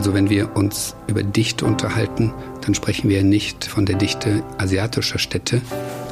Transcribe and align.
Also 0.00 0.14
wenn 0.14 0.30
wir 0.30 0.56
uns 0.56 0.96
über 1.08 1.22
Dichte 1.22 1.66
unterhalten, 1.66 2.32
dann 2.62 2.74
sprechen 2.74 3.10
wir 3.10 3.22
nicht 3.22 3.66
von 3.66 3.84
der 3.84 3.96
Dichte 3.96 4.42
asiatischer 4.56 5.18
Städte. 5.18 5.60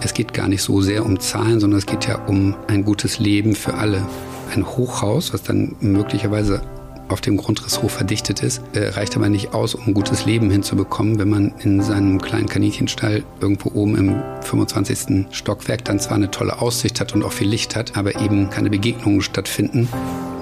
Es 0.02 0.12
geht 0.12 0.34
gar 0.34 0.46
nicht 0.46 0.60
so 0.60 0.82
sehr 0.82 1.06
um 1.06 1.18
Zahlen, 1.20 1.58
sondern 1.58 1.78
es 1.78 1.86
geht 1.86 2.06
ja 2.06 2.16
um 2.26 2.54
ein 2.66 2.84
gutes 2.84 3.18
Leben 3.18 3.54
für 3.54 3.72
alle. 3.72 4.06
Ein 4.54 4.66
Hochhaus, 4.66 5.32
was 5.32 5.42
dann 5.42 5.74
möglicherweise 5.80 6.60
auf 7.08 7.20
dem 7.20 7.36
Grundriss 7.36 7.82
hoch 7.82 7.90
verdichtet 7.90 8.42
ist, 8.42 8.62
äh, 8.72 8.88
reicht 8.88 9.16
aber 9.16 9.28
nicht 9.28 9.54
aus, 9.54 9.74
um 9.74 9.88
ein 9.88 9.94
gutes 9.94 10.24
Leben 10.24 10.50
hinzubekommen, 10.50 11.18
wenn 11.18 11.28
man 11.28 11.54
in 11.60 11.82
seinem 11.82 12.20
kleinen 12.20 12.48
Kaninchenstall 12.48 13.22
irgendwo 13.40 13.70
oben 13.78 13.96
im 13.96 14.22
25. 14.42 15.26
Stockwerk 15.30 15.84
dann 15.84 16.00
zwar 16.00 16.16
eine 16.16 16.30
tolle 16.30 16.60
Aussicht 16.60 17.00
hat 17.00 17.14
und 17.14 17.22
auch 17.22 17.32
viel 17.32 17.48
Licht 17.48 17.76
hat, 17.76 17.96
aber 17.96 18.20
eben 18.20 18.50
keine 18.50 18.70
Begegnungen 18.70 19.20
stattfinden. 19.22 19.88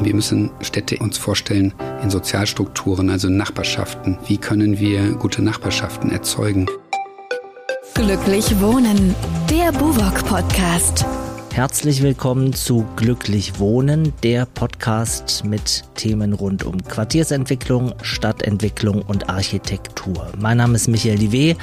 Wir 0.00 0.14
müssen 0.14 0.50
Städte 0.60 0.98
uns 0.98 1.16
vorstellen 1.18 1.72
in 2.02 2.10
Sozialstrukturen, 2.10 3.10
also 3.10 3.28
in 3.28 3.36
Nachbarschaften. 3.36 4.18
Wie 4.26 4.38
können 4.38 4.78
wir 4.78 5.12
gute 5.12 5.42
Nachbarschaften 5.42 6.10
erzeugen? 6.10 6.66
Glücklich 7.94 8.60
wohnen, 8.60 9.14
der 9.50 9.72
Buwok 9.72 10.24
Podcast. 10.26 11.06
Herzlich 11.56 12.02
willkommen 12.02 12.52
zu 12.52 12.84
Glücklich 12.96 13.58
Wohnen, 13.58 14.12
der 14.22 14.44
Podcast 14.44 15.42
mit 15.42 15.84
Themen 15.94 16.34
rund 16.34 16.64
um 16.64 16.84
Quartiersentwicklung, 16.84 17.94
Stadtentwicklung 18.02 19.00
und 19.00 19.30
Architektur. 19.30 20.32
Mein 20.38 20.58
Name 20.58 20.74
ist 20.74 20.86
Michael 20.86 21.16
Diwe 21.16 21.56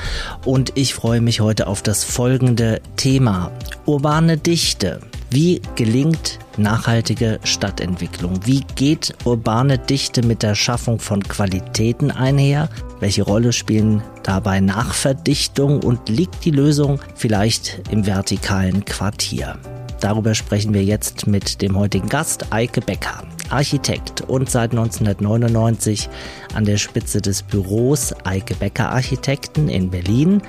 und 0.45 0.71
ich 0.73 0.95
freue 0.95 1.21
mich 1.21 1.41
heute 1.41 1.67
auf 1.67 1.83
das 1.83 2.03
folgende 2.03 2.81
Thema. 2.95 3.52
Urbane 3.85 4.39
Dichte. 4.39 4.99
Wie 5.29 5.61
gelingt 5.75 6.39
nachhaltige 6.57 7.39
Stadtentwicklung? 7.44 8.39
Wie 8.47 8.61
geht 8.73 9.13
urbane 9.25 9.77
Dichte 9.77 10.25
mit 10.25 10.41
der 10.41 10.55
Schaffung 10.55 10.97
von 10.97 11.21
Qualitäten 11.21 12.09
einher? 12.09 12.67
Welche 12.99 13.21
Rolle 13.21 13.53
spielen 13.53 14.02
dabei 14.23 14.59
Nachverdichtung 14.59 15.83
und 15.83 16.09
liegt 16.09 16.45
die 16.45 16.52
Lösung 16.52 17.00
vielleicht 17.13 17.83
im 17.91 18.07
vertikalen 18.07 18.85
Quartier? 18.85 19.59
Darüber 20.04 20.36
sprechen 20.36 20.73
wir 20.73 20.84
jetzt 20.84 21.28
mit 21.28 21.62
dem 21.62 21.78
heutigen 21.78 22.09
Gast, 22.09 22.48
Eike 22.52 22.82
Becker, 22.82 23.26
Architekt 23.50 24.20
und 24.20 24.50
seit 24.50 24.72
1999 24.72 26.09
an 26.54 26.66
der 26.66 26.76
Spitze 26.76 27.22
des 27.22 27.42
Büros 27.42 28.14
Eike 28.26 28.54
Becker 28.56 28.90
Architekten 28.90 29.70
in 29.70 29.92
Berlin. 29.92 30.42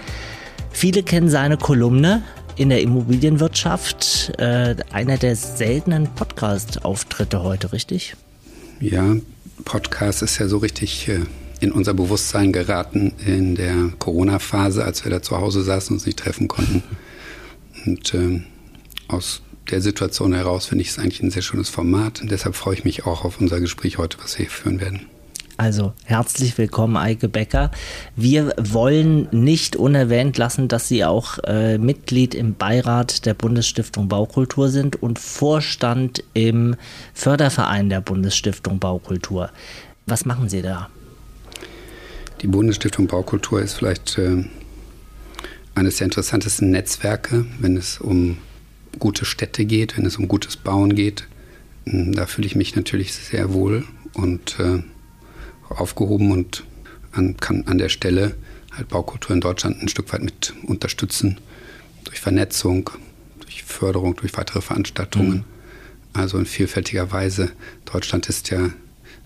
Viele 0.73 1.05
kennen 1.05 1.29
seine 1.29 1.57
Kolumne 1.57 2.25
in 2.57 2.69
der 2.69 2.83
Immobilienwirtschaft. 2.83 4.33
Äh, 4.39 4.75
einer 4.91 5.19
der 5.19 5.37
seltenen 5.37 6.09
Podcast-Auftritte 6.13 7.45
heute, 7.45 7.73
richtig? 7.73 8.17
Ja, 8.81 9.15
Podcast 9.65 10.23
ist 10.23 10.39
ja 10.39 10.49
so 10.49 10.59
richtig 10.59 11.07
äh, 11.07 11.21
in 11.61 11.71
unser 11.71 11.95
Bewusstsein 11.95 12.53
geraten 12.53 13.13
in 13.25 13.55
der 13.55 13.93
Corona-Phase, 14.01 14.85
als 14.85 15.05
wir 15.05 15.13
da 15.13 15.23
zu 15.23 15.37
Hause 15.39 15.63
saßen 15.63 15.91
und 15.91 15.99
uns 15.99 16.07
nicht 16.07 16.19
treffen 16.19 16.49
konnten. 16.49 16.83
Und 17.87 18.15
äh, 18.15 18.43
aus 19.07 19.44
der 19.71 19.81
Situation 19.81 20.35
heraus 20.35 20.67
finde 20.67 20.83
ich 20.83 20.91
es 20.91 20.99
eigentlich 20.99 21.23
ein 21.23 21.31
sehr 21.31 21.43
schönes 21.43 21.69
Format. 21.69 22.21
Und 22.21 22.31
deshalb 22.31 22.55
freue 22.55 22.75
ich 22.75 22.85
mich 22.85 23.07
auch 23.07 23.25
auf 23.25 23.41
unser 23.41 23.61
Gespräch 23.61 23.99
heute, 23.99 24.19
was 24.23 24.39
wir 24.39 24.47
hier 24.47 24.51
führen 24.51 24.81
werden. 24.81 25.07
Also 25.57 25.93
herzlich 26.05 26.59
willkommen, 26.59 26.97
Eike 26.97 27.29
Becker. 27.29 27.71
Wir 28.17 28.55
wollen 28.59 29.29
nicht 29.31 29.77
unerwähnt 29.77 30.37
lassen, 30.37 30.67
dass 30.67 30.89
Sie 30.89 31.05
auch 31.05 31.39
äh, 31.45 31.79
Mitglied 31.79 32.35
im 32.35 32.55
Beirat 32.55 33.25
der 33.25 33.35
Bundesstiftung 33.35 34.09
Baukultur 34.09 34.69
sind 34.69 35.01
und 35.01 35.21
Vorstand 35.21 36.25
im 36.35 36.75
Förderverein 37.13 37.89
der 37.89 38.01
Bundesstiftung 38.01 38.81
Baukultur. 38.81 39.51
Was 40.07 40.25
machen 40.25 40.49
Sie 40.49 40.61
da? 40.61 40.91
Die 42.43 42.49
Bundesstiftung 42.49 43.07
Baukultur 43.07 43.63
ist 43.63 43.75
vielleicht 43.75 44.19
äh, 44.19 44.45
eines 45.77 45.99
der 45.99 46.07
interessantesten 46.07 46.73
Netzwerke, 46.73 47.47
wenn 47.61 47.77
es 47.77 47.99
um 47.99 48.39
gute 48.99 49.25
Städte 49.25 49.65
geht, 49.65 49.97
wenn 49.97 50.07
es 50.07 50.17
um 50.17 50.29
gutes 50.29 50.57
Bauen 50.57 50.95
geht, 50.95 51.27
hm, 51.87 52.13
da 52.13 52.27
fühle 52.27 52.47
ich 52.47 52.57
mich 52.57 52.77
natürlich 52.77 53.15
sehr 53.15 53.53
wohl 53.53 53.85
und 54.15 54.59
äh, 54.59 54.83
aufgehoben 55.69 56.31
und 56.31 56.65
an, 57.13 57.37
kann 57.37 57.65
an 57.67 57.79
der 57.79 57.89
Stelle 57.89 58.35
halt 58.73 58.89
Baukultur 58.89 59.35
in 59.35 59.41
Deutschland 59.41 59.81
ein 59.81 59.89
Stück 59.89 60.13
weit 60.13 60.23
mit 60.23 60.55
unterstützen 60.67 61.39
durch 62.05 62.21
Vernetzung, 62.21 62.91
durch 63.41 63.63
Förderung, 63.63 64.17
durch 64.17 64.37
weitere 64.37 64.61
Veranstaltungen. 64.61 65.39
Mhm. 65.39 65.45
Also 66.13 66.39
in 66.39 66.47
vielfältiger 66.47 67.11
Weise. 67.11 67.51
Deutschland 67.85 68.29
ist 68.29 68.51
ja 68.51 68.71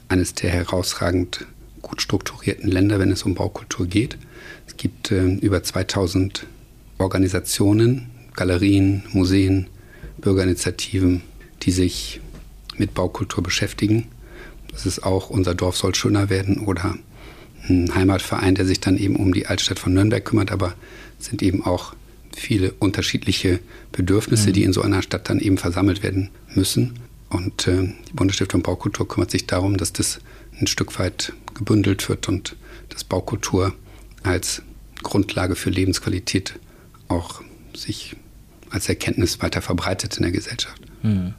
eines 0.08 0.34
der 0.34 0.50
herausragend 0.50 1.46
gut 1.82 2.00
strukturierten 2.00 2.70
Länder, 2.70 2.98
wenn 2.98 3.12
es 3.12 3.22
um 3.22 3.34
Baukultur 3.34 3.86
geht. 3.86 4.16
Es 4.66 4.76
gibt 4.76 5.10
äh, 5.10 5.34
über 5.34 5.62
2000 5.62 6.46
Organisationen, 6.98 8.10
Galerien, 8.38 9.02
Museen, 9.12 9.66
Bürgerinitiativen, 10.18 11.22
die 11.62 11.72
sich 11.72 12.20
mit 12.76 12.94
Baukultur 12.94 13.42
beschäftigen. 13.42 14.06
Das 14.70 14.86
ist 14.86 15.02
auch 15.02 15.28
unser 15.28 15.56
Dorf 15.56 15.76
soll 15.76 15.96
schöner 15.96 16.30
werden 16.30 16.60
oder 16.60 16.96
ein 17.68 17.92
Heimatverein, 17.92 18.54
der 18.54 18.64
sich 18.64 18.78
dann 18.78 18.96
eben 18.96 19.16
um 19.16 19.34
die 19.34 19.46
Altstadt 19.46 19.80
von 19.80 19.92
Nürnberg 19.92 20.24
kümmert, 20.24 20.52
aber 20.52 20.74
es 21.18 21.26
sind 21.26 21.42
eben 21.42 21.64
auch 21.64 21.96
viele 22.36 22.72
unterschiedliche 22.78 23.58
Bedürfnisse, 23.90 24.50
mhm. 24.50 24.52
die 24.52 24.62
in 24.62 24.72
so 24.72 24.82
einer 24.82 25.02
Stadt 25.02 25.28
dann 25.28 25.40
eben 25.40 25.58
versammelt 25.58 26.04
werden 26.04 26.30
müssen. 26.54 26.94
Und 27.30 27.66
äh, 27.66 27.92
die 28.08 28.12
Bundesstiftung 28.12 28.62
Baukultur 28.62 29.08
kümmert 29.08 29.32
sich 29.32 29.48
darum, 29.48 29.76
dass 29.78 29.92
das 29.92 30.20
ein 30.60 30.68
Stück 30.68 30.96
weit 31.00 31.32
gebündelt 31.54 32.08
wird 32.08 32.28
und 32.28 32.54
dass 32.88 33.02
Baukultur 33.02 33.74
als 34.22 34.62
Grundlage 35.02 35.56
für 35.56 35.70
Lebensqualität 35.70 36.56
auch 37.08 37.42
sich 37.74 38.14
als 38.70 38.88
Erkenntnis 38.88 39.40
weiter 39.40 39.62
verbreitet 39.62 40.16
in 40.16 40.22
der 40.22 40.32
Gesellschaft. 40.32 40.80
Hm. 41.02 41.34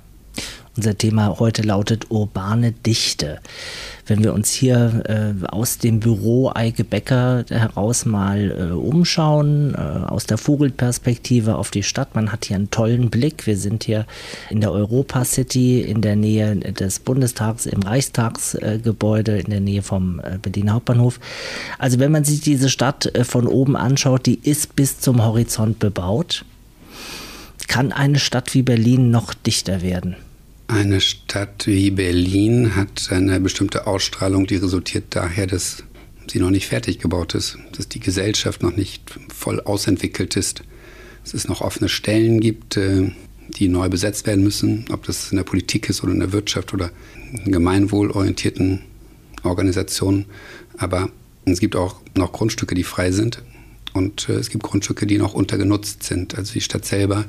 Unser 0.79 0.97
Thema 0.97 1.39
heute 1.39 1.63
lautet 1.63 2.09
urbane 2.09 2.71
Dichte. 2.71 3.41
Wenn 4.07 4.23
wir 4.23 4.33
uns 4.33 4.51
hier 4.51 5.03
äh, 5.07 5.45
aus 5.47 5.77
dem 5.77 5.99
Büro 5.99 6.51
Eike 6.55 6.85
Becker 6.85 7.43
heraus 7.49 8.05
mal 8.05 8.51
äh, 8.51 8.73
umschauen, 8.73 9.75
äh, 9.75 9.77
aus 9.77 10.25
der 10.25 10.37
Vogelperspektive 10.37 11.55
auf 11.55 11.69
die 11.71 11.83
Stadt, 11.83 12.15
man 12.15 12.31
hat 12.31 12.45
hier 12.45 12.55
einen 12.55 12.71
tollen 12.71 13.09
Blick. 13.09 13.45
Wir 13.45 13.57
sind 13.57 13.83
hier 13.83 14.05
in 14.49 14.61
der 14.61 14.71
Europa 14.71 15.25
City, 15.25 15.81
in 15.81 16.01
der 16.01 16.15
Nähe 16.15 16.55
des 16.55 16.99
Bundestags, 16.99 17.65
im 17.65 17.81
Reichstagsgebäude, 17.81 19.37
in 19.37 19.49
der 19.49 19.59
Nähe 19.59 19.81
vom 19.81 20.21
äh, 20.21 20.37
Berliner 20.41 20.75
Hauptbahnhof. 20.75 21.19
Also 21.77 21.99
wenn 21.99 22.13
man 22.13 22.23
sich 22.23 22.39
diese 22.39 22.69
Stadt 22.69 23.13
äh, 23.13 23.25
von 23.25 23.47
oben 23.47 23.75
anschaut, 23.75 24.25
die 24.27 24.39
ist 24.41 24.77
bis 24.77 24.99
zum 25.01 25.21
Horizont 25.25 25.79
bebaut. 25.79 26.45
Kann 27.69 27.91
eine 27.91 28.17
Stadt 28.17 28.55
wie 28.55 28.63
Berlin 28.63 29.11
noch 29.11 29.35
dichter 29.35 29.83
werden? 29.83 30.17
Eine 30.67 30.99
Stadt 31.01 31.67
wie 31.67 31.91
Berlin 31.91 32.75
hat 32.75 33.09
eine 33.11 33.39
bestimmte 33.39 33.85
Ausstrahlung, 33.85 34.47
die 34.47 34.55
resultiert 34.55 35.05
daher, 35.11 35.45
dass 35.45 35.83
sie 36.27 36.39
noch 36.39 36.49
nicht 36.49 36.65
fertig 36.65 36.97
gebaut 36.97 37.35
ist, 37.35 37.59
dass 37.77 37.87
die 37.87 37.99
Gesellschaft 37.99 38.63
noch 38.63 38.75
nicht 38.75 39.03
voll 39.33 39.61
ausentwickelt 39.61 40.35
ist, 40.35 40.63
dass 41.23 41.35
es 41.35 41.47
noch 41.47 41.61
offene 41.61 41.89
Stellen 41.89 42.39
gibt, 42.39 42.75
äh, 42.75 43.11
die 43.49 43.67
neu 43.67 43.87
besetzt 43.87 44.25
werden 44.25 44.43
müssen, 44.43 44.85
ob 44.91 45.05
das 45.05 45.31
in 45.31 45.37
der 45.37 45.43
Politik 45.43 45.89
ist 45.89 46.03
oder 46.03 46.11
in 46.11 46.19
der 46.19 46.31
Wirtschaft 46.31 46.73
oder 46.73 46.89
in 47.45 47.51
gemeinwohlorientierten 47.51 48.81
Organisationen. 49.43 50.25
Aber 50.77 51.09
es 51.45 51.59
gibt 51.59 51.75
auch 51.75 52.01
noch 52.15 52.31
Grundstücke, 52.31 52.73
die 52.73 52.83
frei 52.83 53.11
sind. 53.11 53.43
Und 53.93 54.29
äh, 54.29 54.33
es 54.33 54.49
gibt 54.49 54.63
Grundstücke, 54.63 55.05
die 55.05 55.17
noch 55.17 55.33
untergenutzt 55.33 56.03
sind. 56.03 56.37
Also 56.37 56.53
die 56.53 56.61
Stadt 56.61 56.85
selber 56.85 57.25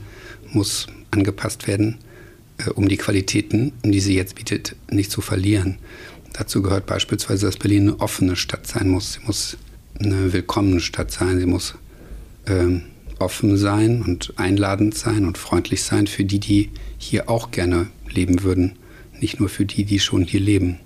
muss 0.52 0.86
angepasst 1.10 1.66
werden, 1.66 1.98
äh, 2.58 2.70
um 2.70 2.88
die 2.88 2.96
Qualitäten, 2.96 3.72
die 3.82 4.00
sie 4.00 4.14
jetzt 4.14 4.34
bietet, 4.34 4.76
nicht 4.90 5.10
zu 5.10 5.20
verlieren. 5.20 5.78
Dazu 6.32 6.62
gehört 6.62 6.86
beispielsweise, 6.86 7.46
dass 7.46 7.56
Berlin 7.56 7.90
eine 7.90 8.00
offene 8.00 8.36
Stadt 8.36 8.66
sein 8.66 8.88
muss. 8.88 9.14
Sie 9.14 9.20
muss 9.26 9.56
eine 9.98 10.32
willkommene 10.32 10.80
Stadt 10.80 11.10
sein. 11.10 11.38
Sie 11.38 11.46
muss 11.46 11.74
ähm, 12.46 12.82
offen 13.18 13.56
sein 13.56 14.02
und 14.02 14.34
einladend 14.36 14.94
sein 14.94 15.26
und 15.26 15.38
freundlich 15.38 15.82
sein 15.82 16.06
für 16.06 16.24
die, 16.24 16.40
die 16.40 16.70
hier 16.98 17.28
auch 17.28 17.50
gerne 17.50 17.88
leben 18.08 18.42
würden. 18.42 18.72
Nicht 19.20 19.40
nur 19.40 19.48
für 19.48 19.66
die, 19.66 19.84
die 19.84 19.98
schon 19.98 20.24
hier 20.24 20.40
leben. 20.40 20.78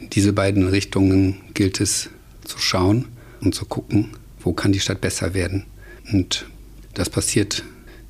In 0.00 0.10
diese 0.10 0.32
beiden 0.32 0.68
Richtungen 0.68 1.38
gilt 1.54 1.80
es 1.80 2.10
zu 2.44 2.58
schauen 2.58 3.06
und 3.40 3.54
zu 3.54 3.64
gucken, 3.64 4.10
wo 4.40 4.52
kann 4.52 4.72
die 4.72 4.80
Stadt 4.80 5.00
besser 5.00 5.34
werden. 5.34 5.64
Und 6.12 6.46
das 6.94 7.10
passiert 7.10 7.64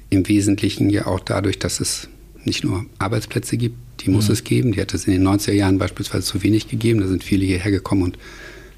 im 0.08 0.26
Wesentlichen 0.28 0.90
ja 0.90 1.06
auch 1.06 1.20
dadurch, 1.20 1.58
dass 1.58 1.80
es 1.80 2.08
nicht 2.44 2.64
nur 2.64 2.86
Arbeitsplätze 2.98 3.56
gibt, 3.56 3.76
die 4.00 4.10
muss 4.10 4.28
mhm. 4.28 4.32
es 4.32 4.44
geben. 4.44 4.72
Die 4.72 4.80
hat 4.80 4.94
es 4.94 5.06
in 5.06 5.12
den 5.12 5.26
90er 5.26 5.52
Jahren 5.52 5.78
beispielsweise 5.78 6.24
zu 6.24 6.42
wenig 6.42 6.68
gegeben. 6.68 7.00
Da 7.00 7.06
sind 7.06 7.22
viele 7.22 7.44
hierher 7.44 7.70
gekommen 7.70 8.02
und 8.02 8.18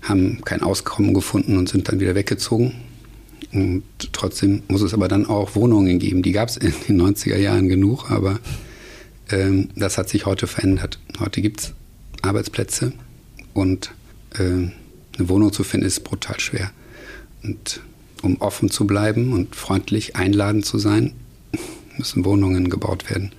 haben 0.02 0.40
kein 0.44 0.62
Auskommen 0.62 1.14
gefunden 1.14 1.56
und 1.56 1.68
sind 1.68 1.88
dann 1.88 2.00
wieder 2.00 2.14
weggezogen. 2.14 2.72
Und 3.52 3.84
trotzdem 4.12 4.62
muss 4.68 4.82
es 4.82 4.94
aber 4.94 5.08
dann 5.08 5.26
auch 5.26 5.54
Wohnungen 5.54 5.98
geben. 5.98 6.22
Die 6.22 6.32
gab 6.32 6.48
es 6.48 6.56
in 6.56 6.72
den 6.88 7.00
90er 7.00 7.36
Jahren 7.36 7.68
genug, 7.68 8.10
aber 8.10 8.40
ähm, 9.30 9.68
das 9.76 9.98
hat 9.98 10.08
sich 10.08 10.26
heute 10.26 10.46
verändert. 10.46 10.98
Heute 11.20 11.40
gibt 11.42 11.60
es 11.60 11.74
Arbeitsplätze 12.22 12.92
und 13.52 13.92
äh, 14.34 14.40
eine 14.40 15.28
Wohnung 15.28 15.52
zu 15.52 15.64
finden, 15.64 15.86
ist 15.86 16.02
brutal 16.02 16.40
schwer. 16.40 16.70
Und 17.42 17.80
um 18.22 18.40
offen 18.40 18.70
zu 18.70 18.86
bleiben 18.86 19.32
und 19.32 19.56
freundlich 19.56 20.16
einladend 20.16 20.64
zu 20.64 20.78
sein, 20.78 21.12
müssen 21.98 22.24
Wohnungen 22.24 22.70
gebaut 22.70 23.10
werden, 23.10 23.32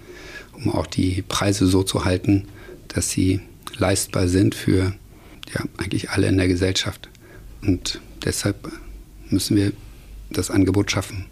um 0.53 0.71
auch 0.71 0.87
die 0.87 1.21
Preise 1.21 1.67
so 1.67 1.83
zu 1.83 2.05
halten, 2.05 2.45
dass 2.89 3.09
sie 3.09 3.39
leistbar 3.77 4.27
sind 4.27 4.55
für 4.55 4.93
ja, 5.53 5.61
eigentlich 5.77 6.09
alle 6.11 6.27
in 6.27 6.37
der 6.37 6.47
Gesellschaft. 6.47 7.09
Und 7.61 8.01
deshalb 8.23 8.71
müssen 9.29 9.55
wir 9.55 9.71
das 10.29 10.51
Angebot 10.51 10.91
schaffen. 10.91 11.25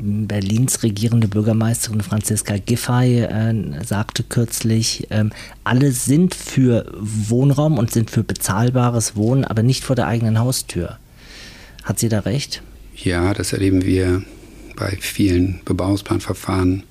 Berlins 0.00 0.84
regierende 0.84 1.26
Bürgermeisterin 1.26 2.02
Franziska 2.02 2.56
Giffey 2.58 3.20
äh, 3.22 3.84
sagte 3.84 4.22
kürzlich, 4.22 5.10
äh, 5.10 5.24
alle 5.64 5.90
sind 5.90 6.36
für 6.36 6.86
Wohnraum 6.98 7.78
und 7.78 7.90
sind 7.90 8.10
für 8.10 8.22
bezahlbares 8.22 9.16
Wohnen, 9.16 9.44
aber 9.44 9.64
nicht 9.64 9.84
vor 9.84 9.96
der 9.96 10.06
eigenen 10.06 10.38
Haustür. 10.38 10.98
Hat 11.84 11.98
sie 11.98 12.08
da 12.08 12.20
recht? 12.20 12.62
Ja, 12.96 13.32
das 13.34 13.52
erleben 13.52 13.84
wir 13.84 14.22
bei 14.76 14.96
vielen 15.00 15.60
Bebauungsplanverfahren, 15.64 16.84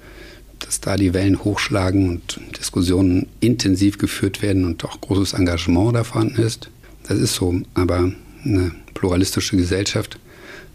dass 0.60 0.82
da 0.82 0.96
die 0.96 1.14
Wellen 1.14 1.44
hochschlagen 1.44 2.10
und 2.10 2.40
Diskussionen 2.58 3.28
intensiv 3.40 3.98
geführt 3.98 4.42
werden 4.42 4.66
und 4.66 4.84
auch 4.86 5.00
großes 5.02 5.34
Engagement 5.34 5.96
da 5.96 6.04
vorhanden 6.04 6.42
ist. 6.42 6.70
Das 7.08 7.18
ist 7.20 7.36
so, 7.36 7.62
aber 7.74 8.12
eine 8.44 8.72
pluralistische 8.94 9.58
Gesellschaft 9.58 10.20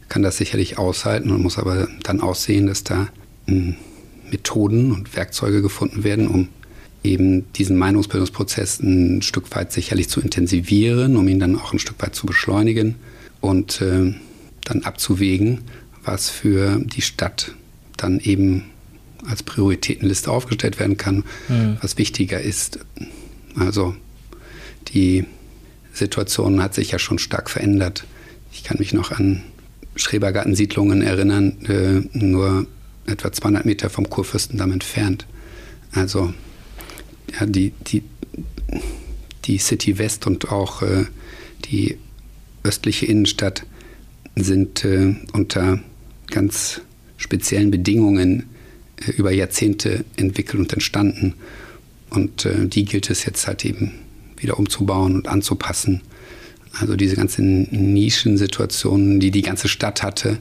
kann 0.09 0.23
das 0.23 0.37
sicherlich 0.37 0.79
aushalten 0.79 1.31
und 1.31 1.43
muss 1.43 1.59
aber 1.59 1.88
dann 2.03 2.20
auch 2.20 2.35
sehen, 2.35 2.67
dass 2.67 2.85
da 2.85 3.09
hm, 3.47 3.76
Methoden 4.31 4.93
und 4.93 5.14
Werkzeuge 5.17 5.62
gefunden 5.62 6.05
werden, 6.05 6.29
um 6.29 6.49
eben 7.03 7.53
diesen 7.55 7.76
Meinungsbildungsprozess 7.76 8.81
ein 8.81 9.23
Stück 9.23 9.55
weit 9.56 9.73
sicherlich 9.73 10.09
zu 10.09 10.20
intensivieren, 10.20 11.17
um 11.17 11.26
ihn 11.29 11.41
dann 11.41 11.59
auch 11.59 11.73
ein 11.73 11.79
Stück 11.79 12.00
weit 12.00 12.14
zu 12.14 12.26
beschleunigen 12.26 12.97
und 13.43 13.83
äh, 13.83 14.15
dann 14.65 14.83
abzuwägen, 14.85 15.61
was 16.05 16.31
für 16.31 16.79
die 16.79 17.03
Stadt 17.03 17.55
dann 17.99 18.19
eben 18.21 18.65
als 19.29 19.43
Prioritätenliste 19.43 20.31
aufgestellt 20.31 20.81
werden 20.81 20.97
kann, 20.97 21.25
mhm. 21.49 21.77
was 21.83 21.99
wichtiger 21.99 22.41
ist. 22.41 22.79
Also 23.56 23.94
die 24.89 25.27
Situation 25.93 26.62
hat 26.62 26.75
sich 26.75 26.93
ja 26.93 26.99
schon 26.99 27.19
stark 27.19 27.50
verändert. 27.50 28.05
Ich 28.53 28.65
kann 28.65 28.79
mich 28.79 28.93
noch 28.94 29.11
an 29.12 29.43
Schrebergartensiedlungen 29.97 31.03
erinnern, 31.03 31.59
äh, 31.67 32.17
nur 32.17 32.67
etwa 33.06 33.33
200 33.33 33.65
Meter 33.65 33.91
vom 33.91 34.09
Kurfürstendamm 34.09 34.73
entfernt. 34.73 35.27
Also 35.93 36.33
ja, 37.38 37.47
die, 37.47 37.73
die, 37.87 38.03
die 39.45 39.59
City 39.59 39.99
West 39.99 40.27
und 40.27 40.50
auch 40.50 40.83
äh, 40.83 41.05
die 41.67 41.99
östliche 42.62 43.06
Innenstadt 43.06 43.64
sind 44.37 44.85
äh, 44.85 45.14
unter 45.32 45.81
ganz 46.29 46.81
speziellen 47.17 47.70
Bedingungen 47.70 48.44
äh, 49.06 49.11
über 49.12 49.32
Jahrzehnte 49.32 50.05
entwickelt 50.17 50.61
und 50.61 50.73
entstanden. 50.73 51.35
Und 52.11 52.47
äh, 52.47 52.67
die 52.67 52.85
gilt 52.85 53.11
es 53.11 53.25
jetzt 53.25 53.47
halt 53.47 53.64
eben 53.64 53.93
wieder 54.37 54.59
umzubauen 54.59 55.14
und 55.14 55.29
anzupassen 55.29 56.03
also 56.79 56.97
diese 56.97 57.17
ganzen 57.17 57.69
Nischensituationen, 57.70 59.20
die 59.20 59.31
die 59.31 59.43
ganze 59.43 59.69
Stadt 59.69 60.03
hatte, 60.03 60.38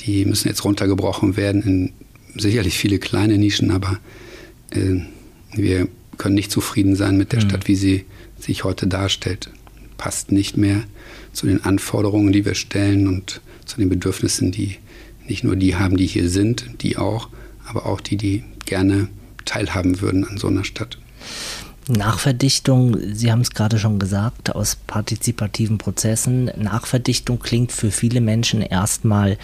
die 0.00 0.24
müssen 0.24 0.48
jetzt 0.48 0.64
runtergebrochen 0.64 1.36
werden 1.36 1.62
in 1.62 1.92
sicherlich 2.40 2.76
viele 2.78 2.98
kleine 2.98 3.38
Nischen, 3.38 3.70
aber 3.70 3.98
äh, 4.70 5.00
wir 5.54 5.88
können 6.18 6.34
nicht 6.34 6.50
zufrieden 6.50 6.96
sein 6.96 7.16
mit 7.16 7.32
der 7.32 7.42
mhm. 7.42 7.48
Stadt, 7.48 7.68
wie 7.68 7.76
sie 7.76 8.04
sich 8.38 8.64
heute 8.64 8.86
darstellt. 8.86 9.50
Passt 10.02 10.32
nicht 10.32 10.56
mehr 10.56 10.82
zu 11.32 11.46
den 11.46 11.64
Anforderungen, 11.64 12.32
die 12.32 12.44
wir 12.44 12.56
stellen 12.56 13.06
und 13.06 13.40
zu 13.66 13.76
den 13.76 13.88
Bedürfnissen, 13.88 14.50
die 14.50 14.78
nicht 15.28 15.44
nur 15.44 15.54
die 15.54 15.76
haben, 15.76 15.96
die 15.96 16.06
hier 16.06 16.28
sind, 16.28 16.82
die 16.82 16.96
auch, 16.96 17.28
aber 17.64 17.86
auch 17.86 18.00
die, 18.00 18.16
die 18.16 18.42
gerne 18.66 19.06
teilhaben 19.44 20.00
würden 20.00 20.26
an 20.26 20.38
so 20.38 20.48
einer 20.48 20.64
Stadt. 20.64 20.98
Nachverdichtung, 21.86 22.96
Sie 23.12 23.30
haben 23.30 23.42
es 23.42 23.52
gerade 23.52 23.78
schon 23.78 24.00
gesagt, 24.00 24.52
aus 24.56 24.74
partizipativen 24.74 25.78
Prozessen. 25.78 26.50
Nachverdichtung 26.56 27.38
klingt 27.38 27.70
für 27.70 27.92
viele 27.92 28.20
Menschen 28.20 28.60
erstmal 28.60 29.38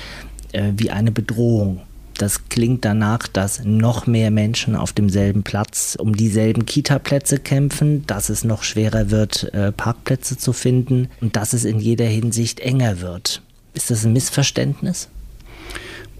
äh, 0.50 0.72
wie 0.76 0.90
eine 0.90 1.12
Bedrohung. 1.12 1.82
Das 2.18 2.48
klingt 2.48 2.84
danach, 2.84 3.28
dass 3.28 3.64
noch 3.64 4.08
mehr 4.08 4.32
Menschen 4.32 4.74
auf 4.74 4.92
demselben 4.92 5.44
Platz 5.44 5.96
um 5.98 6.16
dieselben 6.16 6.66
Kita-Plätze 6.66 7.38
kämpfen, 7.38 8.04
dass 8.08 8.28
es 8.28 8.42
noch 8.42 8.64
schwerer 8.64 9.12
wird, 9.12 9.54
äh, 9.54 9.70
Parkplätze 9.70 10.36
zu 10.36 10.52
finden 10.52 11.08
und 11.20 11.36
dass 11.36 11.52
es 11.52 11.64
in 11.64 11.78
jeder 11.78 12.06
Hinsicht 12.06 12.58
enger 12.58 13.00
wird. 13.00 13.40
Ist 13.74 13.90
das 13.90 14.04
ein 14.04 14.12
Missverständnis? 14.12 15.08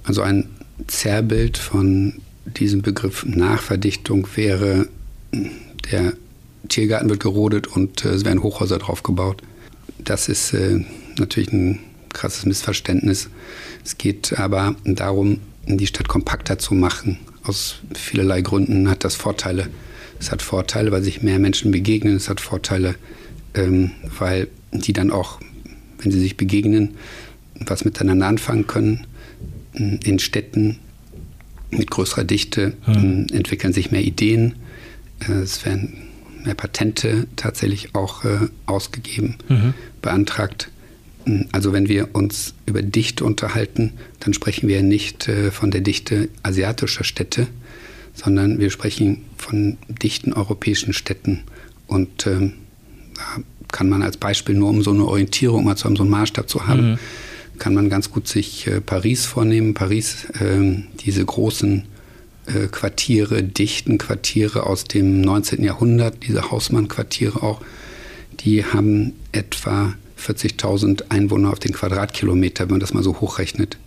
Also 0.05 0.23
ein 0.23 0.49
Zerrbild 0.87 1.59
von 1.59 2.21
diesem 2.47 2.83
Begriff 2.83 3.27
Nachverdichtung 3.27 4.29
wäre 4.37 4.87
der 5.91 6.13
Tiergarten 6.69 7.11
wird 7.11 7.21
gerodet 7.21 7.67
und 7.67 8.05
äh, 8.05 8.11
es 8.11 8.25
werden 8.25 8.45
Hochhäuser 8.45 8.79
drauf 8.79 9.03
gebaut. 9.03 9.43
Das 9.99 10.29
ist 10.29 10.55
äh, 10.55 10.85
natürlich 11.19 11.53
ein 11.53 11.81
krasses 12.13 12.47
Missverständnis. 12.47 13.29
Es 13.85 13.99
geht 13.99 14.39
aber 14.39 14.77
darum, 14.85 15.41
die 15.77 15.87
Stadt 15.87 16.09
kompakter 16.09 16.59
zu 16.59 16.75
machen. 16.75 17.19
Aus 17.43 17.77
vielerlei 17.95 18.41
Gründen 18.41 18.89
hat 18.89 19.05
das 19.05 19.15
Vorteile. 19.15 19.69
Es 20.19 20.31
hat 20.31 20.43
Vorteile, 20.43 20.91
weil 20.91 21.03
sich 21.03 21.23
mehr 21.23 21.39
Menschen 21.39 21.71
begegnen. 21.71 22.17
Es 22.17 22.29
hat 22.29 22.41
Vorteile, 22.41 22.95
ähm, 23.55 23.93
weil 24.19 24.49
die 24.73 24.93
dann 24.93 25.11
auch, 25.11 25.41
wenn 25.99 26.11
sie 26.11 26.21
sich 26.21 26.37
begegnen, 26.37 26.95
was 27.55 27.85
miteinander 27.85 28.27
anfangen 28.27 28.67
können. 28.67 29.07
In 29.75 30.19
Städten 30.19 30.79
mit 31.71 31.91
größerer 31.91 32.25
Dichte 32.25 32.73
hm. 32.85 33.27
entwickeln 33.31 33.73
sich 33.73 33.91
mehr 33.91 34.03
Ideen 34.03 34.55
äh, 35.27 35.33
es 35.33 35.65
werden 35.65 35.95
mehr 36.45 36.55
Patente 36.55 37.27
tatsächlich 37.37 37.95
auch 37.95 38.25
äh, 38.25 38.49
ausgegeben, 38.67 39.37
mhm. 39.49 39.75
beantragt. 40.03 40.71
Also 41.53 41.73
wenn 41.73 41.89
wir 41.89 42.15
uns 42.15 42.55
über 42.67 42.83
Dichte 42.83 43.25
unterhalten, 43.25 43.93
dann 44.21 44.35
sprechen 44.35 44.69
wir 44.69 44.83
nicht 44.83 45.29
äh, 45.29 45.51
von 45.51 45.71
der 45.71 45.81
Dichte 45.81 46.29
asiatischer 46.43 47.05
Städte, 47.05 47.47
sondern 48.15 48.59
wir 48.59 48.71
sprechen 48.71 49.25
von 49.37 49.79
dichten 49.89 50.33
europäischen 50.33 50.93
Städten. 50.93 51.45
Und 51.87 52.27
ähm, 52.27 52.55
da 53.15 53.43
kann 53.71 53.89
man 53.89 54.03
als 54.03 54.17
Beispiel 54.17 54.55
nur 54.55 54.71
um 54.71 54.83
so 54.83 54.91
eine 54.93 55.05
Orientierung, 55.05 55.65
mal 55.65 55.77
so 55.77 55.89
einen 55.89 56.09
Maßstab 56.09 56.49
zu 56.49 56.67
haben, 56.67 56.93
mhm. 56.93 56.99
kann 57.59 57.75
man 57.75 57.89
ganz 57.89 58.11
gut 58.11 58.27
sich 58.27 58.67
äh, 58.67 58.81
Paris 58.81 59.27
vornehmen. 59.27 59.75
Paris, 59.75 60.27
ähm, 60.41 60.87
diese 61.05 61.25
großen 61.25 61.85
äh, 62.47 62.67
Quartiere, 62.69 63.43
dichten 63.43 63.99
Quartiere 63.99 64.67
aus 64.67 64.85
dem 64.85 65.21
19. 65.21 65.63
Jahrhundert, 65.63 66.27
diese 66.27 66.51
Hausmann-Quartiere 66.51 67.43
auch, 67.43 67.61
die 68.41 68.65
haben 68.65 69.13
etwa 69.33 69.95
40.000 70.19 71.11
Einwohner 71.11 71.51
auf 71.51 71.59
den 71.59 71.73
Quadratkilometer, 71.73 72.65
wenn 72.65 72.73
man 72.73 72.81
das 72.81 72.95
mal 72.95 73.03
so 73.03 73.21
hochrechnet. 73.21 73.79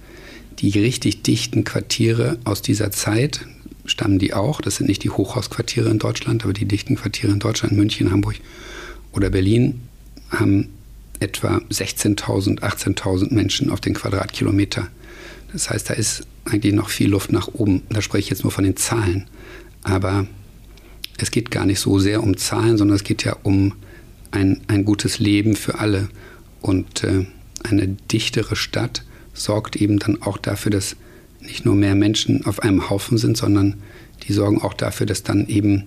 Die 0.60 0.70
richtig 0.80 1.24
dichten 1.24 1.64
Quartiere 1.64 2.38
aus 2.44 2.62
dieser 2.62 2.92
Zeit 2.92 3.46
stammen 3.86 4.20
die 4.20 4.34
auch. 4.34 4.62
Das 4.62 4.76
sind 4.76 4.88
nicht 4.88 5.04
die 5.04 5.10
Hochhausquartiere 5.10 5.90
in 5.90 6.00
Deutschland, 6.00 6.44
aber 6.44 6.54
die 6.54 6.66
dichten 6.66 6.96
Quartiere 6.96 7.32
in 7.32 7.40
Deutschland, 7.40 7.74
München, 7.74 8.12
Hamburg 8.12 8.36
oder 9.12 9.30
Berlin 9.30 9.82
haben 10.30 10.70
etwa 11.20 11.58
16.000, 11.70 12.60
18.000 12.62 13.34
Menschen 13.34 13.70
auf 13.70 13.82
den 13.82 13.94
Quadratkilometer. 13.94 14.88
Das 15.52 15.70
heißt, 15.70 15.90
da 15.90 15.94
ist 15.94 16.26
eigentlich 16.46 16.74
noch 16.74 16.90
viel 16.90 17.10
Luft 17.10 17.32
nach 17.32 17.48
oben. 17.54 17.84
Da 17.90 18.02
spreche 18.02 18.24
ich 18.24 18.30
jetzt 18.30 18.44
nur 18.44 18.52
von 18.52 18.64
den 18.64 18.78
Zahlen. 18.78 19.28
Aber 19.84 20.26
es 21.18 21.32
geht 21.32 21.52
gar 21.52 21.66
nicht 21.66 21.80
so 21.80 22.00
sehr 22.00 22.24
um 22.24 22.38
Zahlen, 22.38 22.78
sondern 22.78 22.96
es 22.96 23.04
geht 23.04 23.24
ja 23.24 23.36
um 23.44 23.74
ein, 24.32 24.62
ein 24.68 24.86
gutes 24.86 25.20
Leben 25.20 25.56
für 25.56 25.80
alle. 25.80 26.10
Und 26.62 27.04
äh, 27.04 27.26
eine 27.64 27.88
dichtere 27.88 28.56
Stadt 28.56 29.04
sorgt 29.34 29.76
eben 29.76 30.00
dann 30.00 30.22
auch 30.22 30.38
dafür, 30.38 30.72
dass 30.72 30.96
nicht 31.42 31.66
nur 31.66 31.76
mehr 31.76 31.96
Menschen 31.96 32.46
auf 32.46 32.62
einem 32.62 32.90
Haufen 32.90 33.18
sind, 33.18 33.38
sondern 33.38 33.76
die 34.24 34.34
sorgen 34.34 34.62
auch 34.62 34.74
dafür, 34.74 35.06
dass 35.06 35.24
dann 35.24 35.48
eben 35.48 35.86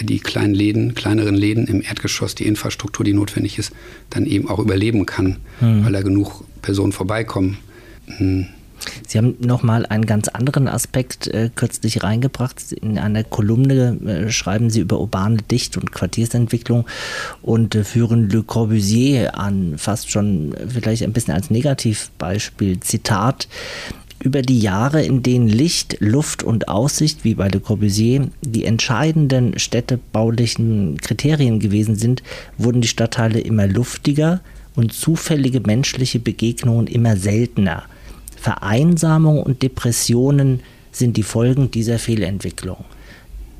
die 0.00 0.18
kleinen 0.18 0.54
Läden, 0.54 0.94
kleineren 0.94 1.34
Läden 1.34 1.66
im 1.66 1.82
Erdgeschoss, 1.82 2.34
die 2.34 2.46
Infrastruktur, 2.46 3.04
die 3.04 3.12
notwendig 3.12 3.58
ist, 3.58 3.72
dann 4.10 4.26
eben 4.26 4.48
auch 4.48 4.58
überleben 4.58 5.06
kann, 5.06 5.38
mhm. 5.60 5.84
weil 5.84 5.92
da 5.92 6.02
genug 6.02 6.44
Personen 6.62 6.92
vorbeikommen. 6.92 7.58
Hm. 8.06 8.46
Sie 9.06 9.18
haben 9.18 9.36
nochmal 9.40 9.86
einen 9.86 10.06
ganz 10.06 10.28
anderen 10.28 10.68
Aspekt 10.68 11.28
äh, 11.28 11.50
kürzlich 11.54 12.02
reingebracht. 12.02 12.72
In 12.72 12.98
einer 12.98 13.24
Kolumne 13.24 13.98
äh, 14.06 14.30
schreiben 14.30 14.70
Sie 14.70 14.80
über 14.80 15.00
urbane 15.00 15.38
Dicht- 15.50 15.76
und 15.76 15.92
Quartiersentwicklung 15.92 16.86
und 17.42 17.74
äh, 17.74 17.84
führen 17.84 18.28
Le 18.30 18.42
Corbusier 18.42 19.38
an, 19.38 19.74
fast 19.76 20.10
schon 20.10 20.54
vielleicht 20.68 21.02
ein 21.02 21.12
bisschen 21.12 21.34
als 21.34 21.50
Negativbeispiel. 21.50 22.80
Zitat. 22.80 23.48
Über 24.22 24.42
die 24.42 24.60
Jahre, 24.60 25.02
in 25.02 25.24
denen 25.24 25.48
Licht, 25.48 25.96
Luft 25.98 26.44
und 26.44 26.68
Aussicht, 26.68 27.24
wie 27.24 27.34
bei 27.34 27.48
Le 27.48 27.58
Corbusier, 27.58 28.28
die 28.40 28.64
entscheidenden 28.64 29.58
städtebaulichen 29.58 30.98
Kriterien 30.98 31.58
gewesen 31.58 31.96
sind, 31.96 32.22
wurden 32.56 32.82
die 32.82 32.88
Stadtteile 32.88 33.40
immer 33.40 33.66
luftiger 33.66 34.40
und 34.76 34.92
zufällige 34.92 35.60
menschliche 35.60 36.20
Begegnungen 36.20 36.86
immer 36.86 37.16
seltener. 37.16 37.84
Vereinsamung 38.42 39.40
und 39.40 39.62
Depressionen 39.62 40.60
sind 40.90 41.16
die 41.16 41.22
Folgen 41.22 41.70
dieser 41.70 42.00
Fehlentwicklung. 42.00 42.84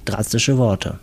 Drastische 0.05 0.59
Worte. 0.59 0.99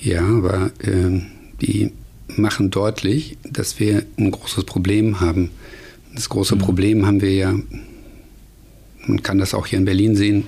Ja, 0.00 0.22
aber 0.22 0.70
äh, 0.78 1.20
die 1.60 1.90
machen 2.28 2.70
deutlich, 2.70 3.36
dass 3.42 3.80
wir 3.80 4.04
ein 4.16 4.30
großes 4.30 4.62
Problem 4.64 5.20
haben. 5.20 5.50
Das 6.14 6.28
große 6.28 6.54
mhm. 6.54 6.60
Problem 6.60 7.06
haben 7.06 7.20
wir 7.20 7.34
ja, 7.34 7.52
man 9.06 9.22
kann 9.24 9.38
das 9.38 9.54
auch 9.54 9.66
hier 9.66 9.80
in 9.80 9.84
Berlin 9.84 10.14
sehen, 10.14 10.44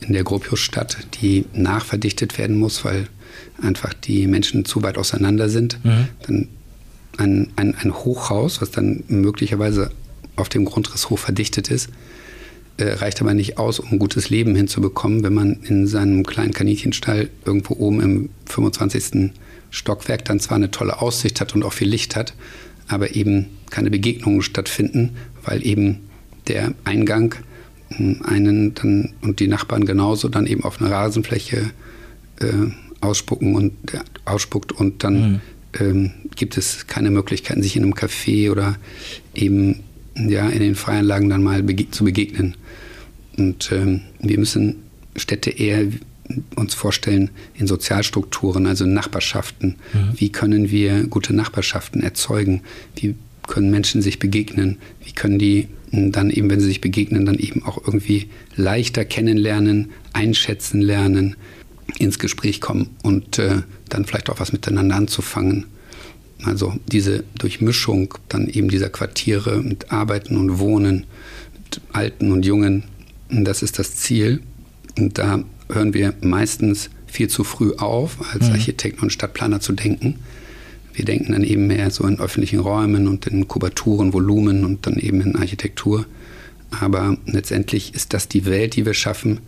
in 0.00 0.12
der 0.12 0.24
Gropiusstadt, 0.24 0.98
die 1.22 1.44
nachverdichtet 1.54 2.36
werden 2.36 2.58
muss, 2.58 2.84
weil 2.84 3.06
einfach 3.62 3.94
die 3.94 4.26
Menschen 4.26 4.64
zu 4.64 4.82
weit 4.82 4.98
auseinander 4.98 5.48
sind. 5.48 5.78
Mhm. 5.84 6.08
Dann 6.26 6.48
ein, 7.16 7.52
ein, 7.54 7.76
ein 7.76 7.94
Hochhaus, 7.94 8.60
was 8.60 8.72
dann 8.72 9.04
möglicherweise 9.06 9.92
auf 10.36 10.48
dem 10.48 10.64
Grundriss 10.64 11.10
hoch 11.10 11.18
verdichtet 11.18 11.70
ist, 11.70 11.90
äh, 12.76 12.84
reicht 12.84 13.20
aber 13.20 13.34
nicht 13.34 13.58
aus, 13.58 13.78
um 13.78 13.92
ein 13.92 13.98
gutes 13.98 14.30
Leben 14.30 14.54
hinzubekommen, 14.54 15.22
wenn 15.22 15.34
man 15.34 15.60
in 15.62 15.86
seinem 15.86 16.24
kleinen 16.24 16.52
Kaninchenstall 16.52 17.30
irgendwo 17.44 17.74
oben 17.74 18.00
im 18.00 18.30
25. 18.46 19.32
Stockwerk 19.70 20.24
dann 20.24 20.40
zwar 20.40 20.56
eine 20.56 20.70
tolle 20.70 21.00
Aussicht 21.00 21.40
hat 21.40 21.54
und 21.54 21.62
auch 21.62 21.72
viel 21.72 21.88
Licht 21.88 22.16
hat, 22.16 22.34
aber 22.88 23.14
eben 23.14 23.46
keine 23.70 23.90
Begegnungen 23.90 24.42
stattfinden, 24.42 25.16
weil 25.44 25.64
eben 25.64 26.00
der 26.48 26.74
Eingang 26.84 27.36
hm, 27.90 28.22
einen 28.24 28.74
dann 28.74 29.14
und 29.22 29.40
die 29.40 29.48
Nachbarn 29.48 29.84
genauso 29.84 30.28
dann 30.28 30.46
eben 30.46 30.64
auf 30.64 30.80
einer 30.80 30.90
Rasenfläche 30.90 31.70
äh, 32.40 32.46
ausspucken 33.00 33.54
und 33.54 33.72
äh, 33.94 33.98
ausspuckt 34.24 34.72
und 34.72 35.04
dann 35.04 35.14
mhm. 35.14 35.40
ähm, 35.80 36.10
gibt 36.34 36.56
es 36.56 36.86
keine 36.86 37.10
Möglichkeiten, 37.10 37.62
sich 37.62 37.76
in 37.76 37.84
einem 37.84 37.94
Café 37.94 38.50
oder 38.50 38.76
eben 39.34 39.80
ja 40.16 40.48
in 40.48 40.60
den 40.60 40.74
Freianlagen 40.74 41.28
dann 41.28 41.42
mal 41.42 41.62
bege 41.62 41.90
zu 41.90 42.04
begegnen. 42.04 42.56
Und 43.36 43.70
ähm, 43.72 44.02
wir 44.20 44.38
müssen 44.38 44.76
Städte 45.16 45.50
eher 45.50 45.86
uns 46.56 46.74
vorstellen 46.74 47.30
in 47.54 47.66
Sozialstrukturen, 47.66 48.66
also 48.66 48.84
in 48.84 48.94
Nachbarschaften. 48.94 49.76
Mhm. 49.92 50.12
Wie 50.16 50.30
können 50.30 50.70
wir 50.70 51.04
gute 51.04 51.34
Nachbarschaften 51.34 52.02
erzeugen? 52.02 52.62
Wie 52.96 53.14
können 53.46 53.70
Menschen 53.70 54.02
sich 54.02 54.18
begegnen? 54.18 54.78
Wie 55.04 55.12
können 55.12 55.38
die 55.38 55.68
dann 55.92 56.30
eben, 56.30 56.50
wenn 56.50 56.60
sie 56.60 56.66
sich 56.66 56.80
begegnen, 56.80 57.26
dann 57.26 57.38
eben 57.38 57.62
auch 57.64 57.78
irgendwie 57.78 58.28
leichter 58.56 59.04
kennenlernen, 59.04 59.90
einschätzen 60.12 60.80
lernen, 60.80 61.36
ins 61.98 62.18
Gespräch 62.18 62.60
kommen 62.60 62.90
und 63.02 63.38
äh, 63.38 63.62
dann 63.88 64.04
vielleicht 64.04 64.30
auch 64.30 64.40
was 64.40 64.52
miteinander 64.52 64.96
anzufangen? 64.96 65.66
Also 66.44 66.74
diese 66.86 67.24
Durchmischung 67.38 68.14
dann 68.28 68.48
eben 68.48 68.68
dieser 68.68 68.90
Quartiere 68.90 69.62
mit 69.62 69.90
Arbeiten 69.90 70.36
und 70.36 70.58
Wohnen, 70.58 71.06
mit 71.54 71.80
Alten 71.92 72.32
und 72.32 72.44
Jungen, 72.44 72.84
das 73.30 73.62
ist 73.62 73.78
das 73.78 73.96
Ziel. 73.96 74.42
Und 74.98 75.18
da 75.18 75.42
hören 75.70 75.94
wir 75.94 76.14
meistens 76.20 76.90
viel 77.06 77.28
zu 77.28 77.44
früh 77.44 77.72
auf, 77.76 78.18
als 78.32 78.48
mhm. 78.48 78.54
Architekten 78.54 79.02
und 79.02 79.12
Stadtplaner 79.12 79.60
zu 79.60 79.72
denken. 79.72 80.16
Wir 80.92 81.04
denken 81.04 81.32
dann 81.32 81.42
eben 81.42 81.66
mehr 81.66 81.90
so 81.90 82.06
in 82.06 82.20
öffentlichen 82.20 82.60
Räumen 82.60 83.08
und 83.08 83.26
in 83.26 83.48
Kubaturen, 83.48 84.12
Volumen 84.12 84.64
und 84.64 84.86
dann 84.86 84.96
eben 84.96 85.20
in 85.20 85.36
Architektur. 85.36 86.06
Aber 86.70 87.16
letztendlich 87.26 87.94
ist 87.94 88.12
das 88.12 88.28
die 88.28 88.46
Welt, 88.46 88.76
die 88.76 88.86
wir 88.86 88.94
schaffen, 88.94 89.40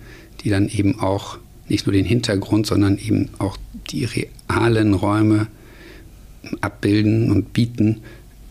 die 0.43 0.51
dann 0.51 0.69
eben 0.69 0.99
auch 0.99 1.39
nicht 1.69 1.87
nur 1.87 1.93
den 1.93 2.05
Hintergrund, 2.05 2.67
sondern 2.67 2.99
eben 2.99 3.29
auch 3.39 3.57
die 3.91 4.05
realen 4.05 4.95
Räume 4.95 5.49
abbilden 6.61 7.31
und 7.31 7.53
bieten 7.53 8.01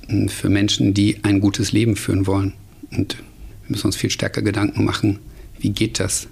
hm, 0.07 0.29
für 0.29 0.49
Menschen, 0.49 0.93
die 0.93 1.23
ein 1.23 1.39
gutes 1.39 1.71
Leben 1.71 1.95
führen 1.95 2.27
wollen. 2.27 2.53
Und 2.91 3.17
wir 3.63 3.69
müssen 3.69 3.87
uns 3.87 3.95
viel 3.95 4.09
stärker 4.09 4.41
Gedanken 4.41 4.85
machen, 4.85 5.19
wie 5.59 5.69
geht 5.69 5.99
das? 5.99 6.27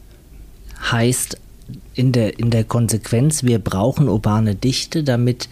Heißt 0.91 1.37
in 1.93 2.11
der, 2.11 2.39
in 2.39 2.49
der 2.49 2.63
Konsequenz, 2.63 3.43
wir 3.43 3.59
brauchen 3.59 4.09
urbane 4.09 4.55
Dichte, 4.55 5.03
damit 5.03 5.47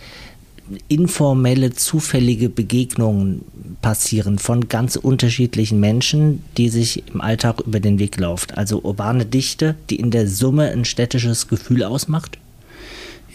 informelle, 0.88 1.72
zufällige 1.72 2.50
Begegnungen 2.50 3.44
passieren 3.82 4.39
von 4.39 4.70
ganz 4.70 4.96
unterschiedlichen 4.96 5.80
Menschen, 5.80 6.44
die 6.58 6.70
sich 6.70 7.03
im 7.13 7.22
Alltag 7.22 7.62
über 7.62 7.80
den 7.80 8.00
Weg 8.00 8.20
laufen. 8.20 8.51
Also 8.51 8.82
urbane 8.82 9.25
Dichte, 9.25 9.75
die 9.89 9.98
in 9.98 10.12
der 10.12 10.27
Summe 10.27 10.70
ein 10.70 10.86
städtisches 10.86 11.48
Gefühl 11.48 11.84
ausmacht? 11.84 12.38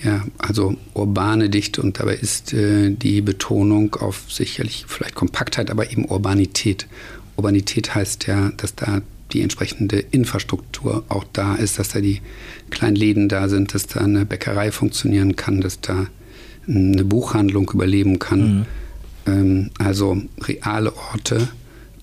Ja, 0.05 0.25
also 0.39 0.77
urbane 0.95 1.49
Dichte 1.49 1.81
und 1.81 1.99
dabei 1.99 2.17
ist 2.17 2.53
äh, 2.53 2.91
die 2.91 3.23
Betonung 3.23 3.95
auf 3.97 4.31
sicherlich 4.31 4.85
vielleicht 4.87 5.15
Kompaktheit, 5.15 5.71
aber 5.71 5.91
eben 5.91 6.05
Urbanität. 6.05 6.87
Urbanität 7.37 7.95
heißt 7.95 8.27
ja, 8.27 8.51
dass 8.57 8.75
da 8.75 9.01
die 9.33 9.43
entsprechende 9.43 9.99
Infrastruktur 9.99 11.05
auch 11.09 11.25
da 11.33 11.55
ist, 11.55 11.79
dass 11.79 11.89
da 11.89 12.01
die 12.01 12.21
kleinen 12.71 12.97
Läden 12.97 13.29
da 13.29 13.49
sind, 13.49 13.75
dass 13.75 13.87
da 13.87 14.01
eine 14.01 14.25
Bäckerei 14.25 14.71
funktionieren 14.71 15.35
kann, 15.35 15.61
dass 15.61 15.81
da 15.81 16.07
eine 16.69 17.05
Buchhandlung 17.05 17.71
überleben 17.73 18.19
kann. 18.19 18.59
Mhm. 18.59 18.67
Ähm, 19.27 19.71
also 19.79 20.23
reale 20.41 20.95
Orte, 20.97 21.49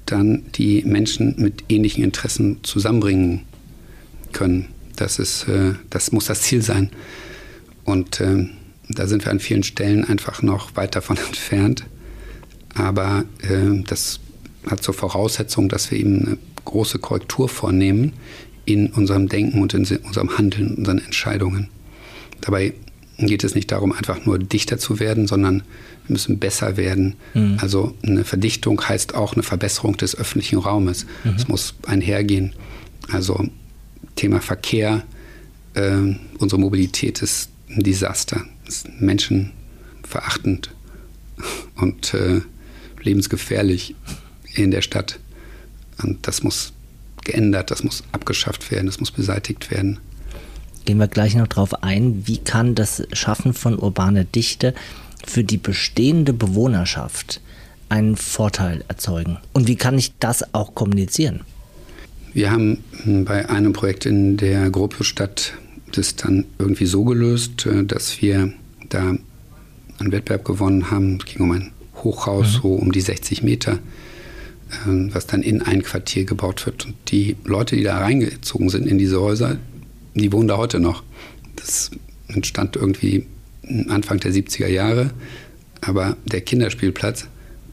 dann 0.05 0.43
die 0.55 0.83
Menschen 0.83 1.35
mit 1.37 1.63
ähnlichen 1.69 2.03
Interessen 2.03 2.59
zusammenbringen 2.63 3.41
können. 4.31 4.67
Das, 4.95 5.19
ist, 5.19 5.47
äh, 5.47 5.73
das 5.89 6.11
muss 6.11 6.25
das 6.25 6.41
Ziel 6.41 6.61
sein. 6.61 6.89
Und 7.83 8.19
äh, 8.19 8.47
da 8.89 9.07
sind 9.07 9.25
wir 9.25 9.31
an 9.31 9.39
vielen 9.39 9.63
Stellen 9.63 10.05
einfach 10.05 10.41
noch 10.41 10.75
weit 10.75 10.95
davon 10.95 11.17
entfernt. 11.27 11.85
Aber 12.75 13.25
äh, 13.41 13.83
das 13.85 14.19
hat 14.69 14.83
zur 14.83 14.93
Voraussetzung, 14.93 15.69
dass 15.69 15.91
wir 15.91 15.99
eben 15.99 16.25
eine 16.25 16.37
große 16.65 16.99
Korrektur 16.99 17.49
vornehmen 17.49 18.13
in 18.65 18.87
unserem 18.87 19.27
Denken 19.27 19.61
und 19.61 19.73
in 19.73 19.85
unserem 19.97 20.37
Handeln, 20.37 20.75
unseren 20.75 20.99
Entscheidungen. 20.99 21.69
Dabei 22.41 22.73
geht 23.17 23.43
es 23.43 23.55
nicht 23.55 23.71
darum, 23.71 23.91
einfach 23.91 24.25
nur 24.25 24.39
dichter 24.39 24.77
zu 24.77 24.99
werden, 24.99 25.27
sondern 25.27 25.63
wir 26.07 26.13
müssen 26.13 26.39
besser 26.39 26.77
werden. 26.77 27.15
Mhm. 27.33 27.57
Also 27.61 27.93
eine 28.03 28.23
Verdichtung 28.23 28.81
heißt 28.81 29.15
auch 29.15 29.33
eine 29.33 29.43
Verbesserung 29.43 29.97
des 29.97 30.15
öffentlichen 30.17 30.59
Raumes. 30.59 31.05
Es 31.23 31.45
mhm. 31.45 31.51
muss 31.51 31.75
einhergehen. 31.85 32.53
Also 33.11 33.45
Thema 34.15 34.41
Verkehr, 34.41 35.03
äh, 35.73 36.15
unsere 36.39 36.59
Mobilität 36.59 37.21
ist 37.21 37.49
ein 37.75 37.83
Desaster, 37.83 38.41
ist 38.67 38.89
menschenverachtend 38.99 40.71
und 41.75 42.13
äh, 42.13 42.41
lebensgefährlich 43.01 43.95
in 44.53 44.71
der 44.71 44.81
Stadt. 44.81 45.19
Und 46.01 46.27
das 46.27 46.43
muss 46.43 46.73
geändert, 47.23 47.71
das 47.71 47.83
muss 47.83 48.03
abgeschafft 48.11 48.71
werden, 48.71 48.87
das 48.87 48.99
muss 48.99 49.11
beseitigt 49.11 49.71
werden. 49.71 49.99
Gehen 50.85 50.97
wir 50.97 51.07
gleich 51.07 51.35
noch 51.35 51.47
darauf 51.47 51.83
ein, 51.83 52.27
wie 52.27 52.39
kann 52.39 52.75
das 52.75 53.03
Schaffen 53.13 53.53
von 53.53 53.77
urbaner 53.79 54.25
Dichte 54.25 54.73
für 55.25 55.43
die 55.43 55.57
bestehende 55.57 56.33
Bewohnerschaft 56.33 57.39
einen 57.87 58.17
Vorteil 58.17 58.83
erzeugen? 58.89 59.37
Und 59.53 59.67
wie 59.67 59.77
kann 59.77 59.97
ich 59.97 60.13
das 60.19 60.53
auch 60.53 60.75
kommunizieren? 60.75 61.41
Wir 62.33 62.51
haben 62.51 62.83
bei 63.05 63.47
einem 63.47 63.73
Projekt 63.73 64.05
in 64.05 64.37
der 64.37 64.69
Gropiusstadt 64.71 65.53
das 65.97 66.15
dann 66.15 66.45
irgendwie 66.59 66.85
so 66.85 67.03
gelöst, 67.03 67.65
äh, 67.65 67.83
dass 67.83 68.21
wir 68.21 68.53
da 68.89 69.15
einen 69.99 70.11
Wettbewerb 70.11 70.45
gewonnen 70.45 70.91
haben. 70.91 71.17
Es 71.19 71.25
ging 71.25 71.41
um 71.41 71.51
ein 71.51 71.71
Hochhaus, 72.03 72.57
mhm. 72.57 72.61
so 72.61 72.73
um 72.73 72.91
die 72.91 73.01
60 73.01 73.43
Meter 73.43 73.79
ähm, 74.85 75.13
was 75.13 75.27
dann 75.27 75.41
in 75.41 75.61
ein 75.61 75.83
Quartier 75.83 76.25
gebaut 76.25 76.65
wird. 76.65 76.85
Und 76.85 76.95
die 77.09 77.35
Leute, 77.43 77.75
die 77.75 77.83
da 77.83 77.99
reingezogen 77.99 78.69
sind 78.69 78.87
in 78.87 78.97
diese 78.97 79.19
Häuser, 79.19 79.57
die 80.15 80.31
wohnen 80.31 80.47
da 80.47 80.57
heute 80.57 80.79
noch. 80.79 81.03
Das 81.55 81.91
entstand 82.27 82.75
irgendwie 82.75 83.25
Anfang 83.89 84.19
der 84.19 84.31
70er 84.31 84.67
Jahre. 84.67 85.11
Aber 85.81 86.17
der 86.25 86.41
Kinderspielplatz, 86.41 87.27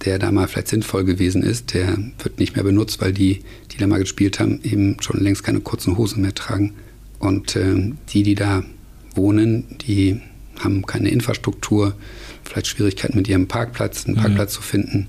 der 0.04 0.18
da 0.18 0.32
mal 0.32 0.48
vielleicht 0.48 0.68
sinnvoll 0.68 1.04
gewesen 1.04 1.42
ist, 1.42 1.74
der 1.74 1.98
wird 2.18 2.38
nicht 2.38 2.56
mehr 2.56 2.64
benutzt, 2.64 3.00
weil 3.00 3.12
die, 3.12 3.40
die 3.70 3.78
da 3.78 3.86
mal 3.86 4.00
gespielt 4.00 4.40
haben, 4.40 4.60
eben 4.62 4.96
schon 5.00 5.20
längst 5.20 5.44
keine 5.44 5.60
kurzen 5.60 5.96
Hosen 5.96 6.22
mehr 6.22 6.34
tragen. 6.34 6.74
Und 7.20 7.54
äh, 7.54 7.92
die, 8.08 8.24
die 8.24 8.34
da 8.34 8.64
wohnen, 9.14 9.66
die 9.86 10.20
haben 10.58 10.84
keine 10.84 11.10
Infrastruktur, 11.10 11.94
vielleicht 12.42 12.66
Schwierigkeiten 12.66 13.16
mit 13.16 13.28
ihrem 13.28 13.46
Parkplatz, 13.46 14.06
einen 14.06 14.16
mhm. 14.16 14.20
Parkplatz 14.20 14.54
zu 14.54 14.62
finden. 14.62 15.06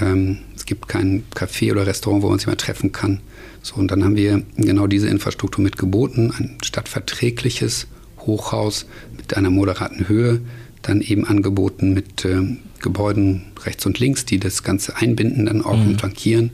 Ähm, 0.00 0.38
es 0.54 0.66
gibt 0.66 0.88
kein 0.88 1.24
Café 1.34 1.72
oder 1.72 1.86
Restaurant, 1.86 2.22
wo 2.22 2.28
man 2.28 2.38
sich 2.38 2.46
mal 2.46 2.56
treffen 2.56 2.92
kann. 2.92 3.20
So, 3.62 3.76
und 3.76 3.90
dann 3.90 4.04
haben 4.04 4.16
wir 4.16 4.42
genau 4.56 4.86
diese 4.86 5.08
Infrastruktur 5.08 5.62
mitgeboten, 5.64 6.32
ein 6.38 6.58
stadtverträgliches 6.62 7.88
Hochhaus 8.20 8.86
mit 9.16 9.36
einer 9.36 9.50
moderaten 9.50 10.08
Höhe, 10.08 10.40
dann 10.82 11.00
eben 11.00 11.26
angeboten 11.26 11.92
mit 11.92 12.24
äh, 12.24 12.56
Gebäuden 12.80 13.42
rechts 13.64 13.86
und 13.86 13.98
links, 13.98 14.24
die 14.24 14.38
das 14.38 14.62
Ganze 14.62 14.96
einbinden, 14.96 15.46
dann 15.46 15.62
auch 15.62 15.76
mhm. 15.76 15.88
und 15.88 16.00
flankieren. 16.00 16.50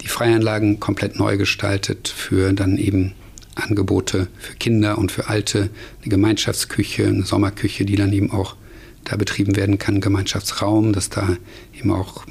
Die 0.00 0.08
Freianlagen 0.08 0.80
komplett 0.80 1.18
neu 1.18 1.36
gestaltet 1.36 2.08
für 2.08 2.52
dann 2.52 2.78
eben 2.78 3.12
Angebote 3.54 4.28
für 4.38 4.54
Kinder 4.54 4.98
und 4.98 5.12
für 5.12 5.28
Alte, 5.28 5.70
eine 6.00 6.08
Gemeinschaftsküche, 6.08 7.06
eine 7.06 7.24
Sommerküche, 7.24 7.84
die 7.84 7.96
dann 7.96 8.12
eben 8.12 8.30
auch 8.30 8.56
da 9.04 9.16
betrieben 9.16 9.56
werden 9.56 9.78
kann, 9.78 10.00
Gemeinschaftsraum, 10.00 10.92
dass 10.92 11.08
da 11.08 11.36
eben 11.78 11.90
auch 11.90 12.24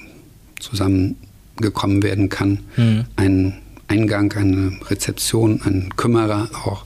zusammengekommen 0.60 2.04
werden 2.04 2.30
kann. 2.30 2.60
Mhm. 2.78 3.06
Ein 3.16 3.58
Eingang, 3.88 4.32
eine 4.34 4.80
Rezeption, 4.90 5.62
ein 5.64 5.90
Kümmerer 5.96 6.50
auch, 6.66 6.86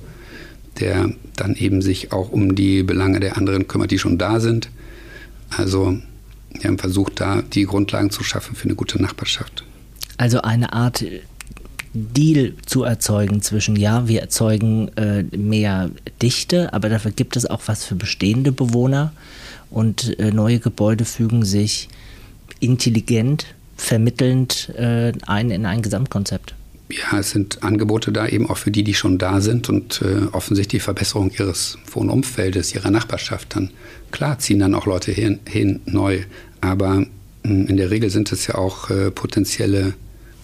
der 0.80 1.12
dann 1.36 1.56
eben 1.56 1.82
sich 1.82 2.12
auch 2.12 2.30
um 2.32 2.56
die 2.56 2.84
Belange 2.84 3.20
der 3.20 3.38
anderen 3.38 3.68
kümmert, 3.68 3.92
die 3.92 4.00
schon 4.00 4.18
da 4.18 4.40
sind. 4.40 4.70
Also 5.56 5.98
wir 6.52 6.70
haben 6.70 6.78
versucht, 6.78 7.20
da 7.20 7.42
die 7.42 7.66
Grundlagen 7.66 8.10
zu 8.10 8.24
schaffen 8.24 8.56
für 8.56 8.66
eine 8.66 8.76
gute 8.76 9.02
Nachbarschaft. 9.02 9.64
Also 10.18 10.42
eine 10.42 10.74
Art 10.74 11.04
Deal 11.94 12.54
zu 12.66 12.84
erzeugen 12.84 13.42
zwischen, 13.42 13.76
ja, 13.76 14.08
wir 14.08 14.22
erzeugen 14.22 14.90
äh, 14.98 15.24
mehr 15.36 15.92
Dichte, 16.22 16.74
aber 16.74 16.90
dafür 16.90 17.12
gibt 17.12 17.36
es 17.36 17.46
auch 17.46 17.62
was 17.68 17.86
für 17.86 17.96
bestehende 17.96 18.52
Bewohner 18.52 19.14
und 19.70 20.18
äh, 20.20 20.32
neue 20.32 20.60
Gebäude 20.60 21.06
fügen 21.06 21.46
sich 21.46 21.90
intelligent, 22.60 23.46
vermittelnd 23.78 24.70
äh, 24.78 25.12
ein 25.28 25.52
in 25.52 25.66
ein 25.66 25.82
Gesamtkonzept. 25.82 26.56
Ja, 26.90 27.20
es 27.20 27.32
sind 27.32 27.64
Angebote 27.64 28.12
da 28.12 28.28
eben 28.28 28.50
auch 28.50 28.58
für 28.58 28.72
die, 28.72 28.84
die 28.84 28.94
schon 28.94 29.18
da 29.18 29.42
sind 29.42 29.70
und 29.70 30.02
äh, 30.02 30.28
offensichtlich 30.32 30.82
die 30.82 30.84
Verbesserung 30.86 31.32
ihres 31.32 31.78
Wohnumfeldes, 31.92 32.76
ihrer 32.76 32.92
Nachbarschaft 32.92 33.56
dann. 33.56 33.72
Klar 34.12 34.40
ziehen 34.40 34.60
dann 34.60 34.76
auch 34.76 34.86
Leute 34.86 35.12
hin, 35.12 35.40
hin 35.48 35.82
neu, 35.86 36.22
aber 36.62 36.98
mh, 36.98 37.08
in 37.44 37.78
der 37.78 37.90
Regel 37.90 38.10
sind 38.10 38.32
es 38.32 38.48
ja 38.48 38.56
auch 38.56 38.90
äh, 38.90 39.12
potenzielle 39.12 39.94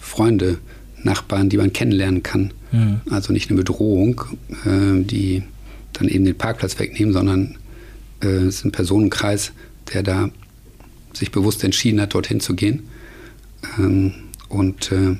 Freunde, 0.00 0.58
Nachbarn, 1.02 1.48
die 1.48 1.56
man 1.56 1.72
kennenlernen 1.72 2.22
kann. 2.22 2.52
Mhm. 2.72 3.00
Also 3.10 3.32
nicht 3.32 3.50
eine 3.50 3.58
Bedrohung, 3.58 4.22
äh, 4.64 5.02
die 5.02 5.42
dann 5.92 6.08
eben 6.08 6.24
den 6.24 6.36
Parkplatz 6.36 6.78
wegnehmen, 6.78 7.12
sondern 7.12 7.56
äh, 8.22 8.26
es 8.26 8.56
ist 8.56 8.64
ein 8.64 8.72
Personenkreis, 8.72 9.52
der 9.92 10.02
da 10.02 10.30
sich 11.12 11.30
bewusst 11.32 11.64
entschieden 11.64 12.00
hat, 12.00 12.14
dorthin 12.14 12.40
zu 12.40 12.54
gehen 12.54 12.84
ähm, 13.78 14.12
und 14.48 14.92
äh, 14.92 15.16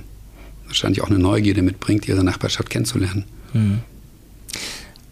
wahrscheinlich 0.67 1.03
auch 1.03 1.11
eine 1.11 1.19
Neugierde 1.19 1.63
mitbringt, 1.63 2.07
ihre 2.09 2.25
Nachbarschaft 2.25 2.71
kennenzulernen. 2.71 3.25
Mhm. 3.53 3.81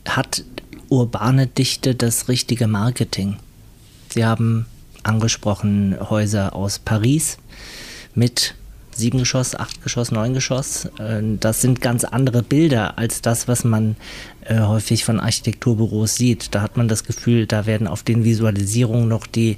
Hat 0.07 0.45
urbane 0.89 1.47
Dichte 1.47 1.95
das 1.95 2.29
richtige 2.29 2.67
Marketing? 2.67 3.37
Sie 4.11 4.25
haben 4.25 4.67
angesprochen 5.03 5.97
Häuser 6.09 6.55
aus 6.55 6.79
Paris 6.79 7.39
mit 8.15 8.55
sieben 8.99 9.19
Geschoss, 9.19 9.55
acht 9.55 9.83
Geschoss, 9.83 10.11
neun 10.11 10.35
Geschoss. 10.35 10.87
Äh, 10.99 11.23
das 11.41 11.61
sind 11.61 11.81
ganz 11.81 12.05
andere 12.05 12.43
Bilder 12.43 12.99
als 12.99 13.23
das, 13.23 13.49
was 13.49 13.65
man 13.65 13.97
äh, 14.45 14.61
häufig 14.61 15.05
von 15.05 15.21
Architekturbüros 15.21 16.17
sieht. 16.17 16.55
Da 16.55 16.63
hat 16.63 16.77
man 16.77 16.89
das 16.89 17.05
Gefühl, 17.05 17.47
da 17.47 17.67
werden 17.67 17.87
auf 17.87 18.03
den 18.03 18.25
Visualisierungen 18.25 19.09
noch 19.09 19.27
die 19.27 19.57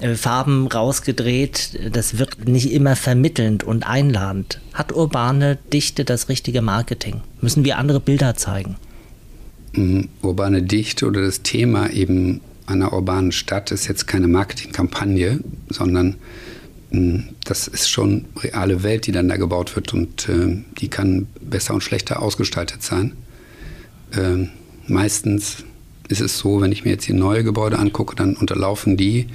äh, 0.00 0.14
Farben 0.14 0.66
rausgedreht. 0.66 1.78
Das 1.92 2.18
wirkt 2.18 2.48
nicht 2.48 2.72
immer 2.72 2.96
vermittelnd 2.96 3.64
und 3.64 3.86
einladend. 3.86 4.60
Hat 4.74 4.92
urbane 4.92 5.58
Dichte 5.72 6.04
das 6.04 6.28
richtige 6.28 6.62
Marketing? 6.62 7.22
Müssen 7.40 7.64
wir 7.64 7.78
andere 7.78 8.00
Bilder 8.00 8.34
zeigen? 8.34 8.76
Mm, 9.72 10.02
urbane 10.22 10.62
Dichte 10.62 11.06
oder 11.06 11.22
das 11.22 11.42
Thema 11.42 11.90
eben 11.90 12.40
einer 12.66 12.92
urbanen 12.92 13.32
Stadt 13.32 13.70
ist 13.70 13.86
jetzt 13.86 14.06
keine 14.06 14.28
Marketingkampagne, 14.28 15.40
sondern 15.68 16.16
das 17.44 17.68
ist 17.68 17.88
schon 17.88 18.26
reale 18.38 18.82
Welt, 18.82 19.06
die 19.06 19.12
dann 19.12 19.28
da 19.28 19.36
gebaut 19.36 19.74
wird 19.76 19.92
und 19.94 20.28
äh, 20.28 20.62
die 20.78 20.88
kann 20.88 21.26
besser 21.40 21.74
und 21.74 21.82
schlechter 21.82 22.22
ausgestaltet 22.22 22.82
sein. 22.82 23.12
Ähm, 24.16 24.50
meistens 24.86 25.64
ist 26.08 26.20
es 26.20 26.38
so, 26.38 26.60
wenn 26.60 26.72
ich 26.72 26.84
mir 26.84 26.90
jetzt 26.90 27.08
die 27.08 27.12
neue 27.12 27.44
Gebäude 27.44 27.78
angucke, 27.78 28.14
dann 28.16 28.34
unterlaufen 28.34 28.96
die 28.96 29.26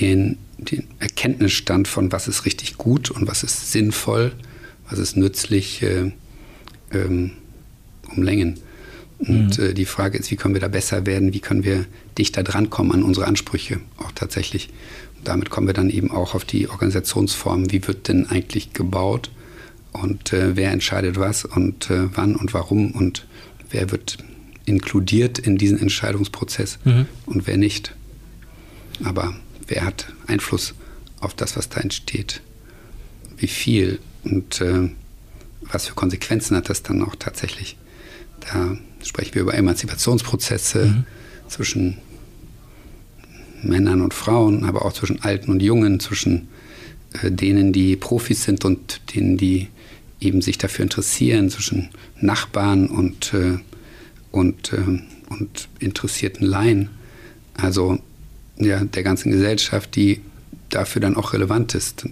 den, 0.00 0.38
den 0.58 0.84
Erkenntnisstand 0.98 1.88
von, 1.88 2.12
was 2.12 2.28
ist 2.28 2.44
richtig 2.44 2.76
gut 2.78 3.10
und 3.10 3.26
was 3.28 3.42
ist 3.42 3.72
sinnvoll, 3.72 4.32
was 4.88 4.98
ist 4.98 5.16
nützlich, 5.16 5.82
äh, 5.82 6.12
ähm, 6.92 7.32
um 8.14 8.22
Längen. 8.22 8.60
Und 9.18 9.58
mhm. 9.58 9.64
äh, 9.64 9.74
die 9.74 9.84
Frage 9.84 10.18
ist, 10.18 10.30
wie 10.30 10.36
können 10.36 10.54
wir 10.54 10.60
da 10.60 10.68
besser 10.68 11.06
werden, 11.06 11.32
wie 11.32 11.40
können 11.40 11.64
wir 11.64 11.86
dichter 12.18 12.42
drankommen 12.42 12.92
an 12.92 13.02
unsere 13.02 13.26
Ansprüche 13.26 13.80
auch 13.98 14.12
tatsächlich 14.12 14.70
damit 15.24 15.50
kommen 15.50 15.66
wir 15.66 15.74
dann 15.74 15.90
eben 15.90 16.10
auch 16.10 16.34
auf 16.34 16.44
die 16.44 16.68
Organisationsform. 16.68 17.70
Wie 17.70 17.86
wird 17.86 18.08
denn 18.08 18.26
eigentlich 18.26 18.72
gebaut 18.72 19.30
und 19.92 20.32
äh, 20.32 20.56
wer 20.56 20.70
entscheidet 20.72 21.18
was 21.18 21.44
und 21.44 21.90
äh, 21.90 22.08
wann 22.14 22.34
und 22.34 22.54
warum 22.54 22.92
und 22.92 23.26
wer 23.70 23.90
wird 23.90 24.18
inkludiert 24.64 25.38
in 25.38 25.58
diesen 25.58 25.78
Entscheidungsprozess 25.78 26.78
mhm. 26.84 27.06
und 27.26 27.46
wer 27.46 27.56
nicht. 27.56 27.94
Aber 29.04 29.34
wer 29.66 29.84
hat 29.84 30.12
Einfluss 30.26 30.74
auf 31.20 31.34
das, 31.34 31.56
was 31.56 31.68
da 31.68 31.80
entsteht? 31.80 32.42
Wie 33.36 33.48
viel 33.48 33.98
und 34.24 34.60
äh, 34.60 34.90
was 35.62 35.86
für 35.86 35.94
Konsequenzen 35.94 36.56
hat 36.56 36.68
das 36.68 36.82
dann 36.82 37.02
auch 37.02 37.16
tatsächlich? 37.16 37.76
Da 38.40 38.76
sprechen 39.02 39.34
wir 39.34 39.42
über 39.42 39.54
Emanzipationsprozesse 39.54 40.86
mhm. 40.86 41.04
zwischen 41.48 41.98
Männern 43.62 44.00
und 44.00 44.14
Frauen, 44.14 44.64
aber 44.64 44.84
auch 44.84 44.92
zwischen 44.92 45.22
Alten 45.22 45.50
und 45.50 45.62
Jungen, 45.62 46.00
zwischen 46.00 46.48
äh, 47.22 47.30
denen, 47.30 47.72
die 47.72 47.96
Profis 47.96 48.44
sind 48.44 48.64
und 48.64 49.00
denen, 49.14 49.36
die 49.36 49.68
eben 50.20 50.40
sich 50.40 50.58
dafür 50.58 50.84
interessieren, 50.84 51.50
zwischen 51.50 51.90
Nachbarn 52.20 52.86
und, 52.86 53.34
äh, 53.34 53.58
und, 54.30 54.72
äh, 54.72 55.00
und 55.28 55.68
interessierten 55.78 56.46
Laien. 56.46 56.90
Also 57.54 57.98
ja, 58.58 58.84
der 58.84 59.02
ganzen 59.02 59.32
Gesellschaft, 59.32 59.96
die 59.96 60.20
dafür 60.68 61.00
dann 61.00 61.16
auch 61.16 61.32
relevant 61.32 61.74
ist. 61.74 62.06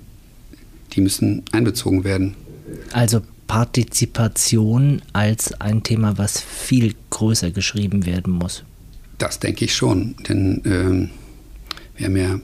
Die 0.92 1.00
müssen 1.00 1.42
einbezogen 1.52 2.04
werden. 2.04 2.34
Also 2.92 3.22
Partizipation 3.46 5.02
als 5.12 5.60
ein 5.60 5.82
Thema, 5.82 6.18
was 6.18 6.40
viel 6.40 6.94
größer 7.10 7.50
geschrieben 7.50 8.06
werden 8.06 8.32
muss. 8.32 8.64
Das 9.18 9.38
denke 9.38 9.64
ich 9.64 9.74
schon, 9.74 10.16
denn 10.28 10.62
ähm, 10.64 11.10
wir 12.00 12.06
haben 12.06 12.16
ja 12.16 12.40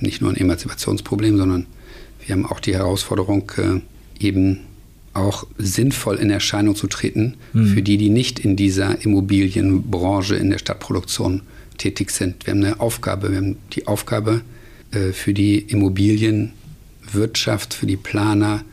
nicht 0.00 0.22
nur 0.22 0.30
ein 0.30 0.36
Emanzipationsproblem, 0.36 1.36
sondern 1.36 1.66
wir 2.24 2.34
haben 2.34 2.46
auch 2.46 2.60
die 2.60 2.74
Herausforderung, 2.74 3.52
äh, 3.58 3.80
eben 4.24 4.60
auch 5.12 5.46
sinnvoll 5.58 6.16
in 6.16 6.30
Erscheinung 6.30 6.74
zu 6.74 6.86
treten 6.86 7.34
mhm. 7.52 7.66
für 7.66 7.82
die, 7.82 7.98
die 7.98 8.10
nicht 8.10 8.38
in 8.38 8.56
dieser 8.56 9.04
Immobilienbranche 9.04 10.36
in 10.36 10.50
der 10.50 10.58
Stadtproduktion 10.58 11.42
tätig 11.76 12.10
sind. 12.10 12.46
Wir 12.46 12.52
haben 12.52 12.64
eine 12.64 12.80
Aufgabe, 12.80 13.30
wir 13.30 13.38
haben 13.38 13.56
die 13.72 13.86
Aufgabe 13.86 14.40
äh, 14.90 15.12
für 15.12 15.34
die 15.34 15.58
Immobilienwirtschaft, 15.58 17.74
für 17.74 17.86
die 17.86 17.96
Planer, 17.96 18.64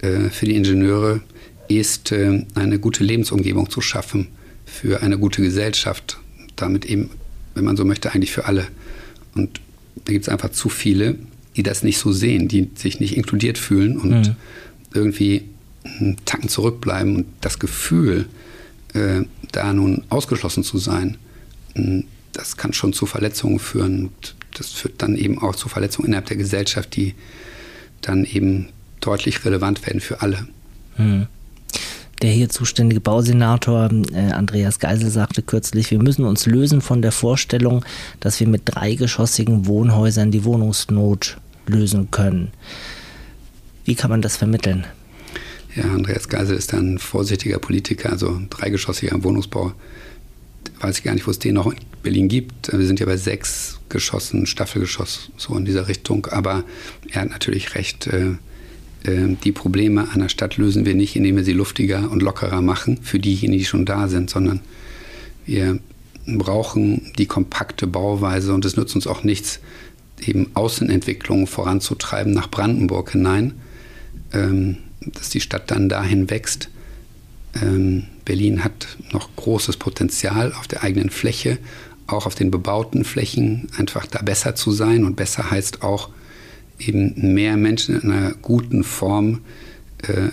äh, 0.00 0.30
für 0.30 0.46
die 0.46 0.56
Ingenieure, 0.56 1.20
ist 1.68 2.12
eine 2.12 2.80
gute 2.80 3.04
Lebensumgebung 3.04 3.70
zu 3.70 3.80
schaffen 3.80 4.26
für 4.66 5.02
eine 5.02 5.18
gute 5.18 5.40
Gesellschaft, 5.40 6.18
damit 6.56 6.84
eben, 6.84 7.10
wenn 7.54 7.64
man 7.64 7.76
so 7.76 7.84
möchte, 7.84 8.12
eigentlich 8.12 8.32
für 8.32 8.46
alle. 8.46 8.66
Und 9.34 9.60
da 10.04 10.12
gibt 10.12 10.24
es 10.24 10.28
einfach 10.28 10.50
zu 10.50 10.68
viele, 10.68 11.16
die 11.56 11.62
das 11.62 11.82
nicht 11.82 11.98
so 11.98 12.12
sehen, 12.12 12.48
die 12.48 12.70
sich 12.74 13.00
nicht 13.00 13.16
inkludiert 13.16 13.58
fühlen 13.58 13.98
und 13.98 14.28
mhm. 14.28 14.36
irgendwie 14.94 15.44
einen 15.84 16.16
Tacken 16.24 16.48
zurückbleiben 16.48 17.16
und 17.16 17.26
das 17.40 17.58
Gefühl, 17.58 18.26
äh, 18.94 19.22
da 19.52 19.72
nun 19.72 20.04
ausgeschlossen 20.08 20.64
zu 20.64 20.78
sein, 20.78 21.16
hm, 21.74 22.04
das 22.32 22.56
kann 22.56 22.72
schon 22.72 22.92
zu 22.92 23.06
Verletzungen 23.06 23.58
führen. 23.58 24.06
Und 24.06 24.34
das 24.56 24.68
führt 24.68 25.02
dann 25.02 25.16
eben 25.16 25.38
auch 25.38 25.56
zu 25.56 25.68
Verletzungen 25.68 26.08
innerhalb 26.08 26.26
der 26.26 26.36
Gesellschaft, 26.36 26.94
die 26.96 27.14
dann 28.00 28.24
eben 28.24 28.68
deutlich 29.00 29.44
relevant 29.44 29.84
werden 29.86 30.00
für 30.00 30.22
alle. 30.22 30.46
Mhm. 30.96 31.26
Der 32.22 32.30
hier 32.30 32.50
zuständige 32.50 33.00
Bausenator 33.00 33.88
äh, 34.12 34.32
Andreas 34.32 34.78
Geisel 34.78 35.10
sagte 35.10 35.42
kürzlich, 35.42 35.90
wir 35.90 36.02
müssen 36.02 36.26
uns 36.26 36.44
lösen 36.44 36.82
von 36.82 37.00
der 37.00 37.12
Vorstellung, 37.12 37.84
dass 38.20 38.40
wir 38.40 38.46
mit 38.46 38.62
dreigeschossigen 38.66 39.66
Wohnhäusern 39.66 40.30
die 40.30 40.44
Wohnungsnot 40.44 41.38
lösen 41.66 42.10
können. 42.10 42.50
Wie 43.84 43.94
kann 43.94 44.10
man 44.10 44.20
das 44.20 44.36
vermitteln? 44.36 44.86
Ja, 45.74 45.84
Andreas 45.84 46.28
Geisel 46.28 46.56
ist 46.56 46.74
ein 46.74 46.98
vorsichtiger 46.98 47.58
Politiker, 47.58 48.10
also 48.10 48.38
dreigeschossiger 48.50 49.22
Wohnungsbau. 49.22 49.72
Weiß 50.80 50.98
ich 50.98 51.04
gar 51.04 51.14
nicht, 51.14 51.26
wo 51.26 51.30
es 51.30 51.38
den 51.38 51.54
noch 51.54 51.72
in 51.72 51.78
Berlin 52.02 52.28
gibt. 52.28 52.70
Wir 52.72 52.86
sind 52.86 53.00
ja 53.00 53.06
bei 53.06 53.16
sechs 53.16 53.80
Geschossen, 53.88 54.46
Staffelgeschoss, 54.46 55.30
so 55.36 55.56
in 55.56 55.64
dieser 55.64 55.88
Richtung. 55.88 56.26
Aber 56.26 56.64
er 57.10 57.22
hat 57.22 57.30
natürlich 57.30 57.74
recht. 57.74 58.08
Äh, 58.08 58.34
die 59.02 59.52
Probleme 59.52 60.10
einer 60.12 60.28
Stadt 60.28 60.58
lösen 60.58 60.84
wir 60.84 60.94
nicht, 60.94 61.16
indem 61.16 61.36
wir 61.36 61.44
sie 61.44 61.54
luftiger 61.54 62.10
und 62.10 62.22
lockerer 62.22 62.60
machen 62.60 62.98
für 63.02 63.18
diejenigen, 63.18 63.58
die 63.58 63.64
schon 63.64 63.86
da 63.86 64.08
sind, 64.08 64.28
sondern 64.28 64.60
wir 65.46 65.78
brauchen 66.26 67.12
die 67.18 67.26
kompakte 67.26 67.86
Bauweise 67.86 68.52
und 68.52 68.64
es 68.64 68.76
nützt 68.76 68.94
uns 68.94 69.06
auch 69.06 69.24
nichts, 69.24 69.60
eben 70.20 70.50
Außenentwicklungen 70.54 71.46
voranzutreiben 71.46 72.32
nach 72.32 72.50
Brandenburg 72.50 73.12
hinein, 73.12 73.54
ähm, 74.32 74.76
dass 75.00 75.30
die 75.30 75.40
Stadt 75.40 75.70
dann 75.70 75.88
dahin 75.88 76.30
wächst. 76.30 76.68
Ähm, 77.60 78.04
Berlin 78.24 78.62
hat 78.62 78.86
noch 79.12 79.34
großes 79.36 79.76
Potenzial 79.78 80.52
auf 80.52 80.68
der 80.68 80.82
eigenen 80.82 81.10
Fläche, 81.10 81.58
auch 82.06 82.26
auf 82.26 82.34
den 82.34 82.50
bebauten 82.50 83.04
Flächen 83.04 83.68
einfach 83.76 84.06
da 84.06 84.20
besser 84.22 84.54
zu 84.54 84.72
sein. 84.72 85.04
Und 85.04 85.16
besser 85.16 85.50
heißt 85.50 85.82
auch 85.82 86.10
eben 86.80 87.34
mehr 87.34 87.56
Menschen 87.56 88.00
in 88.00 88.10
einer 88.10 88.32
guten 88.42 88.84
Form 88.84 89.40
äh, 90.02 90.28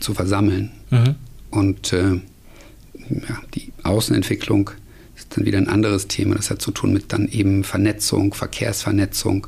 zu 0.00 0.14
versammeln. 0.14 0.70
Mhm. 0.90 1.14
Und 1.50 1.92
äh, 1.92 2.20
ja, 3.08 3.42
die 3.54 3.72
Außenentwicklung 3.82 4.70
ist 5.16 5.36
dann 5.36 5.44
wieder 5.44 5.58
ein 5.58 5.68
anderes 5.68 6.08
Thema. 6.08 6.34
Das 6.34 6.50
hat 6.50 6.62
zu 6.62 6.70
tun 6.70 6.92
mit 6.92 7.12
dann 7.12 7.28
eben 7.28 7.64
Vernetzung, 7.64 8.34
Verkehrsvernetzung, 8.34 9.46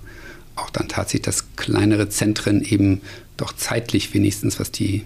auch 0.56 0.70
dann 0.70 0.88
tatsächlich, 0.88 1.22
dass 1.22 1.56
kleinere 1.56 2.08
Zentren 2.08 2.62
eben 2.62 3.00
doch 3.36 3.52
zeitlich 3.52 4.14
wenigstens, 4.14 4.60
was 4.60 4.70
die 4.70 5.04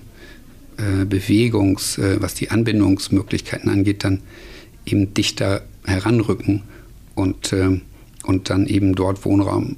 äh, 0.77 1.05
Bewegungs-, 1.05 1.98
äh, 1.98 2.20
was 2.20 2.35
die 2.35 2.51
Anbindungsmöglichkeiten 2.51 3.70
angeht, 3.70 4.05
dann 4.05 4.20
eben 4.85 5.14
dichter 5.14 5.62
heranrücken 5.85 6.62
und, 7.14 7.53
äh, 7.53 7.81
und 8.24 8.51
dann 8.51 8.66
eben 8.66 8.94
dort 8.94 9.24
Wohnraum 9.24 9.77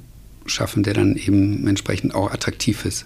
schaffen, 0.51 0.83
der 0.83 0.93
dann 0.93 1.15
eben 1.15 1.67
entsprechend 1.67 2.13
auch 2.13 2.31
attraktiv 2.31 2.85
ist. 2.85 3.05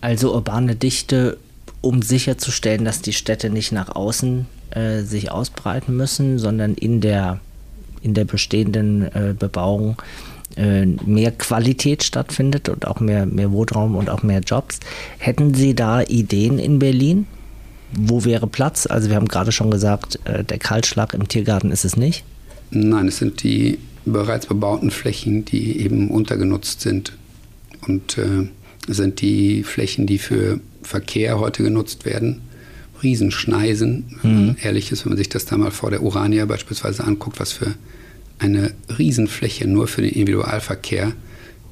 Also 0.00 0.34
urbane 0.34 0.76
Dichte, 0.76 1.38
um 1.80 2.02
sicherzustellen, 2.02 2.84
dass 2.84 3.02
die 3.02 3.12
Städte 3.12 3.50
nicht 3.50 3.72
nach 3.72 3.94
außen 3.94 4.46
äh, 4.70 5.02
sich 5.02 5.30
ausbreiten 5.30 5.96
müssen, 5.96 6.38
sondern 6.38 6.74
in 6.74 7.00
der, 7.00 7.40
in 8.02 8.14
der 8.14 8.24
bestehenden 8.24 9.02
äh, 9.02 9.34
Bebauung 9.38 9.96
äh, 10.56 10.86
mehr 10.86 11.32
Qualität 11.32 12.04
stattfindet 12.04 12.68
und 12.68 12.86
auch 12.86 13.00
mehr, 13.00 13.26
mehr 13.26 13.50
Wohnraum 13.52 13.96
und 13.96 14.10
auch 14.10 14.22
mehr 14.22 14.40
Jobs. 14.40 14.80
Hätten 15.18 15.54
Sie 15.54 15.74
da 15.74 16.02
Ideen 16.02 16.58
in 16.58 16.78
Berlin? 16.78 17.26
Wo 17.96 18.24
wäre 18.24 18.46
Platz? 18.46 18.86
Also 18.86 19.08
wir 19.08 19.16
haben 19.16 19.28
gerade 19.28 19.52
schon 19.52 19.70
gesagt, 19.70 20.18
äh, 20.24 20.44
der 20.44 20.58
Kaltschlag 20.58 21.14
im 21.14 21.28
Tiergarten 21.28 21.70
ist 21.70 21.84
es 21.84 21.96
nicht. 21.96 22.24
Nein, 22.70 23.08
es 23.08 23.18
sind 23.18 23.42
die 23.42 23.78
bereits 24.04 24.46
bebauten 24.46 24.90
Flächen, 24.90 25.44
die 25.44 25.80
eben 25.80 26.10
untergenutzt 26.10 26.80
sind. 26.80 27.12
Und 27.86 28.18
äh, 28.18 28.48
sind 28.86 29.20
die 29.20 29.62
Flächen, 29.62 30.06
die 30.06 30.18
für 30.18 30.60
Verkehr 30.82 31.38
heute 31.38 31.62
genutzt 31.62 32.04
werden. 32.04 32.42
Riesenschneisen. 33.02 34.18
Mhm. 34.22 34.56
Ehrlich 34.62 34.92
ist, 34.92 35.04
wenn 35.04 35.10
man 35.10 35.18
sich 35.18 35.28
das 35.28 35.44
da 35.44 35.56
mal 35.56 35.70
vor 35.70 35.90
der 35.90 36.02
Urania 36.02 36.46
beispielsweise 36.46 37.04
anguckt, 37.04 37.40
was 37.40 37.52
für 37.52 37.74
eine 38.38 38.72
Riesenfläche 38.98 39.66
nur 39.66 39.86
für 39.86 40.02
den 40.02 40.10
Individualverkehr 40.10 41.12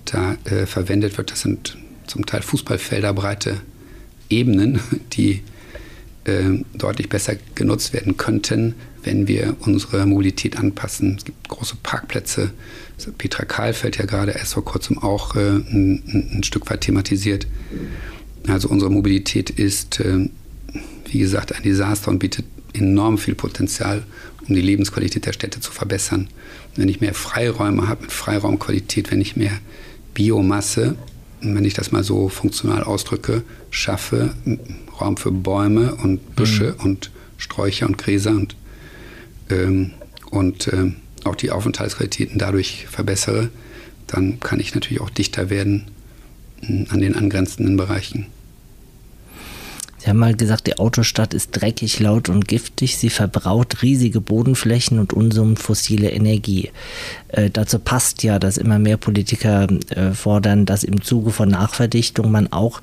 da 0.05 0.37
äh, 0.45 0.67
verwendet 0.67 1.17
wird. 1.17 1.31
Das 1.31 1.41
sind 1.41 1.77
zum 2.07 2.27
Teil 2.27 2.43
Fußballfelderbreite 2.43 3.61
Ebenen, 4.31 4.81
die 5.13 5.43
äh, 6.25 6.63
deutlich 6.75 7.09
besser 7.09 7.35
genutzt 7.55 7.93
werden 7.93 8.17
könnten, 8.17 8.75
wenn 9.03 9.29
wir 9.29 9.57
unsere 9.61 10.07
Mobilität 10.07 10.59
anpassen. 10.59 11.17
Es 11.19 11.25
gibt 11.25 11.49
große 11.49 11.77
Parkplätze. 11.83 12.51
Petra 13.19 13.45
Kahl 13.45 13.73
fällt 13.73 13.99
ja 13.99 14.05
gerade 14.05 14.33
erst 14.33 14.55
vor 14.55 14.65
kurzem 14.65 14.99
auch 14.99 15.35
äh, 15.35 15.41
ein, 15.41 16.31
ein, 16.35 16.43
Stück 16.45 16.71
weit 16.71 16.83
thematisiert. 16.83 17.47
Also 18.47 18.69
unsere 18.69 18.91
Mobilität 18.91 19.51
ist, 19.51 20.01
äh, 20.01 20.29
wie 21.07 21.19
gesagt, 21.19 21.55
ein 21.55 21.63
Desaster 21.63 22.11
und 22.11 22.21
bietet 22.21 22.45
enorm 22.75 23.19
viel 23.19 23.35
Potenzial, 23.35 24.05
um 24.49 24.55
die 24.55 24.61
Lebensqualität 24.61 25.27
der 25.27 25.33
Städte 25.33 25.61
zu 25.61 25.73
verbessern. 25.73 26.29
Wenn 26.77 26.89
ich 26.89 27.01
mehr 27.01 27.15
Freiräume 27.15 27.89
habe 27.89 28.03
mit 28.03 28.13
Freiraumqualität, 28.13 29.11
wenn 29.11 29.21
ich 29.21 29.37
mehr 29.37 29.59
Biomasse, 30.15 30.97
wenn 31.41 31.65
ich 31.65 31.75
das 31.75 31.93
mal 31.93 32.05
so 32.05 32.29
funktional 32.29 32.85
ausdrücke, 32.85 33.43
schaffe, 33.71 34.35
Raum 35.01 35.17
für 35.17 35.33
Bäume 35.33 35.95
und 35.97 36.37
Büsche 36.37 36.77
mhm. 36.79 36.85
und 36.85 37.11
Sträucher 37.37 37.87
und 37.87 37.99
Gräser 37.99 38.31
und, 38.31 38.55
und 40.31 40.69
ähm, 40.73 40.97
auch 41.25 41.37
die 41.37 41.51
Aufenthaltsqualitäten 41.51 42.39
dadurch 42.39 42.87
verbessere, 42.89 43.51
dann 44.07 44.41
kann 44.41 44.61
ich 44.61 44.75
natürlich 44.75 45.01
auch 45.01 45.11
dichter 45.11 45.51
werden 45.51 45.85
hm, 46.61 46.87
an 46.91 47.01
den 47.01 47.15
angrenzenden 47.15 47.77
Bereichen. 47.77 48.27
Sie 50.03 50.09
haben 50.09 50.19
mal 50.19 50.35
gesagt, 50.35 50.67
die 50.67 50.81
Autostadt 50.81 51.33
ist 51.33 51.53
dreckig, 51.53 52.01
laut 52.01 52.29
und 52.29 52.49
giftig. 52.49 52.97
Sie 52.97 53.09
verbraucht 53.09 53.83
riesige 53.83 54.21
Bodenflächen 54.21 54.99
und 54.99 55.13
Unsummen 55.13 55.57
fossile 55.57 56.11
Energie. 56.11 56.73
Äh, 57.29 57.51
dazu 57.51 57.79
passt 57.79 58.25
ja, 58.25 58.41
dass 58.41 58.57
immer 58.57 58.81
mehr 58.81 58.97
Politiker 58.97 59.69
äh, 59.91 60.11
fordern, 60.11 60.67
dass 60.67 60.83
im 60.83 61.03
Zuge 61.03 61.31
von 61.31 61.51
Nachverdichtung 61.51 62.33
man 62.33 62.53
auch 62.53 62.83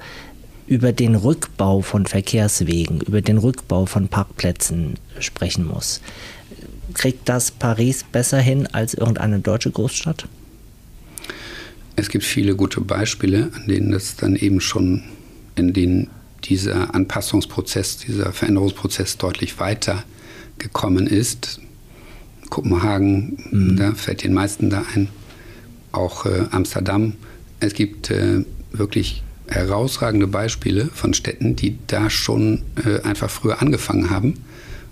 über 0.65 0.93
den 0.93 1.15
Rückbau 1.15 1.81
von 1.81 2.05
Verkehrswegen, 2.05 3.01
über 3.01 3.21
den 3.21 3.37
Rückbau 3.37 3.85
von 3.85 4.07
Parkplätzen 4.07 4.93
sprechen 5.19 5.67
muss. 5.67 5.99
Kriegt 6.99 7.29
das 7.29 7.49
Paris 7.49 8.03
besser 8.03 8.41
hin 8.41 8.67
als 8.73 8.93
irgendeine 8.93 9.39
deutsche 9.39 9.71
Großstadt? 9.71 10.27
Es 11.95 12.09
gibt 12.09 12.25
viele 12.25 12.57
gute 12.57 12.81
Beispiele, 12.81 13.51
an 13.55 13.67
denen 13.69 13.91
das 13.91 14.17
dann 14.17 14.35
eben 14.35 14.59
schon 14.59 15.03
in 15.55 15.71
den 15.71 16.09
dieser 16.43 16.93
Anpassungsprozess, 16.93 17.99
dieser 17.99 18.33
Veränderungsprozess 18.33 19.15
deutlich 19.17 19.61
weiter 19.61 20.03
gekommen 20.57 21.07
ist. 21.07 21.61
Kopenhagen, 22.49 23.37
mhm. 23.49 23.77
da 23.77 23.93
fällt 23.93 24.25
den 24.25 24.33
meisten 24.33 24.69
da 24.69 24.83
ein, 24.93 25.07
auch 25.93 26.25
äh, 26.25 26.47
Amsterdam. 26.51 27.13
Es 27.61 27.75
gibt 27.75 28.11
äh, 28.11 28.43
wirklich 28.73 29.23
herausragende 29.47 30.27
Beispiele 30.27 30.87
von 30.87 31.13
Städten, 31.13 31.55
die 31.55 31.77
da 31.87 32.09
schon 32.09 32.63
äh, 32.83 32.99
einfach 33.03 33.29
früher 33.29 33.61
angefangen 33.61 34.09
haben 34.09 34.33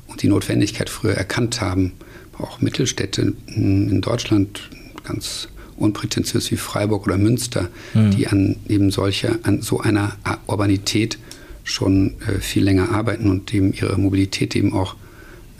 und 0.07 0.21
die 0.21 0.27
Notwendigkeit 0.27 0.89
früher 0.89 1.13
erkannt 1.13 1.61
haben. 1.61 1.93
Auch 2.37 2.61
Mittelstädte 2.61 3.33
in 3.47 4.01
Deutschland, 4.01 4.69
ganz 5.03 5.47
unprätentiös 5.77 6.51
wie 6.51 6.57
Freiburg 6.57 7.05
oder 7.05 7.17
Münster, 7.17 7.69
mhm. 7.93 8.11
die 8.11 8.27
an 8.27 8.57
eben 8.67 8.91
solcher, 8.91 9.39
an 9.43 9.61
so 9.61 9.79
einer 9.79 10.15
Urbanität 10.47 11.17
schon 11.63 12.15
äh, 12.21 12.39
viel 12.39 12.63
länger 12.63 12.91
arbeiten 12.91 13.29
und 13.29 13.53
eben 13.53 13.73
ihre 13.73 13.97
Mobilität 13.97 14.55
eben 14.55 14.73
auch 14.73 14.95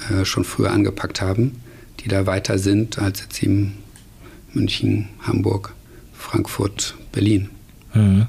äh, 0.10 0.26
schon 0.26 0.44
früher 0.44 0.72
angepackt 0.72 1.22
haben, 1.22 1.62
die 2.00 2.08
da 2.08 2.26
weiter 2.26 2.58
sind 2.58 3.00
als 3.00 3.22
jetzt 3.22 3.44
eben 3.44 3.74
München, 4.54 5.10
Hamburg, 5.22 5.74
Frankfurt, 6.14 6.96
Berlin. 7.12 7.50
Mhm. 7.94 8.28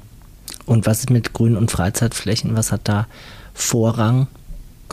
Und 0.66 0.86
was 0.86 1.00
ist 1.00 1.10
mit 1.10 1.32
Grün- 1.32 1.56
und 1.56 1.70
Freizeitflächen? 1.70 2.56
Was 2.56 2.72
hat 2.72 2.82
da 2.84 3.06
Vorrang? 3.54 4.26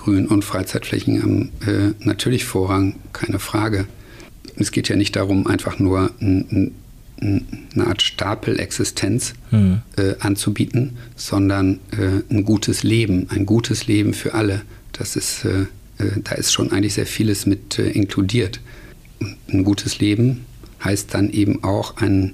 Grün- 0.06 0.28
und 0.28 0.46
Freizeitflächen 0.46 1.24
haben 1.24 1.52
äh, 1.66 1.94
natürlich 2.06 2.46
Vorrang, 2.46 2.96
keine 3.12 3.40
Frage. 3.40 3.88
Es 4.56 4.72
geht 4.72 4.88
ja 4.88 4.96
nicht 4.96 5.16
darum, 5.16 5.48
einfach 5.48 5.80
nur 5.80 6.12
ein, 6.22 6.46
ein 6.52 6.72
eine 7.18 7.88
Art 7.88 8.02
Stapelexistenz 8.02 9.34
hm. 9.50 9.82
äh, 9.96 10.16
anzubieten, 10.20 10.98
sondern 11.16 11.80
äh, 11.92 12.22
ein 12.30 12.44
gutes 12.44 12.84
Leben, 12.84 13.28
ein 13.30 13.46
gutes 13.46 13.88
Leben 13.88 14.14
für 14.14 14.34
alle. 14.34 14.64
Das 14.92 15.16
ist, 15.16 15.46
äh, 15.46 15.62
äh 15.98 16.20
da 16.22 16.36
ist 16.36 16.52
schon 16.52 16.72
eigentlich 16.74 16.96
sehr 16.96 17.06
vieles 17.06 17.46
mit 17.46 17.80
äh, 17.80 17.90
inkludiert. 17.90 18.60
Ein 19.48 19.64
gutes 19.64 20.00
Leben 20.00 20.46
heißt 20.84 21.14
dann 21.14 21.30
eben 21.32 21.64
auch 21.64 21.96
ein, 21.98 22.34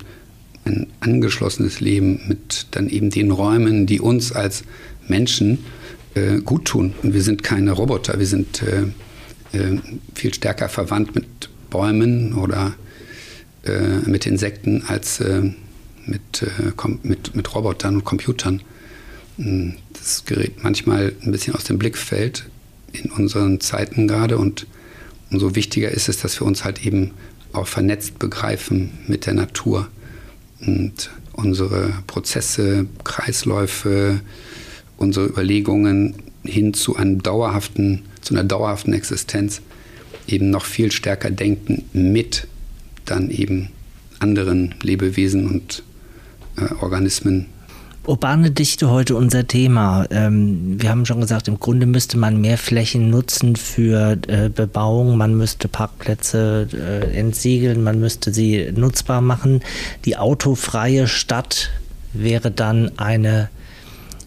ein 0.66 0.88
angeschlossenes 1.00 1.80
Leben 1.80 2.20
mit 2.28 2.66
dann 2.72 2.90
eben 2.90 3.12
den 3.12 3.30
Räumen, 3.30 3.86
die 3.86 4.00
uns 4.00 4.32
als 4.32 4.64
Menschen 5.08 5.60
äh, 6.16 6.40
gut 6.40 6.66
tun. 6.66 6.94
Und 7.04 7.14
wir 7.14 7.22
sind 7.22 7.44
keine 7.44 7.72
Roboter, 7.72 8.20
wir 8.20 8.28
sind 8.28 8.64
viel 10.16 10.34
stärker 10.34 10.70
verwandt 10.70 11.14
mit 11.14 11.50
Bäumen 11.70 12.34
oder 12.34 12.74
äh, 13.64 14.10
mit 14.10 14.26
Insekten 14.26 14.84
als 14.88 15.20
äh, 15.20 15.42
mit, 16.06 16.42
äh, 16.42 16.72
mit, 17.04 17.36
mit 17.36 17.54
Robotern 17.54 17.96
und 17.96 18.06
Computern. 18.06 18.62
Hm, 19.38 19.76
das 19.94 20.26
gerät 20.26 20.64
manchmal 20.64 21.14
ein 21.22 21.32
bisschen 21.32 21.54
aus 21.54 21.64
dem 21.64 21.78
Blickfeld 21.78 22.46
in 22.92 23.12
unseren 23.12 23.60
Zeiten 23.60 24.08
gerade 24.08 24.38
und 24.38 24.66
umso 25.30 25.56
wichtiger 25.56 25.92
ist 25.92 26.10
es, 26.10 26.18
dass 26.18 26.40
wir 26.40 26.48
uns 26.48 26.64
halt 26.64 26.86
eben 26.86 27.12
auch 27.54 27.68
vernetzt 27.68 28.18
begreifen 28.18 28.92
mit 29.08 29.28
der 29.28 29.36
Natur 29.36 29.88
und 30.66 31.12
unsere 31.34 31.94
Prozesse, 32.08 32.88
Kreisläufe, 33.04 34.22
unsere 35.02 35.26
Überlegungen 35.26 36.16
hin 36.44 36.74
zu 36.74 36.96
einem 36.96 37.22
dauerhaften, 37.22 38.04
zu 38.22 38.34
einer 38.34 38.44
dauerhaften 38.44 38.94
Existenz 38.94 39.62
eben 40.28 40.50
noch 40.50 40.66
viel 40.66 40.92
stärker 40.92 41.32
denken 41.32 41.84
mit 41.94 42.48
dann 43.06 43.30
eben 43.30 43.70
anderen 44.20 44.76
Lebewesen 44.82 45.48
und 45.48 45.84
äh, 46.58 46.74
Organismen. 46.82 47.48
Urbane 48.06 48.50
Dichte 48.50 48.90
heute 48.90 49.16
unser 49.16 49.48
Thema. 49.48 50.06
Ähm, 50.10 50.82
wir 50.82 50.90
haben 50.90 51.06
schon 51.06 51.22
gesagt, 51.22 51.48
im 51.48 51.60
Grunde 51.60 51.86
müsste 51.86 52.18
man 52.18 52.42
mehr 52.42 52.58
Flächen 52.58 53.12
nutzen 53.12 53.56
für 53.56 54.18
äh, 54.28 54.50
Bebauung, 54.50 55.18
man 55.18 55.36
müsste 55.36 55.68
Parkplätze 55.68 56.68
äh, 56.74 57.18
entsiegeln, 57.18 57.84
man 57.84 58.00
müsste 58.00 58.34
sie 58.34 58.72
nutzbar 58.76 59.22
machen. 59.22 59.62
Die 60.06 60.18
autofreie 60.18 61.08
Stadt 61.08 61.70
wäre 62.14 62.50
dann 62.50 62.92
eine 62.98 63.50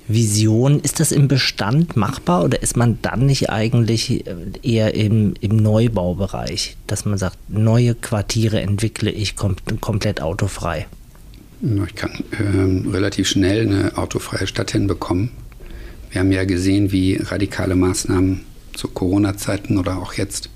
Vision. 0.09 0.81
Ist 0.81 1.01
das 1.01 1.13
im 1.13 1.29
Bestand 1.29 1.97
machbar 1.97 2.45
oder 2.45 2.63
ist 2.63 2.77
man 2.77 2.99
dann 3.03 3.27
nicht 3.27 3.51
eigentlich 3.51 4.27
äh, 4.27 4.35
eher 4.63 4.95
im, 4.95 5.35
im 5.41 5.57
Neubaubereich, 5.57 6.77
dass 6.87 7.05
man 7.05 7.19
sagt, 7.19 7.39
neue 7.49 7.95
Quartiere 7.95 8.61
entwickle 8.61 9.11
ich 9.11 9.37
kom 9.37 9.57
komplett 9.81 10.21
autofrei? 10.21 10.87
Ich 11.63 11.95
kann 11.95 12.11
ähm, 12.39 12.91
relativ 12.91 13.29
schnell 13.29 13.63
eine 13.63 13.97
autofreie 13.97 14.47
Stadt 14.47 14.73
hinbekommen. 14.73 15.31
Wir 16.11 16.21
haben 16.21 16.33
ja 16.33 16.45
gesehen, 16.45 16.93
wie 16.93 17.17
radikale 17.17 17.75
Maßnahmen 17.75 18.41
zu 18.75 18.89
Corona-Zeiten 18.89 19.79
oder 19.79 19.99
auch 19.99 20.13
jetzt 20.15 20.51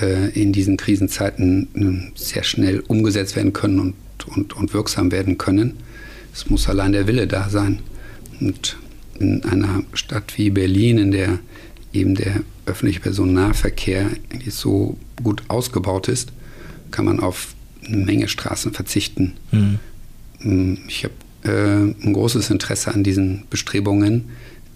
äh, 0.00 0.30
in 0.30 0.52
diesen 0.52 0.76
Krisenzeiten 0.78 2.12
äh, 2.14 2.18
sehr 2.18 2.44
schnell 2.44 2.80
umgesetzt 2.80 3.36
werden 3.36 3.52
können 3.52 3.78
und, 3.78 3.94
und, 4.34 4.54
und 4.54 4.72
wirksam 4.72 5.12
werden 5.12 5.36
können. 5.36 5.74
Es 6.32 6.48
muss 6.48 6.68
allein 6.68 6.92
der 6.92 7.06
Wille 7.06 7.26
da 7.26 7.50
sein. 7.50 7.80
Und 8.46 8.76
in 9.18 9.44
einer 9.44 9.84
Stadt 9.92 10.36
wie 10.36 10.50
Berlin, 10.50 10.98
in 10.98 11.10
der 11.12 11.38
eben 11.92 12.14
der 12.14 12.42
öffentliche 12.66 13.00
Personennahverkehr 13.00 14.10
so 14.48 14.96
gut 15.22 15.42
ausgebaut 15.48 16.08
ist, 16.08 16.32
kann 16.90 17.04
man 17.04 17.20
auf 17.20 17.54
eine 17.86 17.98
Menge 17.98 18.28
Straßen 18.28 18.72
verzichten. 18.72 19.34
Mhm. 19.50 20.78
Ich 20.88 21.04
habe 21.04 21.14
äh, 21.44 22.04
ein 22.04 22.12
großes 22.12 22.50
Interesse 22.50 22.92
an 22.92 23.04
diesen 23.04 23.44
Bestrebungen, 23.50 24.30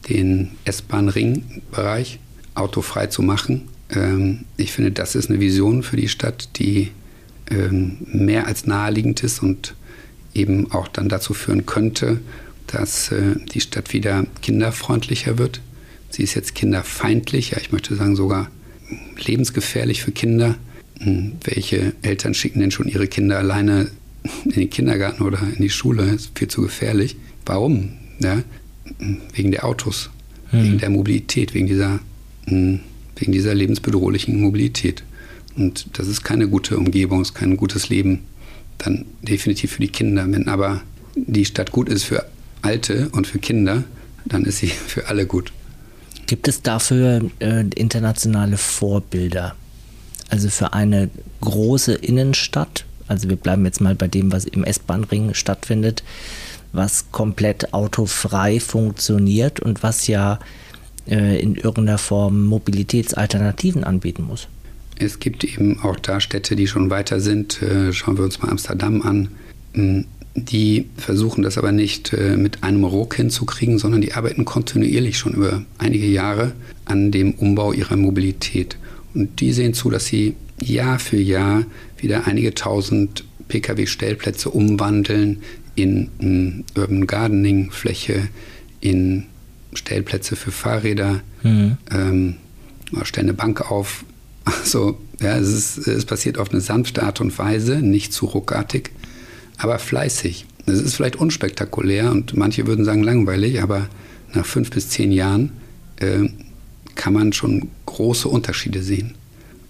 den 0.08 0.52
S-Bahn-Ring-Bereich 0.64 2.20
autofrei 2.54 3.06
zu 3.06 3.22
machen. 3.22 3.62
Ähm, 3.90 4.44
ich 4.56 4.72
finde, 4.72 4.92
das 4.92 5.14
ist 5.14 5.30
eine 5.30 5.40
Vision 5.40 5.82
für 5.82 5.96
die 5.96 6.08
Stadt, 6.08 6.50
die 6.56 6.90
ähm, 7.50 7.98
mehr 8.06 8.46
als 8.46 8.66
naheliegend 8.66 9.22
ist 9.22 9.42
und 9.42 9.74
eben 10.34 10.70
auch 10.72 10.88
dann 10.88 11.08
dazu 11.08 11.34
führen 11.34 11.66
könnte, 11.66 12.20
dass 12.66 13.12
äh, 13.12 13.36
die 13.52 13.60
Stadt 13.60 13.92
wieder 13.92 14.26
kinderfreundlicher 14.42 15.38
wird. 15.38 15.60
Sie 16.10 16.22
ist 16.22 16.34
jetzt 16.34 16.54
kinderfeindlicher, 16.54 17.60
ich 17.60 17.72
möchte 17.72 17.94
sagen 17.96 18.16
sogar 18.16 18.50
lebensgefährlich 19.18 20.02
für 20.02 20.12
Kinder. 20.12 20.56
Hm, 21.00 21.32
welche 21.44 21.92
Eltern 22.02 22.34
schicken 22.34 22.60
denn 22.60 22.70
schon 22.70 22.88
ihre 22.88 23.06
Kinder 23.06 23.38
alleine 23.38 23.90
in 24.44 24.52
den 24.52 24.70
Kindergarten 24.70 25.22
oder 25.22 25.40
in 25.40 25.62
die 25.62 25.70
Schule? 25.70 26.06
Das 26.06 26.14
ist 26.22 26.38
viel 26.38 26.48
zu 26.48 26.62
gefährlich. 26.62 27.16
Warum? 27.44 27.90
Ja? 28.18 28.42
Wegen 29.34 29.50
der 29.50 29.64
Autos, 29.64 30.10
hm. 30.50 30.62
wegen 30.62 30.78
der 30.78 30.90
Mobilität, 30.90 31.54
wegen 31.54 31.66
dieser, 31.66 32.00
hm, 32.46 32.80
wegen 33.16 33.32
dieser 33.32 33.54
lebensbedrohlichen 33.54 34.40
Mobilität. 34.40 35.02
Und 35.56 35.86
das 35.94 36.06
ist 36.06 36.22
keine 36.22 36.48
gute 36.48 36.76
Umgebung, 36.76 37.22
ist 37.22 37.34
kein 37.34 37.56
gutes 37.56 37.88
Leben. 37.88 38.20
Dann 38.78 39.06
definitiv 39.22 39.72
für 39.72 39.80
die 39.80 39.88
Kinder. 39.88 40.26
Wenn 40.30 40.48
aber 40.48 40.82
die 41.14 41.46
Stadt 41.46 41.72
gut 41.72 41.88
ist 41.88 42.04
für 42.04 42.26
Alte 42.62 43.08
und 43.12 43.26
für 43.26 43.38
Kinder, 43.38 43.84
dann 44.24 44.44
ist 44.44 44.58
sie 44.58 44.66
für 44.86 45.08
alle 45.08 45.26
gut. 45.26 45.52
Gibt 46.26 46.48
es 46.48 46.62
dafür 46.62 47.30
äh, 47.38 47.64
internationale 47.74 48.56
Vorbilder? 48.56 49.54
Also 50.28 50.48
für 50.50 50.72
eine 50.72 51.08
große 51.40 51.94
Innenstadt, 51.94 52.84
also 53.06 53.28
wir 53.28 53.36
bleiben 53.36 53.64
jetzt 53.64 53.80
mal 53.80 53.94
bei 53.94 54.08
dem, 54.08 54.32
was 54.32 54.44
im 54.44 54.64
S-Bahn-Ring 54.64 55.34
stattfindet, 55.34 56.02
was 56.72 57.12
komplett 57.12 57.72
autofrei 57.72 58.58
funktioniert 58.58 59.60
und 59.60 59.84
was 59.84 60.08
ja 60.08 60.40
äh, 61.08 61.40
in 61.40 61.54
irgendeiner 61.54 61.98
Form 61.98 62.44
Mobilitätsalternativen 62.46 63.84
anbieten 63.84 64.24
muss. 64.24 64.48
Es 64.98 65.20
gibt 65.20 65.44
eben 65.44 65.78
auch 65.80 65.96
da 65.96 66.20
Städte, 66.20 66.56
die 66.56 66.66
schon 66.66 66.90
weiter 66.90 67.20
sind. 67.20 67.62
Äh, 67.62 67.92
schauen 67.92 68.16
wir 68.16 68.24
uns 68.24 68.42
mal 68.42 68.50
Amsterdam 68.50 69.02
an. 69.02 69.28
Hm, 70.36 70.44
die 70.44 70.86
versuchen 70.96 71.42
das 71.42 71.58
aber 71.58 71.72
nicht 71.72 72.12
äh, 72.12 72.36
mit 72.36 72.62
einem 72.62 72.84
Ruck 72.84 73.16
hinzukriegen, 73.16 73.78
sondern 73.78 74.00
die 74.00 74.14
arbeiten 74.14 74.44
kontinuierlich 74.44 75.18
schon 75.18 75.34
über 75.34 75.62
einige 75.78 76.06
Jahre 76.06 76.52
an 76.84 77.10
dem 77.10 77.32
Umbau 77.32 77.72
ihrer 77.72 77.96
Mobilität. 77.96 78.76
Und 79.14 79.40
die 79.40 79.52
sehen 79.52 79.74
zu, 79.74 79.90
dass 79.90 80.06
sie 80.06 80.34
Jahr 80.60 80.98
für 80.98 81.18
Jahr 81.18 81.64
wieder 81.98 82.26
einige 82.26 82.54
tausend 82.54 83.24
Pkw-Stellplätze 83.48 84.50
umwandeln 84.50 85.42
in 85.74 86.08
um, 86.18 86.64
Urban 86.76 87.06
Gardening 87.06 87.70
Fläche, 87.70 88.28
in 88.80 89.24
Stellplätze 89.74 90.36
für 90.36 90.50
Fahrräder, 90.50 91.22
mhm. 91.42 91.76
ähm, 91.90 92.36
stellen 93.02 93.28
eine 93.28 93.34
Bank 93.34 93.70
auf. 93.70 94.04
Also, 94.48 94.96
ja, 95.20 95.36
es, 95.38 95.48
ist, 95.48 95.88
es 95.88 96.04
passiert 96.04 96.38
auf 96.38 96.52
eine 96.52 96.60
sanfte 96.60 97.02
Art 97.02 97.20
und 97.20 97.36
Weise, 97.36 97.78
nicht 97.78 98.12
zu 98.12 98.26
ruckartig 98.26 98.92
aber 99.58 99.78
fleißig. 99.78 100.46
Es 100.66 100.80
ist 100.80 100.94
vielleicht 100.94 101.16
unspektakulär 101.16 102.10
und 102.10 102.36
manche 102.36 102.66
würden 102.66 102.84
sagen 102.84 103.02
langweilig, 103.02 103.62
aber 103.62 103.88
nach 104.34 104.44
fünf 104.44 104.70
bis 104.70 104.88
zehn 104.88 105.12
Jahren 105.12 105.52
äh, 105.96 106.28
kann 106.94 107.12
man 107.12 107.32
schon 107.32 107.68
große 107.86 108.28
Unterschiede 108.28 108.82
sehen. 108.82 109.14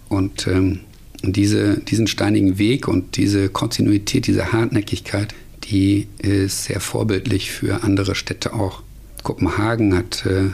Und 0.08 0.46
ähm, 0.46 0.80
diese, 1.22 1.78
diesen 1.80 2.06
steinigen 2.06 2.58
Weg 2.58 2.88
und 2.88 3.16
diese 3.16 3.48
Kontinuität, 3.48 4.26
diese 4.26 4.52
Hartnäckigkeit, 4.52 5.34
die 5.64 6.06
ist 6.18 6.64
sehr 6.64 6.80
vorbildlich 6.80 7.50
für 7.50 7.82
andere 7.82 8.14
Städte 8.14 8.54
auch. 8.54 8.82
Kopenhagen 9.22 9.96
hat, 9.96 10.24
äh, 10.26 10.50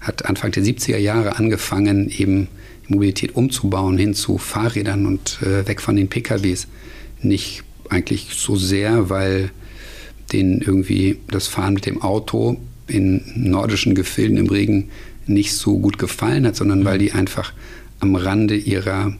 hat 0.00 0.24
Anfang 0.24 0.52
der 0.52 0.64
70er 0.64 0.96
Jahre 0.96 1.36
angefangen, 1.36 2.08
eben 2.08 2.48
Mobilität 2.88 3.36
umzubauen 3.36 3.98
hin 3.98 4.14
zu 4.14 4.38
Fahrrädern 4.38 5.06
und 5.06 5.38
äh, 5.42 5.66
weg 5.68 5.80
von 5.80 5.96
den 5.96 6.08
PKWs. 6.08 6.66
Nicht 7.20 7.64
eigentlich 7.90 8.28
so 8.34 8.56
sehr, 8.56 9.10
weil 9.10 9.50
denen 10.32 10.60
irgendwie 10.60 11.18
das 11.28 11.46
Fahren 11.46 11.74
mit 11.74 11.86
dem 11.86 12.02
Auto 12.02 12.58
in 12.86 13.22
nordischen 13.34 13.94
Gefilden 13.94 14.36
im 14.36 14.48
Regen 14.48 14.90
nicht 15.26 15.54
so 15.54 15.78
gut 15.78 15.98
gefallen 15.98 16.46
hat, 16.46 16.56
sondern 16.56 16.84
weil 16.84 16.98
die 16.98 17.12
einfach 17.12 17.52
am 18.00 18.14
Rande 18.14 18.56
ihrer 18.56 19.16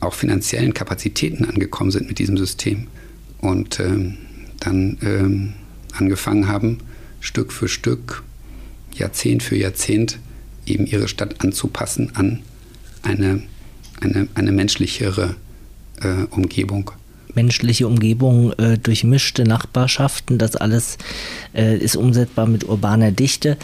auch 0.00 0.14
finanziellen 0.14 0.72
Kapazitäten 0.72 1.44
angekommen 1.44 1.90
sind 1.90 2.06
mit 2.06 2.20
diesem 2.20 2.36
System 2.36 2.86
und 3.40 3.80
ähm, 3.80 4.16
dann 4.60 4.98
ähm, 5.02 5.52
angefangen 5.92 6.46
haben, 6.46 6.78
Stück 7.20 7.52
für 7.52 7.66
Stück, 7.66 8.22
Jahrzehnt 8.94 9.42
für 9.42 9.56
Jahrzehnt 9.56 10.18
eben 10.66 10.86
ihre 10.86 11.08
Stadt 11.08 11.40
anzupassen 11.40 12.14
an 12.14 12.40
eine, 13.02 13.42
eine, 14.00 14.28
eine 14.34 14.52
menschlichere 14.52 15.34
äh, 16.00 16.24
Umgebung 16.30 16.92
menschliche 17.38 17.86
Umgebung, 17.86 18.52
äh, 18.54 18.78
durchmischte 18.78 19.44
Nachbarschaften, 19.44 20.38
das 20.38 20.56
alles 20.56 20.98
äh, 21.54 21.78
ist 21.78 21.94
umsetzbar 21.94 22.46
mit 22.48 22.68
urbaner 22.68 23.12
Dichte. 23.12 23.56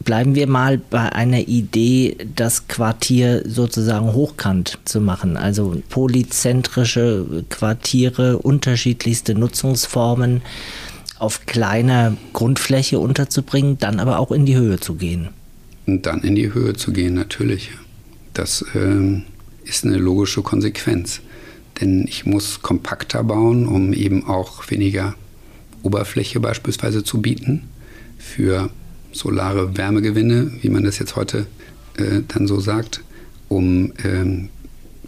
Bleiben 0.00 0.34
wir 0.34 0.46
mal 0.46 0.76
bei 0.76 1.10
einer 1.12 1.48
Idee, 1.48 2.18
das 2.36 2.68
Quartier 2.68 3.42
sozusagen 3.46 4.12
hochkant 4.12 4.78
zu 4.84 5.00
machen, 5.00 5.38
also 5.38 5.80
polyzentrische 5.88 7.44
Quartiere, 7.48 8.36
unterschiedlichste 8.36 9.34
Nutzungsformen 9.34 10.42
auf 11.18 11.46
kleiner 11.46 12.14
Grundfläche 12.34 12.98
unterzubringen, 12.98 13.78
dann 13.78 13.98
aber 13.98 14.18
auch 14.18 14.32
in 14.32 14.44
die 14.44 14.56
Höhe 14.56 14.78
zu 14.78 14.96
gehen. 14.96 15.28
Und 15.86 16.04
dann 16.04 16.20
in 16.22 16.34
die 16.34 16.52
Höhe 16.52 16.74
zu 16.74 16.92
gehen, 16.92 17.14
natürlich. 17.14 17.70
Das 18.34 18.62
ähm, 18.74 19.22
ist 19.64 19.86
eine 19.86 19.96
logische 19.96 20.42
Konsequenz. 20.42 21.22
Denn 21.80 22.06
ich 22.06 22.26
muss 22.26 22.62
kompakter 22.62 23.24
bauen, 23.24 23.66
um 23.66 23.92
eben 23.92 24.26
auch 24.26 24.70
weniger 24.70 25.14
Oberfläche 25.82 26.40
beispielsweise 26.40 27.02
zu 27.02 27.20
bieten 27.20 27.64
für 28.18 28.70
solare 29.12 29.76
Wärmegewinne, 29.76 30.52
wie 30.60 30.68
man 30.68 30.84
das 30.84 30.98
jetzt 30.98 31.16
heute 31.16 31.46
äh, 31.96 32.20
dann 32.28 32.46
so 32.46 32.60
sagt, 32.60 33.02
um 33.48 33.92
ähm, 34.04 34.48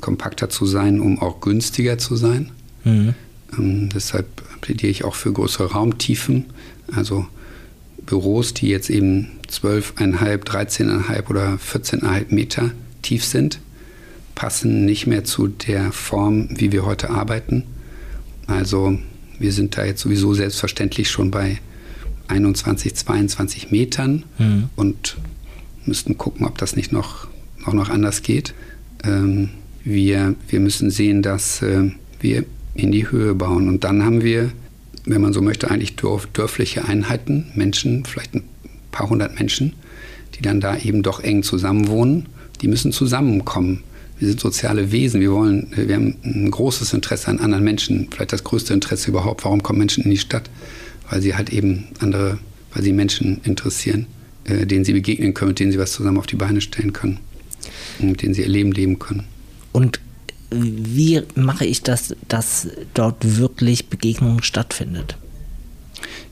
kompakter 0.00 0.50
zu 0.50 0.66
sein, 0.66 1.00
um 1.00 1.20
auch 1.20 1.40
günstiger 1.40 1.98
zu 1.98 2.16
sein. 2.16 2.50
Mhm. 2.85 3.14
Ähm, 3.59 3.88
deshalb 3.88 4.27
plädiere 4.61 4.90
ich 4.90 5.05
auch 5.05 5.14
für 5.14 5.33
größere 5.33 5.72
Raumtiefen, 5.72 6.46
also 6.94 7.27
Büros, 8.05 8.53
die 8.53 8.68
jetzt 8.68 8.90
eben 8.90 9.31
12,5, 9.48 10.44
13,5 10.44 11.31
oder 11.31 11.55
14,5 11.55 12.35
Meter 12.35 12.70
tief 13.03 13.24
sind, 13.24 13.61
passen 14.35 14.85
nicht 14.85 15.07
mehr 15.07 15.25
zu 15.25 15.49
der 15.49 15.92
Form, 15.92 16.49
wie 16.51 16.73
wir 16.73 16.85
heute 16.85 17.11
arbeiten. 17.11 17.64
Also 18.47 18.99
wir 19.38 19.53
sind 19.53 19.77
da 19.77 19.85
jetzt 19.85 20.01
sowieso 20.01 20.35
selbstverständlich 20.35 21.11
schon 21.11 21.31
bei 21.31 21.59
21, 22.29 22.94
22 22.94 23.70
Metern 23.70 24.25
mhm. 24.38 24.68
und 24.77 25.16
müssten 25.85 26.16
gucken, 26.16 26.47
ob 26.47 26.59
das 26.59 26.77
nicht 26.77 26.92
noch, 26.92 27.29
auch 27.64 27.75
noch 27.75 27.90
anders 27.90 28.23
geht. 28.23 28.55
Ähm, 29.05 29.51
wir, 29.85 30.35
wir 30.49 30.61
müssen 30.61 30.90
sehen, 30.90 31.23
dass 31.23 31.62
äh, 31.62 31.90
wir 32.20 32.44
in 32.75 32.90
die 32.90 33.11
Höhe 33.11 33.35
bauen. 33.35 33.68
Und 33.68 33.85
dann 33.85 34.05
haben 34.05 34.23
wir, 34.23 34.51
wenn 35.05 35.20
man 35.20 35.33
so 35.33 35.42
möchte, 35.42 35.70
eigentlich 35.70 35.97
dörf, 35.97 36.27
dörfliche 36.33 36.87
Einheiten, 36.87 37.47
Menschen, 37.55 38.05
vielleicht 38.05 38.35
ein 38.35 38.44
paar 38.90 39.11
hundert 39.11 39.38
Menschen, 39.38 39.75
die 40.35 40.42
dann 40.42 40.61
da 40.61 40.77
eben 40.77 41.03
doch 41.03 41.20
eng 41.20 41.42
zusammenwohnen. 41.42 42.27
Die 42.62 42.68
müssen 42.68 42.92
zusammenkommen 42.92 43.83
wir 44.18 44.29
sind 44.29 44.40
soziale 44.40 44.92
Wesen, 44.92 45.20
wir 45.20 45.33
wollen, 45.33 45.72
wir 45.74 45.94
haben 45.94 46.16
ein 46.24 46.50
großes 46.50 46.92
Interesse 46.92 47.29
an 47.29 47.40
anderen 47.40 47.64
Menschen, 47.64 48.09
vielleicht 48.11 48.33
das 48.33 48.44
größte 48.44 48.72
Interesse 48.72 49.11
überhaupt. 49.11 49.44
Warum 49.44 49.62
kommen 49.62 49.81
Menschen 49.81 50.05
in 50.05 50.11
die 50.11 50.18
Stadt? 50.18 50.48
Weil 51.11 51.20
sie 51.20 51.35
halt 51.35 51.50
eben 51.50 51.88
andere 51.98 52.38
weil 52.74 52.83
sie 52.83 52.92
Menschen 52.92 53.40
interessieren, 53.44 54.07
äh, 54.44 54.66
denen 54.66 54.85
sie 54.85 54.92
begegnen 54.92 55.33
können, 55.33 55.50
mit 55.50 55.61
denen 55.61 55.72
sie 55.72 55.79
was 55.79 55.92
zusammen 55.92 56.18
auf 56.18 56.27
die 56.27 56.37
Beine 56.37 56.61
stellen 56.61 56.92
können, 56.92 57.18
mit 58.00 58.22
denen 58.22 58.35
sie 58.35 58.42
ihr 58.42 58.48
Leben 58.48 58.72
leben 58.72 58.98
können. 58.98 59.24
Und 59.72 60.00
wie 60.50 61.22
mache 61.35 61.64
ich 61.64 61.83
das, 61.83 62.14
dass 62.29 62.68
dort 62.92 63.38
wirklich 63.38 63.88
Begegnung 63.88 64.42
stattfindet? 64.42 65.16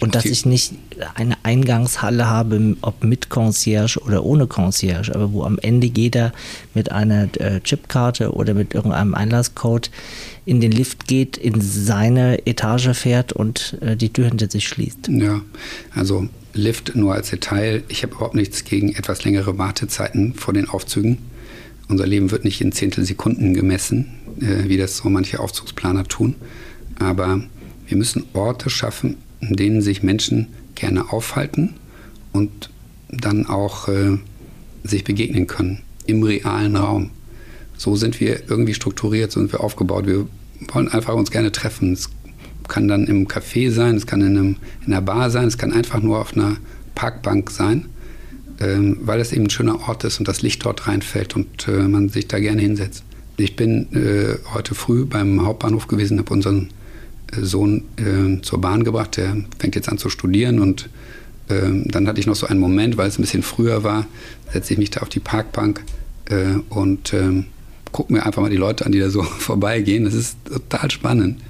Und 0.02 0.14
dass 0.14 0.24
ich 0.24 0.44
nicht 0.46 0.74
eine 1.14 1.36
Eingangshalle 1.44 2.28
habe, 2.28 2.76
ob 2.82 3.04
mit 3.04 3.28
Concierge 3.28 4.00
oder 4.04 4.24
ohne 4.24 4.46
Concierge, 4.46 5.14
aber 5.14 5.32
wo 5.32 5.44
am 5.44 5.58
Ende 5.58 5.86
jeder 5.86 6.32
mit 6.74 6.90
einer 6.90 7.28
äh, 7.40 7.60
Chipkarte 7.60 8.32
oder 8.32 8.54
mit 8.54 8.74
irgendeinem 8.74 9.14
Einlasscode 9.14 9.90
in 10.44 10.60
den 10.60 10.72
Lift 10.72 11.06
geht, 11.06 11.36
in 11.36 11.60
seine 11.60 12.46
Etage 12.46 12.96
fährt 12.96 13.32
und 13.32 13.78
äh, 13.80 13.96
die 13.96 14.12
Tür 14.12 14.28
hinter 14.28 14.50
sich 14.50 14.66
schließt. 14.66 15.08
Ja, 15.08 15.40
also 15.94 16.28
Lift 16.54 16.94
nur 16.94 17.14
als 17.14 17.30
Detail. 17.30 17.82
Ich 17.88 18.02
habe 18.02 18.14
überhaupt 18.14 18.34
nichts 18.34 18.64
gegen 18.64 18.92
etwas 18.92 19.24
längere 19.24 19.56
Wartezeiten 19.56 20.34
vor 20.34 20.52
den 20.52 20.68
Aufzügen. 20.68 21.18
Unser 21.88 22.06
Leben 22.06 22.30
wird 22.30 22.44
nicht 22.44 22.60
in 22.60 22.72
Zehntelsekunden 22.72 23.54
gemessen, 23.54 24.20
äh, 24.40 24.68
wie 24.68 24.76
das 24.76 24.98
so 24.98 25.08
manche 25.08 25.40
Aufzugsplaner 25.40 26.04
tun. 26.04 26.34
Aber 26.98 27.42
wir 27.86 27.96
müssen 27.96 28.24
Orte 28.34 28.68
schaffen, 28.68 29.16
in 29.42 29.56
denen 29.56 29.82
sich 29.82 30.02
Menschen 30.02 30.48
gerne 30.74 31.12
aufhalten 31.12 31.74
und 32.32 32.70
dann 33.08 33.46
auch 33.46 33.88
äh, 33.88 34.18
sich 34.84 35.04
begegnen 35.04 35.46
können 35.46 35.82
im 36.06 36.22
realen 36.22 36.76
Raum. 36.76 37.10
So 37.76 37.96
sind 37.96 38.20
wir 38.20 38.48
irgendwie 38.48 38.74
strukturiert, 38.74 39.32
so 39.32 39.40
sind 39.40 39.52
wir 39.52 39.60
aufgebaut. 39.60 40.06
Wir 40.06 40.26
wollen 40.72 40.88
einfach 40.88 41.14
uns 41.14 41.30
gerne 41.30 41.52
treffen. 41.52 41.92
Es 41.92 42.10
kann 42.68 42.88
dann 42.88 43.06
im 43.06 43.28
Café 43.28 43.70
sein, 43.70 43.96
es 43.96 44.06
kann 44.06 44.20
in, 44.20 44.38
einem, 44.38 44.56
in 44.86 44.92
einer 44.92 45.02
Bar 45.02 45.30
sein, 45.30 45.48
es 45.48 45.58
kann 45.58 45.72
einfach 45.72 46.00
nur 46.00 46.20
auf 46.20 46.34
einer 46.34 46.56
Parkbank 46.94 47.50
sein, 47.50 47.86
ähm, 48.60 48.98
weil 49.02 49.20
es 49.20 49.32
eben 49.32 49.44
ein 49.44 49.50
schöner 49.50 49.88
Ort 49.88 50.04
ist 50.04 50.18
und 50.18 50.28
das 50.28 50.42
Licht 50.42 50.64
dort 50.64 50.86
reinfällt 50.86 51.36
und 51.36 51.68
äh, 51.68 51.88
man 51.88 52.08
sich 52.08 52.28
da 52.28 52.38
gerne 52.38 52.62
hinsetzt. 52.62 53.04
Ich 53.36 53.56
bin 53.56 53.92
äh, 53.94 54.36
heute 54.54 54.74
früh 54.74 55.04
beim 55.04 55.44
Hauptbahnhof 55.44 55.88
gewesen, 55.88 56.18
habe 56.18 56.32
unseren 56.32 56.68
Sohn 57.40 57.84
äh, 57.96 58.40
zur 58.42 58.60
Bahn 58.60 58.84
gebracht. 58.84 59.16
Der 59.16 59.36
fängt 59.58 59.74
jetzt 59.74 59.88
an 59.88 59.98
zu 59.98 60.08
studieren 60.10 60.60
und 60.60 60.88
äh, 61.48 61.70
dann 61.86 62.06
hatte 62.06 62.20
ich 62.20 62.26
noch 62.26 62.36
so 62.36 62.46
einen 62.46 62.60
Moment, 62.60 62.96
weil 62.96 63.08
es 63.08 63.18
ein 63.18 63.22
bisschen 63.22 63.42
früher 63.42 63.84
war, 63.84 64.06
setze 64.52 64.72
ich 64.72 64.78
mich 64.78 64.90
da 64.90 65.00
auf 65.00 65.08
die 65.08 65.20
Parkbank 65.20 65.82
äh, 66.26 66.58
und 66.68 67.12
ähm, 67.14 67.46
gucke 67.90 68.12
mir 68.12 68.24
einfach 68.24 68.42
mal 68.42 68.50
die 68.50 68.56
Leute 68.56 68.86
an, 68.86 68.92
die 68.92 69.00
da 69.00 69.10
so 69.10 69.22
vorbeigehen. 69.38 70.04
Das 70.04 70.14
ist 70.14 70.36
total 70.46 70.90
spannend, 70.90 71.40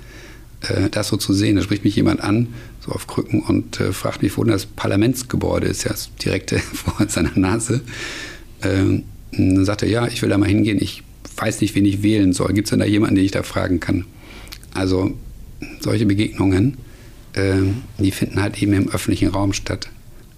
äh, 0.62 0.88
das 0.90 1.08
so 1.08 1.16
zu 1.16 1.32
sehen. 1.32 1.56
Da 1.56 1.62
spricht 1.62 1.84
mich 1.84 1.96
jemand 1.96 2.20
an, 2.20 2.48
so 2.84 2.92
auf 2.92 3.06
Krücken 3.06 3.40
und 3.40 3.80
äh, 3.80 3.92
fragt 3.92 4.22
mich, 4.22 4.36
wo 4.36 4.44
denn 4.44 4.52
das 4.52 4.66
Parlamentsgebäude 4.66 5.66
ist, 5.66 5.84
ja 5.84 5.94
direkt 6.22 6.50
vor 6.60 6.94
seiner 7.08 7.36
Nase. 7.36 7.80
Ähm, 8.62 9.04
dann 9.32 9.64
sagt 9.64 9.82
er, 9.82 9.88
ja, 9.88 10.06
ich 10.08 10.20
will 10.20 10.28
da 10.28 10.36
mal 10.36 10.48
hingehen, 10.48 10.78
ich 10.80 11.02
weiß 11.36 11.60
nicht, 11.62 11.74
wen 11.74 11.86
ich 11.86 12.02
wählen 12.02 12.32
soll. 12.32 12.52
Gibt 12.52 12.66
es 12.66 12.70
denn 12.70 12.80
da 12.80 12.84
jemanden, 12.84 13.16
den 13.16 13.24
ich 13.24 13.30
da 13.30 13.42
fragen 13.42 13.80
kann? 13.80 14.04
Also 14.74 15.12
solche 15.80 16.06
Begegnungen, 16.06 16.76
äh, 17.34 17.56
die 17.98 18.10
finden 18.10 18.40
halt 18.40 18.62
eben 18.62 18.72
im 18.72 18.88
öffentlichen 18.90 19.28
Raum 19.28 19.52
statt. 19.52 19.88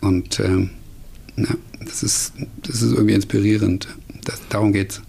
Und 0.00 0.38
äh, 0.40 0.68
ja, 1.36 1.54
das, 1.84 2.02
ist, 2.02 2.32
das 2.62 2.82
ist 2.82 2.92
irgendwie 2.92 3.14
inspirierend. 3.14 3.88
Das, 4.24 4.40
darum 4.48 4.72
geht's 4.72 5.02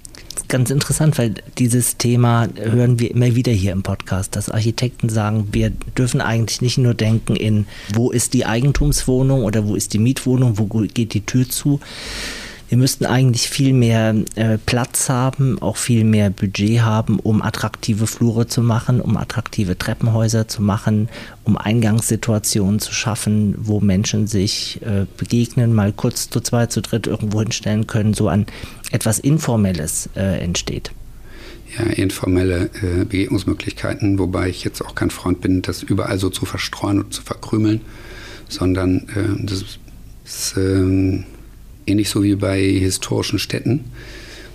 ganz 0.48 0.70
interessant, 0.70 1.18
weil 1.18 1.36
dieses 1.58 1.98
Thema 1.98 2.48
hören 2.56 3.00
wir 3.00 3.12
immer 3.12 3.36
wieder 3.36 3.52
hier 3.52 3.72
im 3.72 3.84
Podcast, 3.84 4.36
dass 4.36 4.50
Architekten 4.50 5.10
sagen, 5.10 5.50
wir 5.52 5.72
dürfen 5.98 6.22
eigentlich 6.22 6.62
nicht 6.62 6.78
nur 6.78 6.94
denken 6.94 7.36
in, 7.36 7.66
wo 7.94 8.12
ist 8.12 8.34
die 8.34 8.46
Eigentumswohnung 8.46 9.44
oder 9.44 9.68
wo 9.68 9.76
ist 9.76 9.94
die 9.94 10.00
Mietwohnung, 10.00 10.58
wo 10.58 10.66
geht 10.66 11.14
die 11.14 11.26
Tür 11.26 11.50
zu, 11.50 11.80
wir 12.76 12.82
müssten 12.82 13.06
eigentlich 13.06 13.48
viel 13.48 13.72
mehr 13.72 14.14
äh, 14.36 14.58
Platz 14.58 15.08
haben, 15.08 15.62
auch 15.62 15.78
viel 15.78 16.04
mehr 16.04 16.30
Budget 16.30 16.82
haben, 16.82 17.22
um 17.22 17.42
attraktive 17.42 18.06
Flure 18.06 18.48
zu 18.48 18.62
machen, 18.62 19.00
um 19.00 19.16
attraktive 19.16 19.78
Treppenhäuser 19.78 20.50
zu 20.50 20.62
machen, 20.62 21.08
um 21.46 21.58
Eingangssituationen 21.58 22.82
zu 22.82 22.92
schaffen, 22.92 23.56
wo 23.58 23.80
Menschen 23.80 24.28
sich 24.28 24.82
äh, 24.82 25.06
begegnen, 25.16 25.74
mal 25.74 25.94
kurz 25.94 26.30
zu 26.30 26.42
zweit, 26.42 26.74
zu 26.74 26.82
dritt 26.82 27.08
irgendwo 27.08 27.40
hinstellen 27.40 27.88
können, 27.88 28.14
so 28.14 28.28
ein 28.28 28.46
etwas 28.92 29.20
Informelles 29.20 30.10
äh, 30.18 30.42
entsteht. 30.44 30.92
Ja, 31.78 31.86
informelle 31.86 32.70
äh, 32.82 33.06
Begegnungsmöglichkeiten, 33.06 34.20
wobei 34.20 34.50
ich 34.50 34.66
jetzt 34.66 34.82
auch 34.82 34.96
kein 34.96 35.12
Freund 35.12 35.40
bin, 35.40 35.62
das 35.62 35.82
überall 35.82 36.20
so 36.20 36.30
zu 36.30 36.46
verstreuen 36.46 37.02
und 37.02 37.14
zu 37.14 37.22
verkrümeln, 37.22 37.80
sondern 38.50 39.08
äh, 39.16 39.46
das 39.46 39.64
ist 40.26 40.56
ähm, 40.58 41.24
ähnlich 41.88 42.10
so 42.10 42.24
wie 42.24 42.36
bei 42.36 42.62
historischen 42.62 43.40
Städten. 43.40 43.86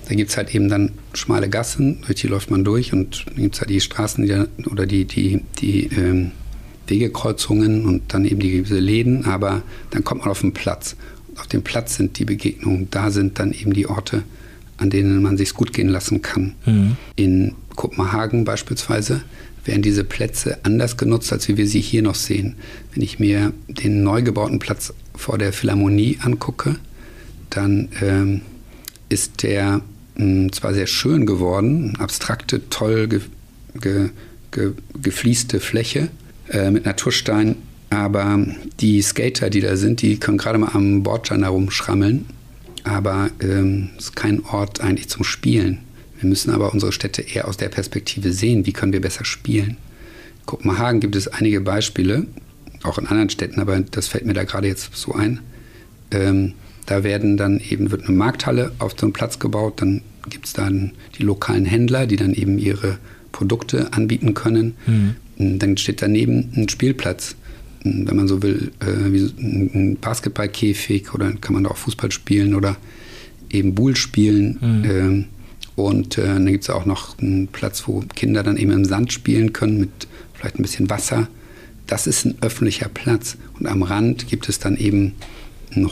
Da 0.09 0.15
gibt 0.15 0.31
es 0.31 0.37
halt 0.37 0.55
eben 0.55 0.69
dann 0.69 0.93
schmale 1.15 1.49
Gassen, 1.49 2.03
durch 2.07 2.21
die 2.21 2.27
läuft 2.27 2.51
man 2.51 2.65
durch 2.65 2.93
und 2.93 3.27
dann 3.27 3.37
gibt 3.37 3.55
es 3.55 3.61
halt 3.61 3.71
die 3.71 3.81
Straßen 3.81 4.27
die, 4.27 4.69
oder 4.69 4.87
die, 4.87 5.05
die, 5.05 5.43
die 5.61 5.87
ähm, 5.97 6.33
Wegekreuzungen 6.89 7.87
und 7.87 8.13
dann 8.13 8.25
eben 8.25 8.41
diese 8.41 8.79
Läden, 8.79 9.25
aber 9.25 9.63
dann 9.91 10.03
kommt 10.03 10.23
man 10.23 10.31
auf 10.31 10.41
den 10.41 10.53
Platz. 10.53 10.97
Und 11.29 11.39
auf 11.39 11.47
dem 11.47 11.63
Platz 11.63 11.97
sind 11.97 12.19
die 12.19 12.25
Begegnungen, 12.25 12.89
da 12.91 13.11
sind 13.11 13.39
dann 13.39 13.53
eben 13.53 13.73
die 13.73 13.87
Orte, 13.87 14.25
an 14.79 14.91
denen 14.91 15.23
man 15.23 15.37
sich 15.37 15.55
gut 15.55 15.73
gehen 15.73 15.89
lassen 15.89 16.23
kann. 16.23 16.55
Mhm. 16.67 16.97
In 17.15 17.55
Kopenhagen 17.77 18.45
beispielsweise 18.45 19.23
werden 19.65 19.83
diese 19.83 20.05
Plätze 20.05 20.59
anders 20.65 20.97
genutzt, 20.97 21.33
als 21.33 21.49
wie 21.49 21.57
wir 21.57 21.67
sie 21.67 21.81
hier 21.81 22.03
noch 22.03 22.15
sehen. 22.15 22.57
Wenn 22.95 23.03
ich 23.03 23.19
mir 23.19 23.53
den 23.69 24.03
neu 24.03 24.23
gebauten 24.23 24.59
Platz 24.59 24.93
vor 25.15 25.39
der 25.39 25.53
Philharmonie 25.53 26.19
angucke, 26.23 26.77
dann 27.51 27.89
ähm, 28.01 28.41
ist 29.09 29.43
der 29.43 29.83
mh, 30.17 30.25
hm, 30.25 30.53
zwar 30.53 30.75
sehr 30.75 30.87
schön 30.87 31.27
geworden, 31.27 31.97
abstrakte, 31.99 32.69
toll 32.71 33.09
ge, 33.09 33.21
ge, 33.81 34.11
ge, 34.51 34.73
gefließte 35.01 35.61
Fläche 35.61 36.09
äh, 36.49 36.71
mit 36.71 36.87
Naturstein, 36.87 37.57
aber 37.91 38.47
die 38.81 39.03
Skater, 39.03 39.51
die 39.51 39.61
da 39.61 39.77
sind, 39.77 40.01
die 40.03 40.19
können 40.19 40.39
gerade 40.39 40.59
mal 40.59 40.71
am 40.75 41.03
Bordstein 41.03 41.43
herumschrammeln, 41.43 42.27
aber 42.85 43.31
es 43.39 43.49
ähm, 43.49 43.91
ist 43.99 44.17
kein 44.17 44.45
Ort 44.45 44.81
eigentlich 44.81 45.09
zum 45.09 45.25
Spielen. 45.25 45.79
Wir 46.21 46.29
müssen 46.29 46.51
aber 46.51 46.73
unsere 46.73 46.93
Städte 46.93 47.23
eher 47.23 47.49
aus 47.49 47.57
der 47.57 47.69
Perspektive 47.69 48.33
sehen, 48.33 48.67
wie 48.67 48.73
können 48.73 48.93
wir 48.93 49.01
besser 49.01 49.25
spielen. 49.25 49.71
In 50.41 50.47
Kopenhagen 50.47 51.01
gibt 51.01 51.17
es 51.17 51.29
einige 51.29 51.61
Beispiele, 51.61 52.27
auch 52.83 52.99
in 52.99 53.07
anderen 53.07 53.31
Städten, 53.31 53.61
aber 53.61 53.81
das 53.81 54.09
fällt 54.09 54.27
mir 54.27 54.35
da 54.35 54.45
gerade 54.45 54.69
jetzt 54.69 54.95
so 54.95 55.15
ein. 55.15 55.41
Ähm, 56.11 56.55
da 56.91 57.05
werden 57.05 57.37
dann 57.37 57.61
eben, 57.61 57.93
wird 57.93 58.09
eine 58.09 58.17
Markthalle 58.17 58.73
auf 58.81 58.95
so 58.99 59.07
einem 59.07 59.13
Platz 59.13 59.39
gebaut, 59.39 59.81
dann 59.81 60.03
gibt 60.29 60.47
es 60.47 60.55
dann 60.55 60.91
die 61.17 61.23
lokalen 61.23 61.65
Händler, 61.65 62.07
die 62.09 62.17
dann 62.17 62.35
eben 62.35 62.59
ihre 62.59 62.99
Produkte 63.31 63.93
anbieten 63.93 64.35
können. 64.35 64.75
Mhm. 64.89 65.59
Dann 65.61 65.77
steht 65.77 66.03
daneben 66.03 66.53
ein 66.57 66.69
Spielplatz, 66.69 67.37
wenn 67.85 68.17
man 68.17 68.27
so 68.27 68.43
will, 68.43 68.73
äh, 68.81 69.13
wie 69.13 69.33
ein 69.39 69.99
Basketballkäfig 70.01 71.15
oder 71.15 71.31
kann 71.35 71.55
man 71.55 71.63
da 71.63 71.71
auch 71.71 71.77
Fußball 71.77 72.11
spielen 72.11 72.57
oder 72.57 72.77
eben 73.51 73.77
Bull 73.77 73.95
spielen. 73.95 74.59
Mhm. 74.61 74.91
Ähm, 74.91 75.25
und 75.77 76.19
äh, 76.19 76.27
dann 76.27 76.47
gibt 76.47 76.65
es 76.65 76.71
auch 76.71 76.87
noch 76.87 77.17
einen 77.19 77.47
Platz, 77.47 77.85
wo 77.87 78.01
Kinder 78.17 78.43
dann 78.43 78.57
eben 78.57 78.73
im 78.73 78.85
Sand 78.85 79.13
spielen 79.13 79.53
können 79.53 79.79
mit 79.79 80.09
vielleicht 80.35 80.59
ein 80.59 80.63
bisschen 80.63 80.91
Wasser. 80.91 81.29
Das 81.87 82.09
ist 82.09 82.25
ein 82.25 82.35
öffentlicher 82.41 82.89
Platz. 82.89 83.37
Und 83.59 83.69
am 83.69 83.85
Rand 83.85 84.27
gibt 84.27 84.49
es 84.49 84.59
dann 84.59 84.77
eben 84.77 85.15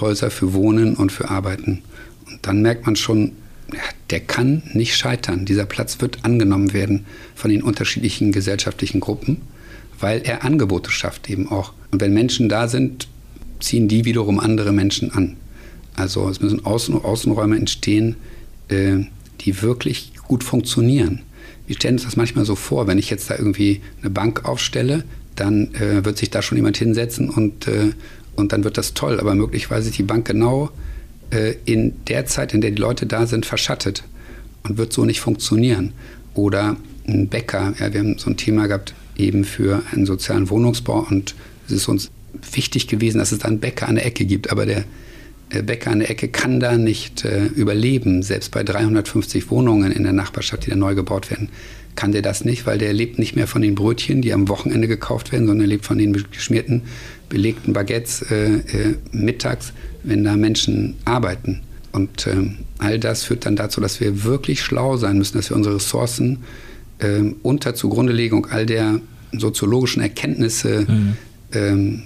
Häuser 0.00 0.30
für 0.30 0.52
Wohnen 0.52 0.94
und 0.96 1.12
für 1.12 1.30
Arbeiten. 1.30 1.82
Und 2.26 2.38
dann 2.42 2.62
merkt 2.62 2.86
man 2.86 2.96
schon, 2.96 3.32
ja, 3.72 3.80
der 4.10 4.20
kann 4.20 4.62
nicht 4.72 4.96
scheitern. 4.96 5.44
Dieser 5.44 5.66
Platz 5.66 6.00
wird 6.00 6.24
angenommen 6.24 6.72
werden 6.72 7.06
von 7.34 7.50
den 7.50 7.62
unterschiedlichen 7.62 8.32
gesellschaftlichen 8.32 9.00
Gruppen, 9.00 9.42
weil 10.00 10.22
er 10.24 10.44
Angebote 10.44 10.90
schafft 10.90 11.28
eben 11.28 11.50
auch. 11.50 11.72
Und 11.90 12.00
wenn 12.00 12.14
Menschen 12.14 12.48
da 12.48 12.68
sind, 12.68 13.08
ziehen 13.60 13.88
die 13.88 14.04
wiederum 14.04 14.38
andere 14.40 14.72
Menschen 14.72 15.12
an. 15.12 15.36
Also 15.96 16.28
es 16.28 16.40
müssen 16.40 16.64
Außen 16.64 16.94
Außenräume 16.94 17.56
entstehen, 17.56 18.16
äh, 18.68 18.98
die 19.40 19.62
wirklich 19.62 20.12
gut 20.26 20.44
funktionieren. 20.44 21.22
Wir 21.66 21.76
stellen 21.76 21.94
uns 21.94 22.04
das 22.04 22.16
manchmal 22.16 22.44
so 22.44 22.54
vor, 22.54 22.86
wenn 22.86 22.98
ich 22.98 23.10
jetzt 23.10 23.30
da 23.30 23.36
irgendwie 23.36 23.80
eine 24.00 24.10
Bank 24.10 24.44
aufstelle, 24.44 25.04
dann 25.34 25.74
äh, 25.74 26.04
wird 26.04 26.18
sich 26.18 26.30
da 26.30 26.40
schon 26.42 26.56
jemand 26.56 26.76
hinsetzen 26.76 27.30
und 27.30 27.66
äh, 27.68 27.90
und 28.38 28.52
dann 28.52 28.64
wird 28.64 28.78
das 28.78 28.94
toll. 28.94 29.20
Aber 29.20 29.34
möglicherweise 29.34 29.88
ist 29.88 29.98
die 29.98 30.02
Bank 30.02 30.26
genau 30.26 30.70
äh, 31.30 31.54
in 31.64 31.92
der 32.06 32.26
Zeit, 32.26 32.54
in 32.54 32.60
der 32.60 32.70
die 32.70 32.80
Leute 32.80 33.06
da 33.06 33.26
sind, 33.26 33.44
verschattet 33.44 34.04
und 34.62 34.78
wird 34.78 34.92
so 34.92 35.04
nicht 35.04 35.20
funktionieren. 35.20 35.92
Oder 36.34 36.76
ein 37.06 37.28
Bäcker, 37.28 37.74
ja, 37.78 37.92
wir 37.92 38.00
haben 38.00 38.18
so 38.18 38.30
ein 38.30 38.36
Thema 38.36 38.66
gehabt 38.66 38.94
eben 39.16 39.44
für 39.44 39.82
einen 39.92 40.06
sozialen 40.06 40.48
Wohnungsbau 40.48 41.06
und 41.10 41.34
es 41.66 41.72
ist 41.72 41.88
uns 41.88 42.10
wichtig 42.52 42.86
gewesen, 42.86 43.18
dass 43.18 43.32
es 43.32 43.40
da 43.40 43.48
einen 43.48 43.58
Bäcker 43.58 43.88
an 43.88 43.96
der 43.96 44.06
Ecke 44.06 44.24
gibt. 44.24 44.50
Aber 44.52 44.64
der 44.64 44.84
Bäcker 45.62 45.90
an 45.90 45.98
der 45.98 46.10
Ecke 46.10 46.28
kann 46.28 46.60
da 46.60 46.76
nicht 46.76 47.24
äh, 47.24 47.46
überleben. 47.46 48.22
Selbst 48.22 48.52
bei 48.52 48.62
350 48.62 49.50
Wohnungen 49.50 49.90
in 49.90 50.04
der 50.04 50.12
Nachbarschaft, 50.12 50.66
die 50.66 50.70
da 50.70 50.76
neu 50.76 50.94
gebaut 50.94 51.30
werden, 51.30 51.48
kann 51.96 52.12
der 52.12 52.22
das 52.22 52.44
nicht, 52.44 52.66
weil 52.66 52.78
der 52.78 52.92
lebt 52.92 53.18
nicht 53.18 53.36
mehr 53.36 53.46
von 53.46 53.62
den 53.62 53.74
Brötchen, 53.74 54.22
die 54.22 54.32
am 54.32 54.48
Wochenende 54.48 54.88
gekauft 54.88 55.32
werden, 55.32 55.46
sondern 55.46 55.66
er 55.66 55.68
lebt 55.68 55.84
von 55.84 55.98
den 55.98 56.12
geschmierten, 56.12 56.82
belegten 57.28 57.72
Baguettes 57.72 58.22
äh, 58.30 58.56
äh, 58.56 58.94
mittags, 59.12 59.72
wenn 60.02 60.24
da 60.24 60.36
Menschen 60.36 60.94
arbeiten. 61.04 61.60
Und 61.92 62.26
ähm, 62.26 62.58
all 62.78 62.98
das 62.98 63.24
führt 63.24 63.46
dann 63.46 63.56
dazu, 63.56 63.80
dass 63.80 64.00
wir 64.00 64.24
wirklich 64.24 64.62
schlau 64.62 64.96
sein 64.96 65.18
müssen, 65.18 65.36
dass 65.36 65.50
wir 65.50 65.56
unsere 65.56 65.76
Ressourcen 65.76 66.44
äh, 66.98 67.22
unter 67.42 67.74
Zugrundelegung 67.74 68.46
all 68.46 68.66
der 68.66 69.00
soziologischen 69.32 70.02
Erkenntnisse 70.02 70.86
mhm. 70.88 71.16
ähm, 71.52 72.02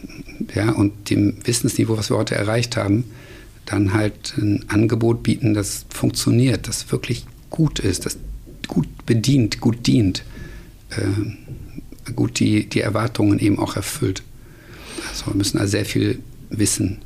ja, 0.54 0.70
und 0.70 1.10
dem 1.10 1.36
Wissensniveau, 1.44 1.96
was 1.96 2.10
wir 2.10 2.16
heute 2.16 2.34
erreicht 2.34 2.76
haben, 2.76 3.04
dann 3.66 3.94
halt 3.94 4.34
ein 4.38 4.64
Angebot 4.68 5.22
bieten, 5.22 5.54
das 5.54 5.86
funktioniert, 5.88 6.66
das 6.68 6.90
wirklich 6.90 7.26
gut 7.50 7.78
ist, 7.78 8.06
das 8.06 8.18
gut 8.72 9.04
bedient, 9.04 9.60
gut 9.60 9.86
dient, 9.86 10.24
äh, 10.90 12.12
gut 12.12 12.40
die, 12.40 12.66
die 12.66 12.80
Erwartungen 12.80 13.38
eben 13.38 13.58
auch 13.58 13.76
erfüllt. 13.76 14.22
Also 15.10 15.26
wir 15.26 15.34
müssen 15.34 15.58
also 15.58 15.72
sehr 15.72 15.84
viel 15.84 16.20
wissen. 16.48 16.98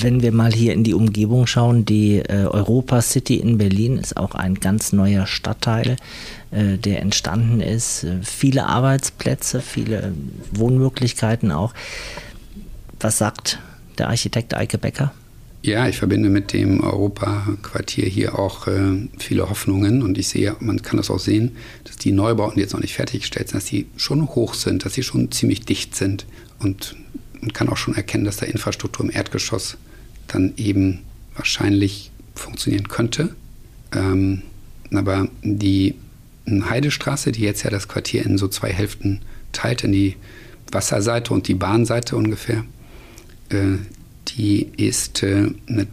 Wenn 0.00 0.20
wir 0.22 0.32
mal 0.32 0.52
hier 0.52 0.72
in 0.72 0.82
die 0.82 0.94
Umgebung 0.94 1.46
schauen, 1.46 1.84
die 1.84 2.18
äh, 2.18 2.46
Europa 2.46 3.02
City 3.02 3.36
in 3.36 3.58
Berlin 3.58 3.98
ist 3.98 4.16
auch 4.16 4.34
ein 4.34 4.54
ganz 4.54 4.92
neuer 4.92 5.26
Stadtteil, 5.26 5.96
äh, 6.50 6.76
der 6.76 7.02
entstanden 7.02 7.60
ist. 7.60 8.02
Äh, 8.02 8.18
viele 8.22 8.66
Arbeitsplätze, 8.66 9.60
viele 9.60 10.12
Wohnmöglichkeiten 10.52 11.52
auch. 11.52 11.72
Was 12.98 13.18
sagt 13.18 13.60
der 13.98 14.08
Architekt 14.08 14.54
Eike 14.54 14.78
Becker? 14.78 15.12
Ja, 15.64 15.88
ich 15.88 15.96
verbinde 15.96 16.28
mit 16.28 16.52
dem 16.52 16.82
Europaquartier 16.82 18.04
hier 18.04 18.38
auch 18.38 18.66
äh, 18.66 19.08
viele 19.16 19.48
Hoffnungen 19.48 20.02
und 20.02 20.18
ich 20.18 20.28
sehe, 20.28 20.54
man 20.60 20.82
kann 20.82 20.98
das 20.98 21.08
auch 21.08 21.18
sehen, 21.18 21.56
dass 21.84 21.96
die 21.96 22.12
Neubauten, 22.12 22.56
die 22.56 22.60
jetzt 22.60 22.74
noch 22.74 22.82
nicht 22.82 22.92
fertiggestellt 22.92 23.48
sind, 23.48 23.56
dass 23.56 23.64
die 23.64 23.86
schon 23.96 24.28
hoch 24.28 24.52
sind, 24.52 24.84
dass 24.84 24.92
sie 24.92 25.02
schon 25.02 25.32
ziemlich 25.32 25.64
dicht 25.64 25.96
sind 25.96 26.26
und 26.58 26.96
man 27.40 27.54
kann 27.54 27.70
auch 27.70 27.78
schon 27.78 27.94
erkennen, 27.94 28.26
dass 28.26 28.36
da 28.36 28.44
Infrastruktur 28.44 29.06
im 29.06 29.10
Erdgeschoss 29.10 29.78
dann 30.28 30.52
eben 30.58 31.00
wahrscheinlich 31.34 32.10
funktionieren 32.34 32.88
könnte. 32.88 33.34
Ähm, 33.96 34.42
aber 34.92 35.28
die 35.42 35.94
Heidestraße, 36.46 37.32
die 37.32 37.40
jetzt 37.40 37.62
ja 37.62 37.70
das 37.70 37.88
Quartier 37.88 38.26
in 38.26 38.36
so 38.36 38.48
zwei 38.48 38.70
Hälften 38.70 39.22
teilt, 39.52 39.82
in 39.82 39.92
die 39.92 40.16
Wasserseite 40.70 41.32
und 41.32 41.48
die 41.48 41.54
Bahnseite 41.54 42.16
ungefähr, 42.16 42.66
äh, 43.48 43.78
die 44.28 44.68
ist 44.76 45.22
äh, 45.22 45.50
eine 45.68 45.86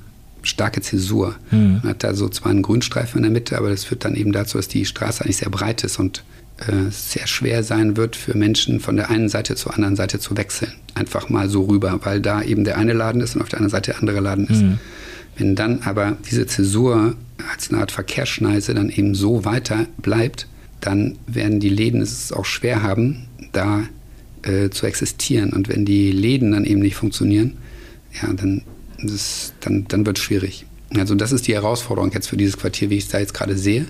starke 0.44 0.82
Zäsur. 0.82 1.36
Mhm. 1.52 1.80
Man 1.84 1.92
hat 1.92 2.04
da 2.04 2.14
so 2.14 2.30
zwar 2.30 2.52
einen 2.52 2.62
Grünstreifen 2.62 3.18
in 3.18 3.24
der 3.24 3.32
Mitte, 3.32 3.58
aber 3.58 3.70
das 3.70 3.84
führt 3.84 4.06
dann 4.06 4.16
eben 4.16 4.32
dazu, 4.32 4.58
dass 4.58 4.68
die 4.68 4.86
Straße 4.86 5.24
eigentlich 5.24 5.38
sehr 5.38 5.50
breit 5.50 5.84
ist 5.84 6.00
und 6.00 6.24
äh, 6.58 6.92
sehr 6.92 7.28
schwer 7.28 7.64
sein 7.64 7.98
wird 7.98 8.16
für 8.16 8.36
Menschen 8.38 8.80
von 8.80 8.96
der 8.96 9.10
einen 9.10 9.30
Seite 9.30 9.56
zur 9.56 9.74
anderen 9.74 9.96
Seite 9.96 10.20
zu 10.20 10.38
wechseln. 10.38 10.72
Einfach 10.96 11.30
mal 11.30 11.50
so 11.50 11.64
rüber, 11.64 12.00
weil 12.04 12.22
da 12.22 12.42
eben 12.42 12.64
der 12.64 12.78
eine 12.78 12.94
Laden 12.94 13.22
ist 13.22 13.36
und 13.36 13.42
auf 13.42 13.50
der 13.50 13.60
anderen 13.60 13.72
Seite 13.72 13.92
der 13.92 14.00
andere 14.00 14.20
Laden 14.20 14.48
ist. 14.48 14.62
Mhm. 14.62 14.80
Wenn 15.38 15.56
dann 15.56 15.82
aber 15.84 16.18
diese 16.30 16.46
Zäsur 16.46 17.16
als 17.52 17.70
eine 17.72 17.82
Art 17.82 17.92
Verkehrsschneise 17.92 18.74
dann 18.74 18.90
eben 18.90 19.16
so 19.16 19.46
weiter 19.46 19.88
bleibt, 19.98 20.48
dann 20.82 21.18
werden 21.28 21.60
die 21.60 21.70
Läden 21.70 22.02
es 22.02 22.32
auch 22.32 22.46
schwer 22.46 22.84
haben, 22.84 23.28
da 23.52 23.84
äh, 24.44 24.70
zu 24.70 24.86
existieren. 24.86 25.54
Und 25.54 25.70
wenn 25.70 25.86
die 25.86 26.12
Läden 26.12 26.52
dann 26.52 26.66
eben 26.66 26.82
nicht 26.82 26.96
funktionieren, 26.96 27.58
ja, 28.22 28.34
dann, 28.34 28.64
das, 29.02 29.54
dann, 29.60 29.86
dann 29.88 30.06
wird 30.06 30.18
es 30.18 30.24
schwierig. 30.24 30.66
Also 30.98 31.16
das 31.16 31.32
ist 31.32 31.48
die 31.48 31.54
Herausforderung 31.54 32.12
jetzt 32.12 32.28
für 32.28 32.38
dieses 32.38 32.58
Quartier, 32.58 32.90
wie 32.90 32.98
ich 32.98 33.06
es 33.06 33.10
da 33.10 33.20
jetzt 33.20 33.34
gerade 33.34 33.58
sehe. 33.58 33.86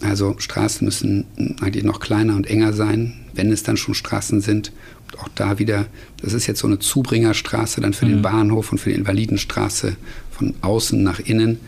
Also 0.00 0.36
Straßen 0.38 0.84
müssen 0.84 1.24
eigentlich 1.60 1.84
noch 1.84 2.00
kleiner 2.00 2.36
und 2.36 2.46
enger 2.46 2.72
sein, 2.72 3.14
wenn 3.32 3.50
es 3.50 3.62
dann 3.62 3.76
schon 3.76 3.94
Straßen 3.94 4.40
sind. 4.40 4.72
Und 5.06 5.20
auch 5.20 5.28
da 5.34 5.58
wieder, 5.58 5.86
das 6.20 6.32
ist 6.32 6.46
jetzt 6.46 6.60
so 6.60 6.66
eine 6.66 6.78
Zubringerstraße 6.78 7.80
dann 7.80 7.92
für 7.92 8.06
mhm. 8.06 8.10
den 8.10 8.22
Bahnhof 8.22 8.72
und 8.72 8.78
für 8.78 8.90
die 8.90 8.96
Invalidenstraße 8.96 9.96
von 10.30 10.54
außen 10.60 11.02
nach 11.02 11.20
innen. 11.20 11.58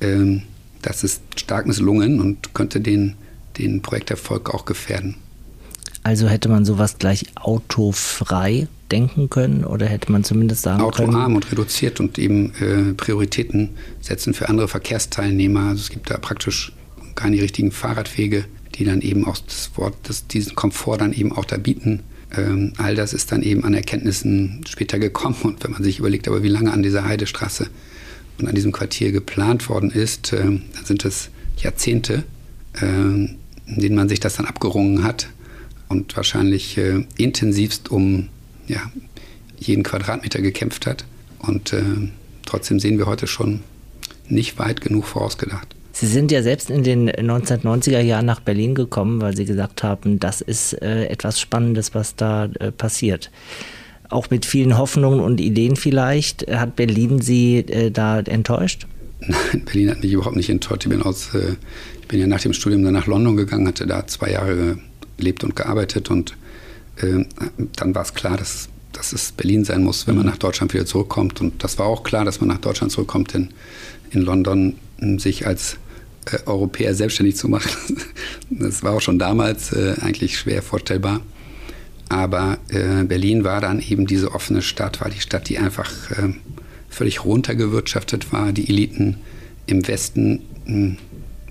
Ähm, 0.00 0.42
das 0.82 1.02
ist 1.02 1.22
stark 1.36 1.66
misslungen 1.66 2.20
und 2.20 2.54
könnte 2.54 2.80
den, 2.80 3.14
den 3.58 3.82
Projekterfolg 3.82 4.54
auch 4.54 4.64
gefährden. 4.64 5.16
Also 6.08 6.26
hätte 6.26 6.48
man 6.48 6.64
sowas 6.64 6.96
gleich 6.96 7.26
autofrei 7.34 8.66
denken 8.90 9.28
können 9.28 9.62
oder 9.62 9.84
hätte 9.84 10.10
man 10.10 10.24
zumindest 10.24 10.62
sagen 10.62 10.80
Autoarm 10.80 11.10
können? 11.10 11.16
Autoarm 11.16 11.36
und 11.36 11.52
reduziert 11.52 12.00
und 12.00 12.18
eben 12.18 12.54
äh, 12.54 12.94
Prioritäten 12.94 13.76
setzen 14.00 14.32
für 14.32 14.48
andere 14.48 14.68
Verkehrsteilnehmer. 14.68 15.68
Also 15.68 15.82
es 15.82 15.90
gibt 15.90 16.08
da 16.08 16.16
praktisch 16.16 16.72
gar 17.14 17.28
nicht 17.28 17.42
richtigen 17.42 17.72
Fahrradwege, 17.72 18.46
die 18.76 18.86
dann 18.86 19.02
eben 19.02 19.26
auch 19.26 19.36
das 19.36 19.72
Wort, 19.74 19.96
das, 20.04 20.26
diesen 20.26 20.54
Komfort 20.54 20.96
dann 20.96 21.12
eben 21.12 21.30
auch 21.30 21.44
da 21.44 21.58
bieten. 21.58 22.00
Ähm, 22.34 22.72
all 22.78 22.94
das 22.94 23.12
ist 23.12 23.30
dann 23.30 23.42
eben 23.42 23.64
an 23.64 23.74
Erkenntnissen 23.74 24.62
später 24.66 24.98
gekommen. 24.98 25.36
Und 25.42 25.62
wenn 25.62 25.72
man 25.72 25.84
sich 25.84 25.98
überlegt, 25.98 26.26
aber 26.26 26.42
wie 26.42 26.48
lange 26.48 26.72
an 26.72 26.82
dieser 26.82 27.04
Heidestraße 27.04 27.66
und 28.38 28.48
an 28.48 28.54
diesem 28.54 28.72
Quartier 28.72 29.12
geplant 29.12 29.68
worden 29.68 29.90
ist, 29.90 30.32
äh, 30.32 30.38
dann 30.38 30.84
sind 30.84 31.04
es 31.04 31.28
Jahrzehnte, 31.58 32.24
äh, 32.80 32.86
in 32.86 33.36
denen 33.66 33.94
man 33.94 34.08
sich 34.08 34.20
das 34.20 34.36
dann 34.36 34.46
abgerungen 34.46 35.04
hat 35.04 35.28
und 35.88 36.16
wahrscheinlich 36.16 36.76
äh, 36.78 37.04
intensivst 37.16 37.90
um 37.90 38.28
ja, 38.66 38.80
jeden 39.58 39.82
Quadratmeter 39.82 40.40
gekämpft 40.40 40.86
hat. 40.86 41.04
Und 41.38 41.72
äh, 41.72 41.82
trotzdem 42.44 42.80
sehen 42.80 42.98
wir 42.98 43.06
heute 43.06 43.26
schon 43.26 43.60
nicht 44.28 44.58
weit 44.58 44.80
genug 44.80 45.06
vorausgedacht. 45.06 45.74
Sie 45.92 46.06
sind 46.06 46.30
ja 46.30 46.42
selbst 46.42 46.70
in 46.70 46.84
den 46.84 47.10
1990er 47.10 48.00
Jahren 48.00 48.26
nach 48.26 48.40
Berlin 48.40 48.74
gekommen, 48.74 49.20
weil 49.20 49.36
Sie 49.36 49.44
gesagt 49.44 49.82
haben, 49.82 50.20
das 50.20 50.40
ist 50.40 50.74
äh, 50.74 51.06
etwas 51.06 51.40
Spannendes, 51.40 51.94
was 51.94 52.14
da 52.14 52.44
äh, 52.44 52.70
passiert. 52.70 53.30
Auch 54.08 54.30
mit 54.30 54.46
vielen 54.46 54.78
Hoffnungen 54.78 55.20
und 55.20 55.40
Ideen 55.40 55.74
vielleicht. 55.74 56.48
Hat 56.48 56.76
Berlin 56.76 57.20
Sie 57.20 57.58
äh, 57.58 57.90
da 57.90 58.20
enttäuscht? 58.20 58.86
Nein, 59.20 59.64
Berlin 59.64 59.90
hat 59.90 60.02
mich 60.02 60.12
überhaupt 60.12 60.36
nicht 60.36 60.50
enttäuscht. 60.50 60.84
Ich 60.84 60.90
bin, 60.90 61.02
aus, 61.02 61.34
äh, 61.34 61.56
ich 62.00 62.06
bin 62.06 62.20
ja 62.20 62.28
nach 62.28 62.40
dem 62.40 62.52
Studium 62.52 62.84
dann 62.84 62.94
nach 62.94 63.06
London 63.06 63.36
gegangen, 63.36 63.66
hatte 63.66 63.86
da 63.86 64.06
zwei 64.06 64.30
Jahre 64.30 64.78
gelebt 65.18 65.44
und 65.44 65.54
gearbeitet 65.54 66.10
und 66.10 66.36
äh, 66.96 67.24
dann 67.76 67.94
war 67.94 68.02
es 68.02 68.14
klar, 68.14 68.36
dass, 68.36 68.68
dass 68.92 69.12
es 69.12 69.32
Berlin 69.32 69.64
sein 69.64 69.84
muss, 69.84 70.06
wenn 70.06 70.16
man 70.16 70.24
mhm. 70.24 70.30
nach 70.30 70.38
Deutschland 70.38 70.72
wieder 70.74 70.86
zurückkommt. 70.86 71.40
Und 71.40 71.62
das 71.62 71.78
war 71.78 71.86
auch 71.86 72.02
klar, 72.02 72.24
dass 72.24 72.40
man 72.40 72.48
nach 72.48 72.58
Deutschland 72.58 72.92
zurückkommt, 72.92 73.34
denn 73.34 73.50
in 74.10 74.22
London 74.22 74.74
sich 75.18 75.46
als 75.46 75.76
äh, 76.26 76.38
Europäer 76.46 76.94
selbstständig 76.94 77.36
zu 77.36 77.48
machen, 77.48 77.70
das 78.50 78.82
war 78.82 78.92
auch 78.92 79.00
schon 79.00 79.18
damals 79.18 79.72
äh, 79.72 79.96
eigentlich 80.00 80.38
schwer 80.38 80.62
vorstellbar. 80.62 81.20
Aber 82.08 82.58
äh, 82.68 83.04
Berlin 83.04 83.44
war 83.44 83.60
dann 83.60 83.80
eben 83.80 84.06
diese 84.06 84.32
offene 84.32 84.62
Stadt, 84.62 85.00
war 85.00 85.10
die 85.10 85.20
Stadt, 85.20 85.48
die 85.48 85.58
einfach 85.58 86.10
äh, 86.12 86.32
völlig 86.88 87.24
runtergewirtschaftet 87.24 88.32
war. 88.32 88.52
Die 88.52 88.68
Eliten 88.68 89.18
im 89.66 89.86
Westen 89.86 90.40
hm, 90.64 90.96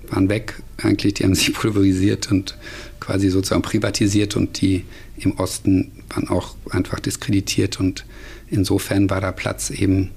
waren 0.08 0.28
weg, 0.28 0.60
eigentlich, 0.82 1.14
die 1.14 1.24
haben 1.24 1.34
sich 1.34 1.52
pulverisiert 1.54 2.30
und 2.30 2.56
quasi 3.00 3.30
sozusagen 3.30 3.62
privatisiert 3.62 4.36
und 4.36 4.60
die 4.60 4.84
im 5.18 5.38
Osten 5.38 5.92
waren 6.10 6.28
auch 6.28 6.56
einfach 6.70 7.00
diskreditiert 7.00 7.80
und 7.80 8.04
insofern 8.48 9.10
war 9.10 9.20
da 9.20 9.32
Platz 9.32 9.70
eben, 9.70 10.10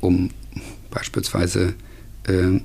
um 0.00 0.30
beispielsweise 0.90 1.74
äh, 2.26 2.60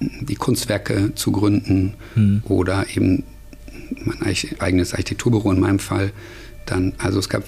die 0.00 0.34
Kunstwerke 0.36 1.14
zu 1.14 1.32
gründen 1.32 1.94
mhm. 2.14 2.42
oder 2.44 2.86
eben 2.94 3.24
mein 4.04 4.34
eigenes 4.58 4.92
Architekturbüro 4.92 5.52
in 5.52 5.60
meinem 5.60 5.78
Fall. 5.78 6.12
Dann, 6.66 6.92
also 6.98 7.18
es 7.18 7.28
gab 7.28 7.44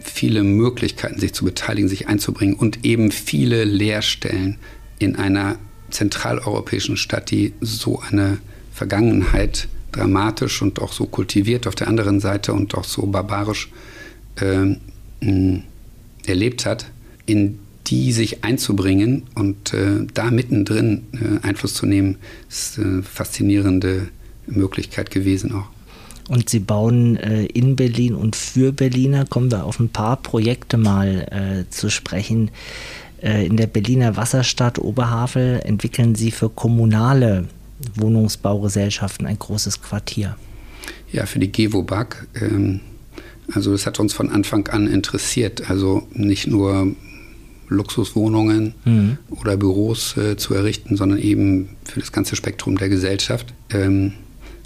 viele 0.00 0.42
Möglichkeiten, 0.42 1.18
sich 1.18 1.32
zu 1.32 1.44
beteiligen, 1.44 1.88
sich 1.88 2.08
einzubringen 2.08 2.54
und 2.54 2.84
eben 2.84 3.10
viele 3.10 3.64
Lehrstellen 3.64 4.58
in 4.98 5.16
einer 5.16 5.58
zentraleuropäischen 5.90 6.96
Stadt, 6.96 7.30
die 7.30 7.54
so 7.60 8.00
eine 8.00 8.38
Vergangenheit 8.76 9.68
dramatisch 9.90 10.60
und 10.60 10.82
auch 10.82 10.92
so 10.92 11.06
kultiviert 11.06 11.66
auf 11.66 11.74
der 11.74 11.88
anderen 11.88 12.20
Seite 12.20 12.52
und 12.52 12.74
auch 12.74 12.84
so 12.84 13.06
barbarisch 13.06 13.70
äh, 14.36 14.76
erlebt 16.26 16.66
hat, 16.66 16.86
in 17.24 17.58
die 17.86 18.12
sich 18.12 18.44
einzubringen 18.44 19.22
und 19.34 19.72
äh, 19.72 20.04
da 20.12 20.30
mittendrin 20.30 21.04
äh, 21.12 21.46
Einfluss 21.46 21.72
zu 21.72 21.86
nehmen, 21.86 22.16
ist 22.48 22.78
eine 22.78 23.02
faszinierende 23.02 24.08
Möglichkeit 24.46 25.10
gewesen 25.10 25.54
auch. 25.54 25.68
Und 26.28 26.50
Sie 26.50 26.58
bauen 26.58 27.16
äh, 27.16 27.46
in 27.46 27.76
Berlin 27.76 28.14
und 28.14 28.36
für 28.36 28.72
Berliner, 28.72 29.24
kommen 29.24 29.50
wir 29.50 29.64
auf 29.64 29.78
ein 29.78 29.88
paar 29.88 30.16
Projekte 30.16 30.76
mal 30.76 31.64
äh, 31.66 31.70
zu 31.70 31.88
sprechen. 31.88 32.50
Äh, 33.22 33.46
in 33.46 33.56
der 33.56 33.68
Berliner 33.68 34.16
Wasserstadt 34.16 34.78
Oberhavel 34.80 35.60
entwickeln 35.64 36.16
Sie 36.16 36.32
für 36.32 36.50
kommunale 36.50 37.46
Wohnungsbaugesellschaften 37.94 39.26
ein 39.26 39.38
großes 39.38 39.82
Quartier. 39.82 40.36
Ja, 41.12 41.26
für 41.26 41.38
die 41.38 41.52
Gewobag. 41.52 42.26
Ähm, 42.40 42.80
also 43.52 43.72
das 43.72 43.86
hat 43.86 44.00
uns 44.00 44.12
von 44.12 44.30
Anfang 44.30 44.68
an 44.68 44.86
interessiert. 44.86 45.70
Also 45.70 46.06
nicht 46.12 46.46
nur 46.46 46.94
Luxuswohnungen 47.68 48.74
mhm. 48.84 49.18
oder 49.30 49.56
Büros 49.56 50.16
äh, 50.16 50.36
zu 50.36 50.54
errichten, 50.54 50.96
sondern 50.96 51.18
eben 51.18 51.70
für 51.84 52.00
das 52.00 52.12
ganze 52.12 52.36
Spektrum 52.36 52.78
der 52.78 52.88
Gesellschaft. 52.88 53.52
Ähm, 53.70 54.12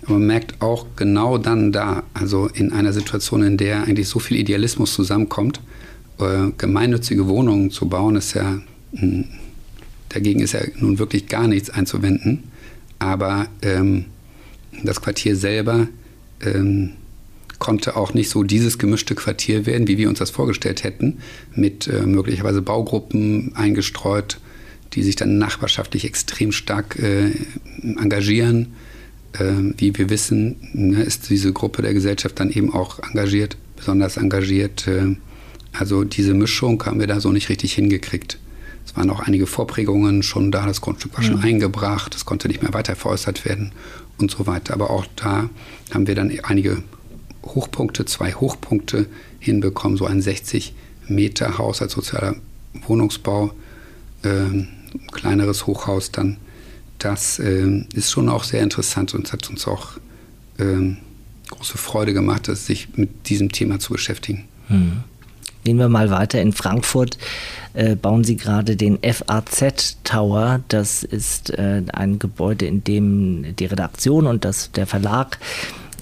aber 0.02 0.14
man 0.14 0.26
merkt 0.26 0.62
auch 0.62 0.86
genau 0.96 1.38
dann 1.38 1.72
da, 1.72 2.02
also 2.14 2.46
in 2.46 2.72
einer 2.72 2.92
Situation, 2.92 3.42
in 3.42 3.56
der 3.56 3.84
eigentlich 3.84 4.08
so 4.08 4.18
viel 4.18 4.38
Idealismus 4.38 4.94
zusammenkommt, 4.94 5.60
äh, 6.18 6.50
gemeinnützige 6.56 7.28
Wohnungen 7.28 7.70
zu 7.70 7.88
bauen, 7.88 8.16
ist 8.16 8.34
ja, 8.34 8.60
mh, 8.92 9.00
hm, 9.00 9.24
dagegen 10.08 10.40
ist 10.40 10.52
ja 10.52 10.60
nun 10.76 10.98
wirklich 10.98 11.26
gar 11.26 11.46
nichts 11.46 11.70
einzuwenden. 11.70 12.44
Aber 13.00 13.48
ähm, 13.62 14.04
das 14.84 15.00
Quartier 15.00 15.34
selber 15.34 15.88
ähm, 16.40 16.92
konnte 17.58 17.96
auch 17.96 18.14
nicht 18.14 18.30
so 18.30 18.44
dieses 18.44 18.78
gemischte 18.78 19.14
Quartier 19.14 19.66
werden, 19.66 19.88
wie 19.88 19.98
wir 19.98 20.08
uns 20.08 20.18
das 20.18 20.30
vorgestellt 20.30 20.84
hätten, 20.84 21.18
mit 21.54 21.88
äh, 21.88 22.02
möglicherweise 22.02 22.62
Baugruppen 22.62 23.54
eingestreut, 23.56 24.38
die 24.92 25.02
sich 25.02 25.16
dann 25.16 25.38
nachbarschaftlich 25.38 26.04
extrem 26.04 26.52
stark 26.52 26.98
äh, 26.98 27.32
engagieren. 27.82 28.68
Äh, 29.32 29.52
wie 29.76 29.96
wir 29.96 30.10
wissen, 30.10 30.56
ne, 30.72 31.02
ist 31.02 31.30
diese 31.30 31.52
Gruppe 31.52 31.82
der 31.82 31.94
Gesellschaft 31.94 32.40
dann 32.40 32.50
eben 32.50 32.72
auch 32.72 32.98
engagiert, 32.98 33.56
besonders 33.76 34.16
engagiert. 34.16 34.86
Äh, 34.88 35.16
also 35.72 36.04
diese 36.04 36.34
Mischung 36.34 36.82
haben 36.84 37.00
wir 37.00 37.06
da 37.06 37.20
so 37.20 37.30
nicht 37.30 37.48
richtig 37.48 37.74
hingekriegt. 37.74 38.38
Es 38.90 38.96
waren 38.96 39.08
auch 39.10 39.20
einige 39.20 39.46
Vorprägungen 39.46 40.24
schon 40.24 40.50
da, 40.50 40.66
das 40.66 40.80
Grundstück 40.80 41.16
war 41.16 41.22
schon 41.22 41.38
ja. 41.38 41.44
eingebracht, 41.44 42.12
es 42.16 42.24
konnte 42.24 42.48
nicht 42.48 42.60
mehr 42.60 42.74
weiter 42.74 42.96
veräußert 42.96 43.44
werden 43.44 43.70
und 44.18 44.32
so 44.32 44.48
weiter. 44.48 44.74
Aber 44.74 44.90
auch 44.90 45.06
da 45.14 45.48
haben 45.94 46.08
wir 46.08 46.16
dann 46.16 46.32
einige 46.42 46.82
Hochpunkte, 47.44 48.04
zwei 48.04 48.32
Hochpunkte 48.32 49.06
hinbekommen, 49.38 49.96
so 49.96 50.06
ein 50.06 50.20
60 50.20 50.74
Meter 51.06 51.56
Haus 51.56 51.82
als 51.82 51.92
sozialer 51.92 52.34
Wohnungsbau, 52.86 53.52
äh, 54.24 54.66
kleineres 55.12 55.68
Hochhaus 55.68 56.10
dann. 56.10 56.38
Das 56.98 57.38
äh, 57.38 57.86
ist 57.94 58.10
schon 58.10 58.28
auch 58.28 58.42
sehr 58.42 58.60
interessant 58.60 59.14
und 59.14 59.32
hat 59.32 59.48
uns 59.50 59.68
auch 59.68 59.98
äh, 60.58 60.96
große 61.48 61.78
Freude 61.78 62.12
gemacht, 62.12 62.46
sich 62.46 62.88
mit 62.96 63.28
diesem 63.28 63.52
Thema 63.52 63.78
zu 63.78 63.92
beschäftigen. 63.92 64.48
Hm. 64.66 65.04
Gehen 65.64 65.78
wir 65.78 65.88
mal 65.88 66.10
weiter. 66.10 66.40
In 66.40 66.52
Frankfurt 66.52 67.18
äh, 67.74 67.94
bauen 67.94 68.24
Sie 68.24 68.36
gerade 68.36 68.76
den 68.76 68.98
FAZ 69.02 69.98
Tower. 70.04 70.60
Das 70.68 71.02
ist 71.02 71.50
äh, 71.50 71.82
ein 71.92 72.18
Gebäude, 72.18 72.66
in 72.66 72.82
dem 72.82 73.54
die 73.56 73.66
Redaktion 73.66 74.26
und 74.26 74.44
das, 74.44 74.72
der 74.72 74.86
Verlag 74.86 75.38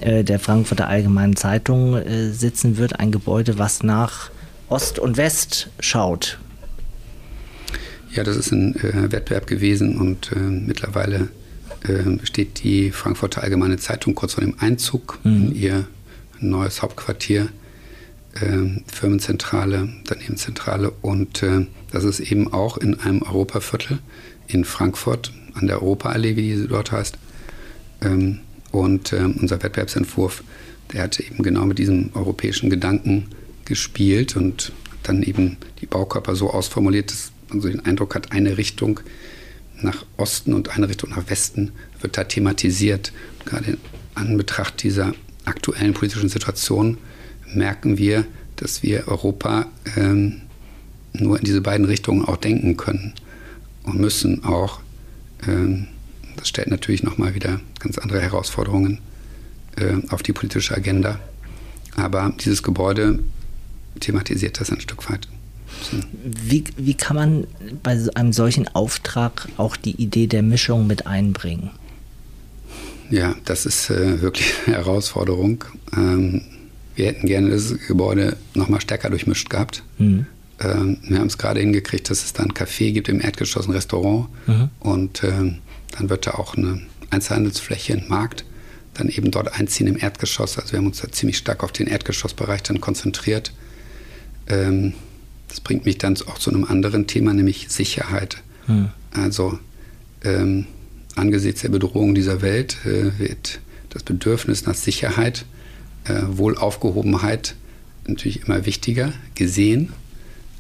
äh, 0.01 0.23
der 0.23 0.39
Frankfurter 0.39 0.89
Allgemeinen 0.89 1.37
Zeitung 1.37 1.97
äh, 1.97 2.31
sitzen 2.31 2.79
wird. 2.79 3.01
Ein 3.01 3.11
Gebäude, 3.11 3.59
was 3.59 3.83
nach 3.83 4.31
Ost 4.69 4.99
und 4.99 5.17
West 5.17 5.71
schaut. 5.81 6.39
Ja, 8.13 8.23
das 8.23 8.37
ist 8.37 8.53
ein 8.53 8.77
äh, 8.77 9.11
Wettbewerb 9.11 9.47
gewesen 9.47 9.99
und 9.99 10.33
äh, 10.33 10.39
mittlerweile 10.39 11.29
steht 12.25 12.65
die 12.65 12.91
Frankfurter 12.91 13.45
Allgemeine 13.45 13.77
Zeitung 13.77 14.17
kurz 14.17 14.35
vor 14.35 14.43
dem 14.43 14.59
Einzug 14.59 15.21
mhm. 15.23 15.33
in 15.33 15.55
ihr 15.55 15.87
neues 16.41 16.83
Hauptquartier 16.83 17.51
äh, 18.35 18.83
Firmenzentrale, 18.93 19.83
Unternehmenszentrale 19.83 20.93
und 21.03 21.43
äh, 21.43 21.67
das 21.91 22.05
ist 22.05 22.21
eben 22.21 22.53
auch 22.53 22.77
in 22.77 23.01
einem 23.01 23.23
Europaviertel 23.23 23.99
in 24.47 24.65
Frankfurt 24.65 25.33
an 25.55 25.67
der 25.67 25.83
Europaallee, 25.83 26.37
wie 26.37 26.55
sie 26.57 26.69
dort 26.69 26.93
heißt. 26.93 27.17
Ähm, 28.03 28.41
und 28.71 29.13
äh, 29.13 29.25
unser 29.25 29.63
Wettbewerbsentwurf, 29.63 30.43
der 30.93 31.03
hatte 31.03 31.23
eben 31.23 31.43
genau 31.43 31.65
mit 31.65 31.79
diesem 31.79 32.11
europäischen 32.15 32.71
Gedanken 32.71 33.27
gespielt 33.65 34.37
und 34.37 34.73
dann 35.03 35.23
eben 35.23 35.57
die 35.81 35.87
Baukörper 35.87 36.35
so 36.35 36.51
ausformuliert, 36.51 37.11
dass 37.11 37.33
man 37.49 37.61
so 37.61 37.69
den 37.69 37.85
Eindruck 37.85 38.15
hat, 38.15 38.33
eine 38.33 38.59
Richtung 38.59 39.01
nach 39.81 40.05
Osten 40.17 40.55
und 40.55 40.77
eine 40.77 40.89
Richtung 40.89 41.11
nach 41.11 41.29
Westen 41.31 41.73
wird 42.01 42.17
da 42.17 42.25
thematisiert. 42.25 43.13
Gerade 43.45 43.73
in 43.73 43.79
Anbetracht 44.15 44.83
dieser 44.83 45.15
aktuellen 45.45 45.95
politischen 45.95 46.29
Situation 46.29 46.99
merken 47.55 47.99
wir, 47.99 48.25
dass 48.57 48.83
wir 48.83 49.09
Europa 49.09 49.67
ähm, 49.97 50.43
nur 51.13 51.39
in 51.39 51.45
diese 51.45 51.61
beiden 51.61 51.87
Richtungen 51.87 52.25
auch 52.25 52.37
denken 52.37 52.77
können 52.77 53.15
und 53.85 53.99
müssen 53.99 54.45
auch. 54.45 54.81
Ähm, 55.47 55.87
das 56.37 56.49
stellt 56.49 56.69
natürlich 56.69 57.03
nochmal 57.03 57.35
wieder 57.35 57.61
ganz 57.81 57.99
andere 57.99 58.21
Herausforderungen 58.21 59.01
äh, 59.77 59.95
auf 60.11 60.23
die 60.23 60.33
politische 60.33 60.77
Agenda. 60.77 61.19
Aber 61.97 62.33
dieses 62.41 62.63
Gebäude 62.63 63.19
thematisiert 63.99 64.61
das 64.61 64.71
ein 64.71 64.81
Stück 64.81 65.11
weit. 65.11 65.29
Wie, 66.23 66.65
wie 66.77 66.95
kann 66.95 67.17
man 67.17 67.47
bei 67.83 67.99
einem 68.15 68.33
solchen 68.33 68.69
Auftrag 68.69 69.49
auch 69.57 69.77
die 69.77 70.01
Idee 70.01 70.27
der 70.27 70.43
Mischung 70.43 70.87
mit 70.87 71.07
einbringen? 71.07 71.71
Ja, 73.11 73.35
das 73.45 73.67
ist 73.67 73.91
äh, 73.91 74.21
wirklich 74.21 74.53
eine 74.67 74.77
Herausforderung. 74.77 75.65
Ähm, 75.97 76.43
wir 76.99 77.07
hätten 77.07 77.29
gerne 77.29 77.51
das 77.51 77.75
Gebäude 77.87 78.37
nochmal 78.55 78.81
stärker 78.81 79.09
durchmischt 79.09 79.49
gehabt. 79.49 79.85
Mhm. 79.99 80.27
Ähm, 80.59 80.99
wir 81.09 81.21
haben 81.21 81.29
es 81.29 81.39
gerade 81.39 81.61
hingekriegt, 81.61 82.11
dass 82.11 82.25
es 82.25 82.33
da 82.33 82.43
ein 82.43 82.53
Café 82.53 82.93
gibt 82.93 83.09
im 83.09 83.21
Erdgeschoss, 83.21 83.69
ein 83.69 83.73
Restaurant. 83.73 84.27
Mhm. 84.49 84.69
Und 84.81 85.23
ähm, 85.23 85.59
dann 85.97 86.11
wird 86.11 86.27
da 86.27 86.33
auch 86.33 86.57
eine 86.57 86.81
Einzelhandelsfläche, 87.11 87.93
ein 87.95 88.09
Markt, 88.09 88.45
dann 88.95 89.09
eben 89.09 89.31
dort 89.31 89.55
einziehen 89.55 89.87
im 89.87 89.97
Erdgeschoss. 89.97 90.59
Also 90.59 90.73
wir 90.73 90.81
haben 90.81 90.89
uns 90.89 91.01
da 91.01 91.11
ziemlich 91.13 91.39
stark 91.39 91.63
auf 91.63 91.71
den 91.71 91.87
Erdgeschossbereich 91.87 92.65
dann 92.65 92.81
konzentriert. 92.81 93.53
Ähm, 94.49 94.95
das 95.47 95.61
bringt 95.61 95.87
mich 95.87 95.99
dann 95.99 96.17
auch 96.27 96.39
zu 96.39 96.51
einem 96.51 96.65
anderen 96.65 97.07
Thema, 97.07 97.33
nämlich 97.33 97.69
Sicherheit. 97.69 98.43
Mhm. 98.67 98.89
Also 99.13 99.61
ähm, 100.25 100.67
angesichts 101.15 101.61
der 101.61 101.69
Bedrohung 101.69 102.17
dieser 102.17 102.43
Welt 102.43 102.79
äh, 102.85 103.17
wird 103.21 103.61
das 103.91 104.03
Bedürfnis 104.03 104.67
nach 104.67 104.75
Sicherheit 104.75 105.45
äh, 106.09 106.23
Wohlaufgehobenheit 106.39 107.55
natürlich 108.07 108.47
immer 108.47 108.67
wichtiger 108.67 109.13
gesehen, 109.35 109.93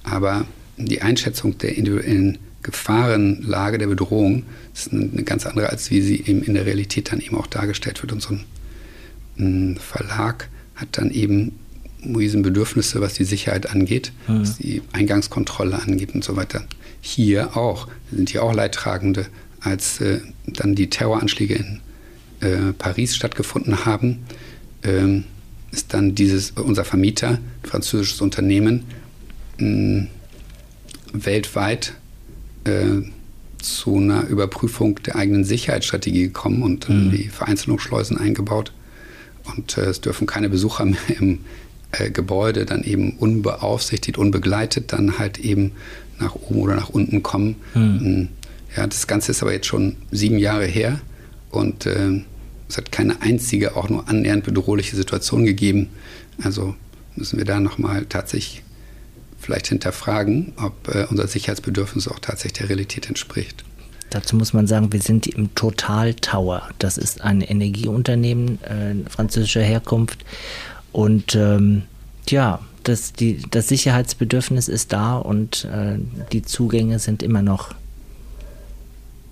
aber 0.04 0.46
die 0.76 1.02
Einschätzung 1.02 1.58
der 1.58 1.76
individuellen 1.76 2.38
Gefahrenlage 2.62 3.78
der 3.78 3.86
Bedrohung 3.86 4.44
ist 4.74 4.92
eine 4.92 5.22
ganz 5.22 5.46
andere, 5.46 5.70
als 5.70 5.90
wie 5.90 6.02
sie 6.02 6.22
eben 6.24 6.42
in 6.42 6.54
der 6.54 6.66
Realität 6.66 7.12
dann 7.12 7.20
eben 7.20 7.36
auch 7.36 7.46
dargestellt 7.46 8.02
wird. 8.02 8.12
Und 8.12 8.22
so 8.22 8.36
ein, 9.38 9.78
Verlag 9.78 10.48
hat 10.74 10.98
dann 10.98 11.12
eben 11.12 11.52
riesen 12.04 12.42
Bedürfnisse, 12.42 13.00
was 13.00 13.14
die 13.14 13.24
Sicherheit 13.24 13.70
angeht, 13.70 14.12
mhm. 14.26 14.40
was 14.40 14.58
die 14.58 14.82
Eingangskontrolle 14.92 15.80
angeht 15.80 16.14
und 16.14 16.24
so 16.24 16.36
weiter. 16.36 16.64
Hier 17.00 17.56
auch, 17.56 17.88
sind 18.10 18.30
hier 18.30 18.42
auch 18.42 18.52
Leidtragende, 18.52 19.26
als 19.60 20.00
äh, 20.00 20.20
dann 20.46 20.74
die 20.74 20.90
Terroranschläge 20.90 21.54
in 21.54 21.80
äh, 22.40 22.72
Paris 22.72 23.14
stattgefunden 23.14 23.84
haben. 23.84 24.24
Ähm, 24.82 25.24
ist 25.70 25.94
dann 25.94 26.14
dieses, 26.14 26.52
unser 26.52 26.84
Vermieter, 26.84 27.38
ein 27.62 27.68
französisches 27.68 28.20
Unternehmen, 28.20 28.84
mh, 29.58 30.06
weltweit 31.12 31.94
äh, 32.64 33.02
zu 33.58 33.96
einer 33.96 34.26
Überprüfung 34.28 35.02
der 35.02 35.16
eigenen 35.16 35.44
Sicherheitsstrategie 35.44 36.24
gekommen 36.24 36.62
und 36.62 36.88
mhm. 36.88 37.10
die 37.10 37.28
Vereinzelungsschleusen 37.28 38.16
eingebaut. 38.16 38.72
Und 39.56 39.76
äh, 39.78 39.86
es 39.86 40.00
dürfen 40.00 40.26
keine 40.26 40.48
Besucher 40.48 40.84
mehr 40.84 40.98
im 41.20 41.40
äh, 41.92 42.10
Gebäude 42.10 42.66
dann 42.66 42.84
eben 42.84 43.12
unbeaufsichtigt, 43.12 44.18
unbegleitet 44.18 44.92
dann 44.92 45.18
halt 45.18 45.38
eben 45.38 45.72
nach 46.18 46.34
oben 46.34 46.60
oder 46.60 46.76
nach 46.76 46.88
unten 46.88 47.22
kommen. 47.22 47.56
Mhm. 47.74 48.28
Ja, 48.76 48.86
das 48.86 49.06
Ganze 49.06 49.32
ist 49.32 49.42
aber 49.42 49.52
jetzt 49.52 49.66
schon 49.66 49.96
sieben 50.10 50.38
Jahre 50.38 50.66
her 50.66 51.00
und 51.50 51.86
äh, 51.86 52.22
es 52.68 52.76
hat 52.76 52.92
keine 52.92 53.22
einzige, 53.22 53.76
auch 53.76 53.88
nur 53.88 54.08
annähernd 54.08 54.44
bedrohliche 54.44 54.96
Situation 54.96 55.44
gegeben. 55.44 55.88
Also 56.42 56.74
müssen 57.16 57.38
wir 57.38 57.44
da 57.44 57.60
nochmal 57.60 58.06
tatsächlich 58.06 58.62
vielleicht 59.40 59.68
hinterfragen, 59.68 60.52
ob 60.56 60.94
äh, 60.94 61.06
unser 61.08 61.26
Sicherheitsbedürfnis 61.26 62.08
auch 62.08 62.18
tatsächlich 62.18 62.58
der 62.60 62.68
Realität 62.68 63.08
entspricht. 63.08 63.64
Dazu 64.10 64.36
muss 64.36 64.52
man 64.52 64.66
sagen, 64.66 64.92
wir 64.92 65.00
sind 65.00 65.26
im 65.26 65.54
Total 65.54 66.14
Tower. 66.14 66.68
Das 66.78 66.98
ist 66.98 67.20
ein 67.20 67.40
Energieunternehmen 67.40 68.62
äh, 68.62 69.08
französischer 69.08 69.62
Herkunft. 69.62 70.24
Und 70.92 71.34
ähm, 71.34 71.82
ja, 72.28 72.60
das, 72.84 73.12
die, 73.12 73.42
das 73.50 73.68
Sicherheitsbedürfnis 73.68 74.68
ist 74.68 74.92
da 74.92 75.16
und 75.16 75.66
äh, 75.66 75.98
die 76.32 76.42
Zugänge 76.42 76.98
sind 76.98 77.22
immer 77.22 77.42
noch 77.42 77.74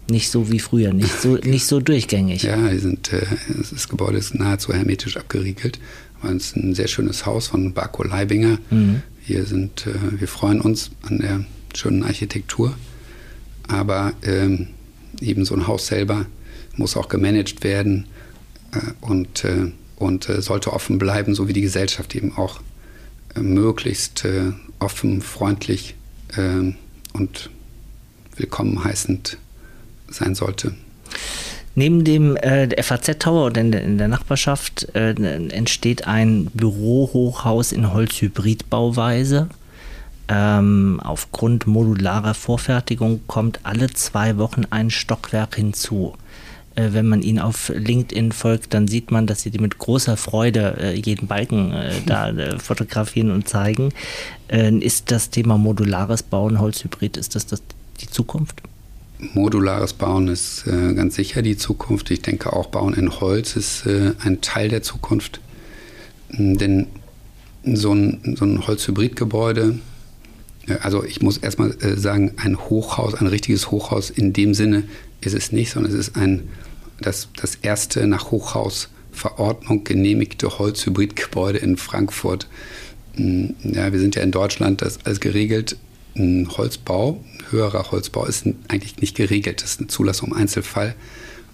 nicht 0.09 0.31
so 0.31 0.51
wie 0.51 0.59
früher, 0.59 0.93
nicht 0.93 1.21
so, 1.21 1.37
nicht 1.37 1.67
so 1.67 1.81
durchgängig. 1.81 2.43
Ja, 2.43 2.69
sind, 2.79 3.13
äh, 3.13 3.27
das 3.71 3.89
Gebäude 3.89 4.19
ist 4.19 4.35
nahezu 4.35 4.73
hermetisch 4.73 5.17
abgeriegelt. 5.17 5.79
Aber 6.21 6.33
es 6.33 6.47
ist 6.47 6.57
ein 6.57 6.75
sehr 6.75 6.89
schönes 6.89 7.27
Haus 7.27 7.49
von 7.49 7.73
Barco 7.73 8.03
Leibinger. 8.03 8.59
Mhm. 8.71 9.03
Wir, 9.27 9.45
sind, 9.45 9.87
äh, 9.87 10.21
wir 10.21 10.29
freuen 10.29 10.61
uns 10.61 10.91
an 11.03 11.19
der 11.19 11.45
schönen 11.75 12.05
Architektur. 12.05 12.75
Aber 13.69 14.13
ähm, 14.23 14.69
eben 15.21 15.45
so 15.45 15.55
ein 15.55 15.67
Haus 15.67 15.87
selber 15.89 16.27
muss 16.77 16.97
auch 16.97 17.09
gemanagt 17.09 17.65
werden 17.65 18.07
äh, 18.73 18.79
und, 19.01 19.45
äh, 19.45 19.73
und 19.97 20.29
äh, 20.29 20.41
sollte 20.43 20.73
offen 20.73 20.99
bleiben, 20.99 21.35
so 21.35 21.49
wie 21.49 21.53
die 21.53 21.63
Gesellschaft 21.63 22.15
eben 22.15 22.37
auch 22.37 22.61
äh, 23.35 23.41
möglichst 23.41 24.27
offen, 24.79 25.23
freundlich 25.23 25.95
und 27.13 27.51
willkommen 28.37 28.83
heißend 28.85 29.39
sein 30.09 30.35
sollte. 30.35 30.75
Neben 31.75 32.05
dem 32.05 32.37
äh, 32.37 32.83
FAZ-Tower 32.83 33.47
oder 33.47 33.61
in, 33.61 33.73
in, 33.75 33.99
der 33.99 34.09
Nachbarschaft 34.09 34.95
äh, 34.95 35.11
entsteht 35.11 36.07
ein 36.07 36.47
Bürohochhaus 36.55 37.71
in 37.73 37.93
Holzhybridbauweise. 37.93 39.49
Ähm, 40.29 41.01
aufgrund 41.05 41.67
modularer 41.67 42.35
Vorfertigung 42.35 43.21
kommt 43.27 43.61
alle 43.63 43.91
zwei 43.91 44.39
Wochen 44.39 44.65
ein 44.71 44.91
Stockwerk 44.91 45.57
hinzu. 45.57 46.15
Äh, 46.77 46.89
wenn 46.93 47.09
man 47.09 47.21
ihnen 47.21 47.39
auf 47.39 47.71
LinkedIn 47.75 48.33
folgt, 48.33 48.73
dann 48.73 48.89
sieht 48.89 49.11
man, 49.11 49.27
dass 49.27 49.43
sie 49.43 49.51
mit 49.51 49.79
großer 49.79 50.17
Freude 50.17 50.79
äh, 50.81 50.95
jeden 50.95 51.29
Balken 51.29 51.73
äh, 51.73 51.93
da 52.07 52.31
äh, 52.31 52.59
fotografieren 52.59 53.31
und 53.31 53.49
zeigen. 53.49 53.91
Äh, 54.49 54.75
ist 54.79 55.11
das 55.11 55.29
Thema 55.29 55.59
modulares 55.59 56.23
Bauen, 56.23 56.59
Holzhybrid, 56.59 57.19
ist 57.19 57.35
das, 57.35 57.47
das 57.47 57.63
die 58.01 58.09
Zukunft? 58.09 58.63
Modulares 59.19 59.95
Bauen 59.95 60.29
ist 60.29 60.67
äh, 60.67 60.93
ganz 60.95 61.15
sicher 61.15 61.43
die 61.43 61.57
Zukunft. 61.57 62.11
Ich 62.11 62.23
denke 62.23 62.53
auch 62.53 62.67
Bauen 62.67 62.95
in 62.95 63.21
Holz 63.21 63.57
ist 63.57 63.87
äh, 63.87 64.13
ein 64.23 64.41
Teil 64.43 64.69
der 64.69 64.83
Zukunft. 64.83 65.41
Hm, 66.31 66.59
denn 66.59 66.87
so 67.65 67.93
ein, 67.93 68.37
so 68.39 68.45
ein 68.45 68.67
Holzhybridgebäude, 68.67 69.79
äh, 70.67 70.75
also 70.83 71.03
ich 71.03 71.23
muss 71.23 71.39
erstmal 71.39 71.71
äh, 71.83 71.97
sagen, 71.97 72.33
ein 72.37 72.59
Hochhaus, 72.59 73.15
ein 73.15 73.27
richtiges 73.27 73.71
Hochhaus 73.71 74.11
in 74.11 74.33
dem 74.33 74.53
Sinne 74.53 74.85
ist 75.23 75.35
es 75.35 75.51
nicht, 75.51 75.73
sondern 75.73 75.93
es 75.93 75.99
ist 75.99 76.17
ein, 76.17 76.49
das, 77.01 77.29
das 77.41 77.57
erste 77.57 78.07
nach 78.07 78.31
Hochhausverordnung 78.31 79.85
genehmigte 79.85 80.59
Holzhybridgebäude 80.59 81.59
in 81.59 81.79
Frankfurt. 81.79 82.49
Hm, 83.15 83.55
ja, 83.63 83.93
wir 83.93 83.99
sind 83.99 84.15
ja 84.15 84.23
in 84.23 84.31
Deutschland, 84.31 84.83
das 84.83 84.97
ist 84.97 85.07
alles 85.07 85.21
geregelt. 85.21 85.79
Ein 86.17 86.49
Holzbau 86.57 87.23
höherer 87.51 87.91
Holzbau 87.91 88.27
ist 88.27 88.47
eigentlich 88.69 88.99
nicht 88.99 89.17
geregelt. 89.17 89.63
Das 89.63 89.73
ist 89.73 89.81
eine 89.81 89.89
Zulassung 89.89 90.31
im 90.31 90.37
Einzelfall 90.37 90.95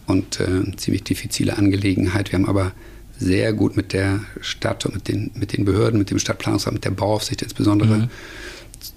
und 0.06 0.40
äh, 0.40 0.76
ziemlich 0.76 1.04
diffizile 1.04 1.56
Angelegenheit. 1.56 2.32
Wir 2.32 2.38
haben 2.38 2.48
aber 2.48 2.72
sehr 3.18 3.52
gut 3.52 3.76
mit 3.76 3.92
der 3.92 4.20
Stadt 4.40 4.84
und 4.86 4.94
mit 4.94 5.08
den, 5.08 5.30
mit 5.34 5.56
den 5.56 5.64
Behörden, 5.64 5.98
mit 5.98 6.10
dem 6.10 6.18
Stadtplanungsamt, 6.18 6.74
mit 6.74 6.84
der 6.84 6.90
Bauaufsicht 6.90 7.42
insbesondere, 7.42 8.08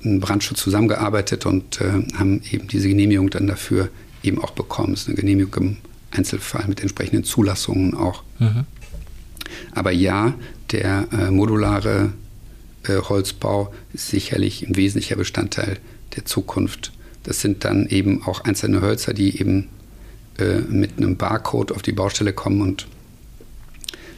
mhm. 0.03 0.19
Brandschutz 0.19 0.61
zusammengearbeitet 0.61 1.45
und 1.45 1.79
äh, 1.81 2.03
haben 2.17 2.41
eben 2.51 2.67
diese 2.67 2.87
Genehmigung 2.89 3.29
dann 3.29 3.47
dafür 3.47 3.89
eben 4.23 4.41
auch 4.41 4.51
bekommen. 4.51 4.93
Es 4.93 5.01
ist 5.01 5.07
eine 5.09 5.15
Genehmigung 5.15 5.63
im 5.63 5.77
Einzelfall 6.11 6.65
mit 6.67 6.81
entsprechenden 6.81 7.23
Zulassungen 7.23 7.93
auch. 7.93 8.23
Mhm. 8.39 8.65
Aber 9.73 9.91
ja, 9.91 10.33
der 10.71 11.07
äh, 11.11 11.29
modulare 11.29 12.13
Holzbau 12.87 13.73
ist 13.93 14.09
sicherlich 14.09 14.67
ein 14.67 14.75
wesentlicher 14.75 15.15
Bestandteil 15.15 15.77
der 16.15 16.25
Zukunft. 16.25 16.91
Das 17.23 17.41
sind 17.41 17.65
dann 17.65 17.87
eben 17.87 18.23
auch 18.23 18.43
einzelne 18.43 18.81
Hölzer, 18.81 19.13
die 19.13 19.39
eben 19.39 19.69
äh, 20.37 20.59
mit 20.59 20.97
einem 20.97 21.17
Barcode 21.17 21.71
auf 21.71 21.81
die 21.81 21.91
Baustelle 21.91 22.33
kommen 22.33 22.61
und 22.61 22.87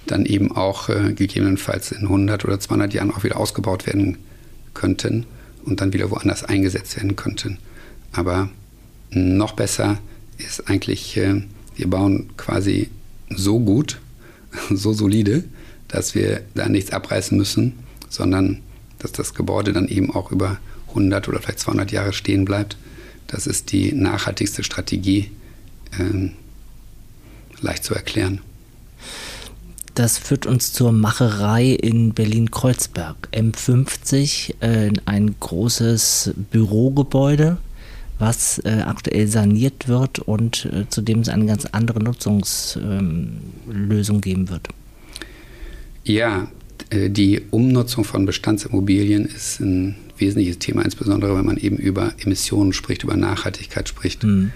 dann 0.07 0.25
eben 0.25 0.51
auch 0.51 0.89
äh, 0.89 1.13
gegebenenfalls 1.13 1.91
in 1.91 2.03
100 2.03 2.45
oder 2.45 2.59
200 2.59 2.93
Jahren 2.93 3.11
auch 3.11 3.23
wieder 3.23 3.37
ausgebaut 3.37 3.85
werden 3.85 4.17
könnten 4.73 5.25
und 5.65 5.81
dann 5.81 5.93
wieder 5.93 6.09
woanders 6.11 6.43
eingesetzt 6.43 6.95
werden 6.95 7.15
könnten. 7.15 7.57
Aber 8.11 8.49
noch 9.11 9.53
besser 9.53 9.99
ist 10.37 10.69
eigentlich, 10.69 11.17
äh, 11.17 11.41
wir 11.75 11.89
bauen 11.89 12.29
quasi 12.37 12.89
so 13.29 13.59
gut, 13.59 13.99
so 14.69 14.93
solide, 14.93 15.43
dass 15.87 16.15
wir 16.15 16.41
da 16.55 16.67
nichts 16.67 16.91
abreißen 16.91 17.37
müssen, 17.37 17.73
sondern 18.09 18.61
dass 18.99 19.11
das 19.11 19.33
Gebäude 19.33 19.73
dann 19.73 19.87
eben 19.87 20.13
auch 20.13 20.31
über 20.31 20.57
100 20.89 21.27
oder 21.27 21.39
vielleicht 21.39 21.59
200 21.59 21.91
Jahre 21.91 22.13
stehen 22.13 22.45
bleibt. 22.45 22.77
Das 23.27 23.47
ist 23.47 23.71
die 23.71 23.93
nachhaltigste 23.93 24.63
Strategie, 24.63 25.31
ähm, 25.99 26.33
leicht 27.61 27.83
zu 27.83 27.93
erklären. 27.93 28.41
Das 29.95 30.17
führt 30.19 30.45
uns 30.45 30.73
zur 30.73 30.91
Macherei 30.91 31.71
in 31.71 32.13
Berlin-Kreuzberg. 32.13 33.29
M50, 33.31 34.61
äh, 34.61 34.91
ein 35.05 35.35
großes 35.39 36.33
Bürogebäude, 36.51 37.57
was 38.19 38.59
äh, 38.59 38.83
aktuell 38.85 39.27
saniert 39.27 39.87
wird 39.87 40.19
und 40.19 40.65
äh, 40.65 40.87
zu 40.89 41.01
dem 41.01 41.21
es 41.21 41.29
eine 41.29 41.47
ganz 41.47 41.65
andere 41.65 42.03
Nutzungslösung 42.03 44.15
ähm, 44.17 44.21
geben 44.21 44.49
wird. 44.49 44.67
Ja, 46.03 46.47
die 46.91 47.41
Umnutzung 47.51 48.03
von 48.03 48.25
Bestandsimmobilien 48.25 49.25
ist 49.25 49.59
ein 49.59 49.95
wesentliches 50.17 50.59
Thema, 50.59 50.83
insbesondere 50.83 51.37
wenn 51.37 51.45
man 51.45 51.57
eben 51.57 51.77
über 51.77 52.13
Emissionen 52.19 52.73
spricht, 52.73 53.03
über 53.03 53.15
Nachhaltigkeit 53.15 53.89
spricht. 53.89 54.23
Mhm. 54.23 54.51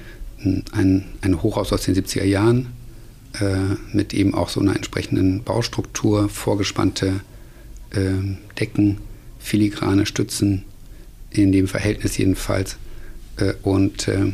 Ein, 0.72 1.06
ein 1.22 1.42
Hochhaus 1.44 1.72
aus 1.72 1.84
den 1.84 1.96
70er 1.96 2.24
Jahren 2.24 2.68
äh, 3.40 3.76
mit 3.94 4.14
eben 4.14 4.34
auch 4.34 4.50
so 4.50 4.60
einer 4.60 4.76
entsprechenden 4.76 5.44
Baustruktur, 5.44 6.30
vorgespannte 6.30 7.22
äh, 7.92 8.12
Decken, 8.60 8.98
filigrane 9.40 10.06
Stützen, 10.06 10.64
in 11.30 11.52
dem 11.52 11.68
Verhältnis 11.68 12.18
jedenfalls. 12.18 12.78
Äh, 13.38 13.54
und 13.62 14.08
äh, 14.08 14.34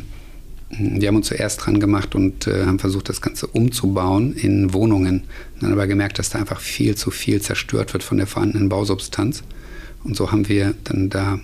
wir 0.70 1.08
haben 1.08 1.16
uns 1.16 1.28
zuerst 1.28 1.64
dran 1.64 1.80
gemacht 1.80 2.14
und 2.14 2.46
äh, 2.46 2.66
haben 2.66 2.78
versucht, 2.78 3.08
das 3.08 3.20
Ganze 3.20 3.46
umzubauen 3.46 4.34
in 4.34 4.74
Wohnungen. 4.74 5.24
Dann 5.60 5.72
aber 5.72 5.86
gemerkt, 5.86 6.18
dass 6.18 6.30
da 6.30 6.38
einfach 6.38 6.60
viel 6.60 6.94
zu 6.94 7.10
viel 7.10 7.40
zerstört 7.40 7.94
wird 7.94 8.02
von 8.02 8.18
der 8.18 8.26
vorhandenen 8.26 8.68
Bausubstanz. 8.68 9.42
Und 10.04 10.16
so 10.16 10.30
haben 10.30 10.48
wir 10.48 10.74
dann 10.84 11.08
da 11.08 11.40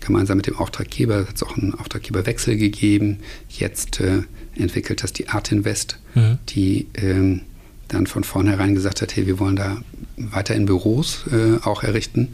gemeinsam 0.00 0.36
mit 0.36 0.46
dem 0.46 0.56
Auftraggeber, 0.56 1.26
hat 1.26 1.34
es 1.34 1.42
auch 1.42 1.56
einen 1.56 1.74
Auftraggeberwechsel 1.74 2.56
gegeben. 2.56 3.18
Jetzt 3.48 4.00
äh, 4.00 4.22
entwickelt 4.54 5.02
das 5.02 5.12
die 5.12 5.28
Art 5.28 5.50
Invest, 5.52 5.98
mhm. 6.14 6.38
die 6.48 6.86
ähm, 6.94 7.42
dann 7.88 8.06
von 8.06 8.24
vornherein 8.24 8.74
gesagt 8.74 9.02
hat, 9.02 9.16
hey, 9.16 9.26
wir 9.26 9.38
wollen 9.40 9.56
da 9.56 9.78
weiterhin 10.16 10.66
Büros 10.66 11.24
äh, 11.32 11.56
auch 11.66 11.82
errichten, 11.82 12.28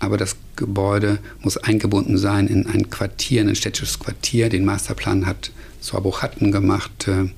aber 0.00 0.16
das 0.16 0.36
Gebäude 0.58 1.18
muss 1.40 1.56
eingebunden 1.56 2.18
sein 2.18 2.48
in 2.48 2.66
ein 2.66 2.90
Quartier, 2.90 3.40
ein 3.40 3.54
städtisches 3.54 3.98
Quartier. 3.98 4.50
Den 4.50 4.64
Masterplan 4.64 5.24
hat 5.24 5.52
Sorbo 5.80 6.20
Hatten 6.20 6.52
gemacht. 6.52 7.08
Äh, 7.08 7.28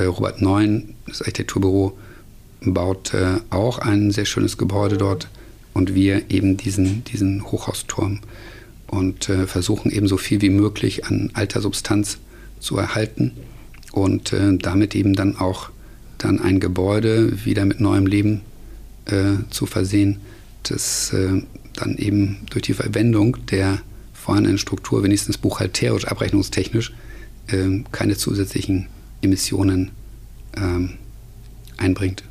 äh, 0.00 0.04
Robert 0.04 0.40
Neun, 0.40 0.94
das 1.06 1.22
Architekturbüro, 1.22 1.98
baut 2.60 3.14
äh, 3.14 3.38
auch 3.50 3.78
ein 3.78 4.10
sehr 4.10 4.26
schönes 4.26 4.58
Gebäude 4.58 4.98
dort 4.98 5.28
und 5.72 5.94
wir 5.94 6.30
eben 6.30 6.56
diesen, 6.56 7.02
diesen 7.04 7.50
Hochhausturm 7.50 8.20
und 8.86 9.24
versuchen 9.24 9.90
eben 9.90 10.06
so 10.06 10.16
viel 10.16 10.40
wie 10.40 10.50
möglich 10.50 11.06
an 11.06 11.30
alter 11.32 11.60
Substanz 11.60 12.18
zu 12.60 12.76
erhalten 12.76 13.32
und 13.90 14.32
damit 14.60 14.94
eben 14.94 15.14
dann 15.14 15.36
auch 15.36 15.70
dann 16.18 16.38
ein 16.38 16.60
Gebäude 16.60 17.44
wieder 17.44 17.64
mit 17.64 17.80
neuem 17.80 18.06
Leben 18.06 18.42
zu 19.50 19.66
versehen, 19.66 20.20
das 20.62 21.12
dann 21.74 21.96
eben 21.96 22.38
durch 22.50 22.62
die 22.62 22.74
Verwendung 22.74 23.36
der 23.46 23.80
vorhandenen 24.12 24.58
Struktur 24.58 25.02
wenigstens 25.02 25.38
buchhalterisch, 25.38 26.06
abrechnungstechnisch 26.06 26.92
ähm, 27.48 27.84
keine 27.92 28.16
zusätzlichen 28.16 28.86
Emissionen 29.22 29.90
ähm, 30.56 30.94
einbringt. 31.76 32.24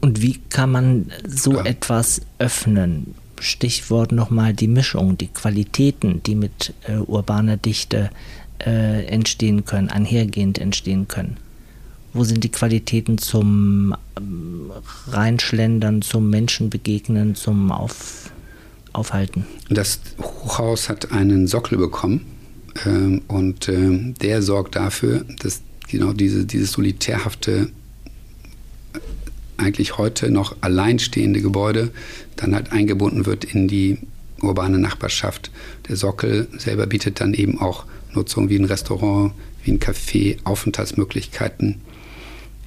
Und 0.00 0.22
wie 0.22 0.38
kann 0.48 0.70
man 0.70 1.10
so 1.26 1.54
ja. 1.54 1.64
etwas 1.64 2.22
öffnen? 2.38 3.14
Stichwort 3.40 4.12
nochmal 4.12 4.52
die 4.52 4.68
Mischung, 4.68 5.16
die 5.16 5.28
Qualitäten, 5.28 6.22
die 6.22 6.34
mit 6.34 6.74
äh, 6.86 6.96
urbaner 6.96 7.56
Dichte 7.56 8.10
äh, 8.64 9.06
entstehen 9.06 9.64
können, 9.64 9.88
einhergehend 9.88 10.58
entstehen 10.58 11.08
können. 11.08 11.38
Wo 12.12 12.24
sind 12.24 12.44
die 12.44 12.50
Qualitäten 12.50 13.18
zum 13.18 13.94
ähm, 14.18 14.72
Reinschlendern, 15.08 16.02
zum 16.02 16.28
Menschenbegegnen, 16.28 17.34
zum 17.34 17.72
Auf, 17.72 18.30
Aufhalten? 18.92 19.46
Das 19.68 20.00
Hochhaus 20.20 20.88
hat 20.88 21.12
einen 21.12 21.46
Sockel 21.46 21.78
bekommen 21.78 22.26
ähm, 22.86 23.22
und 23.28 23.68
ähm, 23.68 24.14
der 24.14 24.42
sorgt 24.42 24.76
dafür, 24.76 25.24
dass 25.40 25.62
genau 25.88 26.12
diese, 26.12 26.44
dieses 26.44 26.72
solitärhafte 26.72 27.70
eigentlich 29.56 29.98
heute 29.98 30.30
noch 30.30 30.56
alleinstehende 30.60 31.42
Gebäude 31.42 31.90
dann 32.36 32.54
halt 32.54 32.72
eingebunden 32.72 33.26
wird 33.26 33.44
in 33.44 33.68
die 33.68 33.98
urbane 34.40 34.78
Nachbarschaft. 34.78 35.50
Der 35.88 35.96
Sockel 35.96 36.48
selber 36.56 36.86
bietet 36.86 37.20
dann 37.20 37.34
eben 37.34 37.60
auch 37.60 37.84
Nutzung 38.14 38.48
wie 38.48 38.58
ein 38.58 38.64
Restaurant, 38.64 39.32
wie 39.62 39.72
ein 39.72 39.78
Café, 39.78 40.38
Aufenthaltsmöglichkeiten. 40.44 41.82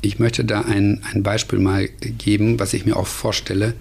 Ich 0.01 0.19
möchte 0.19 0.45
da 0.45 0.61
ein, 0.61 1.01
ein 1.11 1.23
Beispiel 1.23 1.59
mal 1.59 1.87
geben, 1.87 2.59
was 2.59 2.73
ich 2.73 2.85
mir 2.85 2.97
auch 2.97 3.07
vorstelle, 3.07 3.73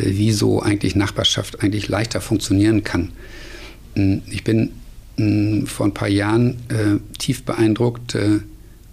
äh, 0.00 0.16
wie 0.16 0.32
so 0.32 0.62
eigentlich 0.62 0.94
Nachbarschaft 0.96 1.62
eigentlich 1.62 1.88
leichter 1.88 2.20
funktionieren 2.20 2.84
kann. 2.84 3.12
Hm, 3.94 4.22
ich 4.30 4.44
bin 4.44 4.72
hm, 5.16 5.66
vor 5.66 5.86
ein 5.86 5.94
paar 5.94 6.08
Jahren 6.08 6.56
äh, 6.68 6.98
tief 7.18 7.44
beeindruckt 7.44 8.14
äh, 8.14 8.40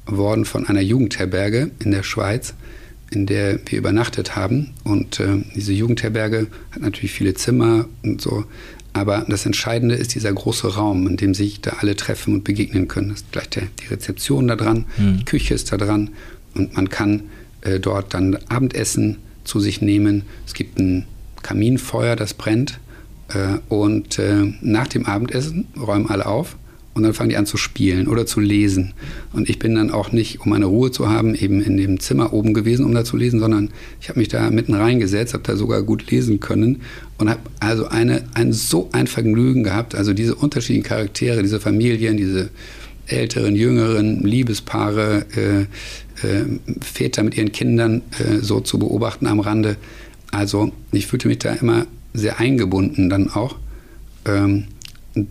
worden 0.06 0.46
von 0.46 0.68
einer 0.68 0.82
Jugendherberge 0.82 1.72
in 1.80 1.92
der 1.92 2.04
Schweiz, 2.04 2.54
in 3.12 3.26
der 3.26 3.60
wir 3.66 3.80
übernachtet 3.80 4.36
haben. 4.36 4.72
Und 4.84 5.20
äh, 5.20 5.44
diese 5.56 5.74
Jugendherberge 5.74 6.48
hat 6.72 6.82
natürlich 6.82 7.12
viele 7.12 7.34
Zimmer 7.34 7.86
und 8.04 8.22
so, 8.22 8.46
Aber 8.92 9.26
das 9.28 9.46
Entscheidende 9.46 9.96
ist 9.96 10.14
dieser 10.14 10.34
große 10.34 10.76
Raum, 10.76 11.08
in 11.08 11.18
dem 11.18 11.34
sich 11.34 11.62
da 11.62 11.78
alle 11.80 11.96
treffen 11.96 12.34
und 12.34 12.44
begegnen 12.44 12.88
können. 12.88 13.10
Das 13.10 13.22
ist 13.22 13.32
gleich 13.32 13.50
der, 13.50 13.64
die 13.82 13.88
Rezeption 13.88 14.48
da 14.48 14.56
dran, 14.56 14.86
mhm. 14.98 15.18
die 15.20 15.26
Küche 15.26 15.54
ist 15.54 15.72
da 15.72 15.78
dran 15.78 16.10
und 16.54 16.76
man 16.76 16.90
kann 16.90 17.24
dort 17.82 18.14
dann 18.14 18.38
Abendessen 18.50 19.18
zu 19.44 19.60
sich 19.60 19.82
nehmen. 19.82 20.24
Es 20.46 20.54
gibt 20.54 20.80
ein 20.80 21.06
Kaminfeuer, 21.42 22.16
das 22.16 22.34
brennt. 22.34 22.80
Äh, 23.30 23.60
und 23.70 24.20
äh, 24.20 24.54
nach 24.62 24.88
dem 24.88 25.06
Abendessen 25.06 25.68
räumen 25.80 26.10
alle 26.10 26.26
auf 26.26 26.58
und 26.94 27.04
dann 27.04 27.14
fangen 27.14 27.30
die 27.30 27.38
an 27.38 27.46
zu 27.46 27.58
spielen 27.58 28.08
oder 28.08 28.26
zu 28.26 28.40
lesen. 28.40 28.94
Und 29.32 29.50
ich 29.50 29.58
bin 29.58 29.76
dann 29.76 29.90
auch 29.90 30.12
nicht, 30.12 30.42
um 30.42 30.50
meine 30.52 30.66
Ruhe 30.66 30.92
zu 30.92 31.10
haben, 31.10 31.34
eben 31.34 31.62
in 31.62 31.78
dem 31.78 32.00
Zimmer 32.00 32.34
oben 32.34 32.54
gewesen, 32.54 32.86
um 32.86 32.94
da 32.94 33.04
zu 33.04 33.18
lesen, 33.18 33.40
sondern 33.40 33.70
ich 34.00 34.10
habe 34.10 34.20
mich 34.20 34.28
da 34.28 34.50
mitten 34.52 34.76
reingesetzt, 34.76 35.34
habe 35.34 35.44
da 35.44 35.56
sogar 35.56 35.82
gut 35.82 36.12
lesen 36.12 36.40
können 36.40 36.82
und 37.18 37.30
habe 37.30 37.42
also 37.60 37.88
eine, 37.88 38.24
ein, 38.36 38.54
so 38.54 38.90
ein 38.92 39.08
Vergnügen 39.08 39.64
gehabt. 39.64 39.96
Also 39.96 40.14
diese 40.14 40.36
unterschiedlichen 40.36 40.88
Charaktere, 40.88 41.42
diese 41.42 41.60
Familien, 41.60 42.18
diese 42.18 42.50
älteren, 43.08 43.56
jüngeren 43.56 44.24
Liebespaare, 44.24 45.26
äh, 45.36 45.62
äh, 46.26 46.46
Väter 46.82 47.24
mit 47.24 47.38
ihren 47.38 47.52
Kindern 47.52 48.02
äh, 48.20 48.38
so 48.40 48.60
zu 48.62 48.80
beobachten 48.80 49.28
am 49.28 49.40
Rande. 49.40 49.78
Also 50.32 50.72
ich 50.92 51.08
fühlte 51.08 51.28
mich 51.28 51.40
da 51.40 51.54
immer 51.54 51.86
sehr 52.14 52.40
eingebunden 52.40 53.10
dann 53.10 53.30
auch. 53.30 53.56
Ähm, 54.26 54.66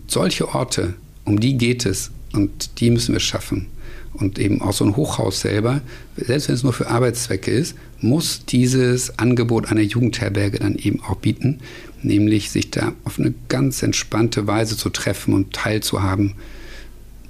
solche 0.07 0.53
Orte, 0.53 0.93
um 1.25 1.39
die 1.39 1.57
geht 1.57 1.85
es 1.85 2.11
und 2.33 2.79
die 2.79 2.89
müssen 2.89 3.13
wir 3.13 3.19
schaffen. 3.19 3.67
Und 4.13 4.37
eben 4.37 4.61
auch 4.61 4.73
so 4.73 4.85
ein 4.85 4.95
Hochhaus 4.95 5.41
selber, 5.41 5.81
selbst 6.15 6.47
wenn 6.47 6.55
es 6.55 6.63
nur 6.63 6.73
für 6.73 6.87
Arbeitszwecke 6.87 7.49
ist, 7.49 7.75
muss 7.99 8.45
dieses 8.45 9.17
Angebot 9.17 9.71
einer 9.71 9.81
Jugendherberge 9.81 10.59
dann 10.59 10.75
eben 10.75 11.01
auch 11.01 11.15
bieten, 11.15 11.61
nämlich 12.03 12.51
sich 12.51 12.69
da 12.69 12.93
auf 13.05 13.17
eine 13.17 13.33
ganz 13.49 13.81
entspannte 13.81 14.45
Weise 14.45 14.77
zu 14.77 14.89
treffen 14.89 15.33
und 15.33 15.53
teilzuhaben. 15.53 16.33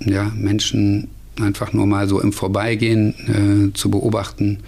Ja, 0.06 0.32
Menschen 0.36 1.08
einfach 1.40 1.74
nur 1.74 1.86
mal 1.86 2.08
so 2.08 2.22
im 2.22 2.34
Vorbeigehen 2.34 3.70
äh, 3.70 3.74
zu 3.74 3.90
beobachten, 3.90 4.60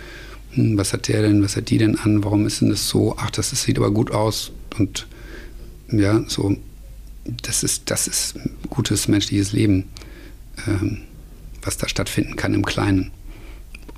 hm, 0.52 0.78
was 0.78 0.94
hat 0.94 1.08
der 1.08 1.22
denn, 1.22 1.44
was 1.44 1.56
hat 1.56 1.70
die 1.70 1.78
denn 1.78 1.98
an, 1.98 2.24
warum 2.24 2.46
ist 2.46 2.62
denn 2.62 2.70
das 2.70 2.88
so, 2.88 3.16
ach, 3.18 3.32
das, 3.32 3.52
das 3.52 3.64
sieht 3.64 3.78
aber 3.78 3.92
gut 3.92 4.12
aus 4.12 4.52
und 4.78 5.08
ja, 5.92 6.24
so 6.28 6.56
das 7.42 7.64
ist, 7.64 7.90
das 7.90 8.08
ist 8.08 8.36
gutes 8.70 9.08
menschliches 9.08 9.52
Leben, 9.52 9.86
ähm, 10.68 11.00
was 11.62 11.78
da 11.78 11.88
stattfinden 11.88 12.36
kann 12.36 12.54
im 12.54 12.66
Kleinen. 12.66 13.12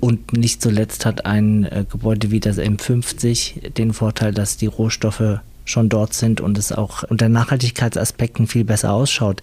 Und 0.00 0.32
nicht 0.32 0.62
zuletzt 0.62 1.04
hat 1.04 1.26
ein 1.26 1.64
äh, 1.64 1.84
Gebäude 1.88 2.30
wie 2.30 2.40
das 2.40 2.58
M50 2.58 3.70
den 3.70 3.92
Vorteil, 3.92 4.32
dass 4.32 4.56
die 4.56 4.66
Rohstoffe 4.66 5.40
schon 5.68 5.88
dort 5.88 6.14
sind 6.14 6.40
und 6.40 6.58
es 6.58 6.72
auch 6.72 7.02
unter 7.04 7.28
Nachhaltigkeitsaspekten 7.28 8.46
viel 8.46 8.64
besser 8.64 8.92
ausschaut. 8.92 9.42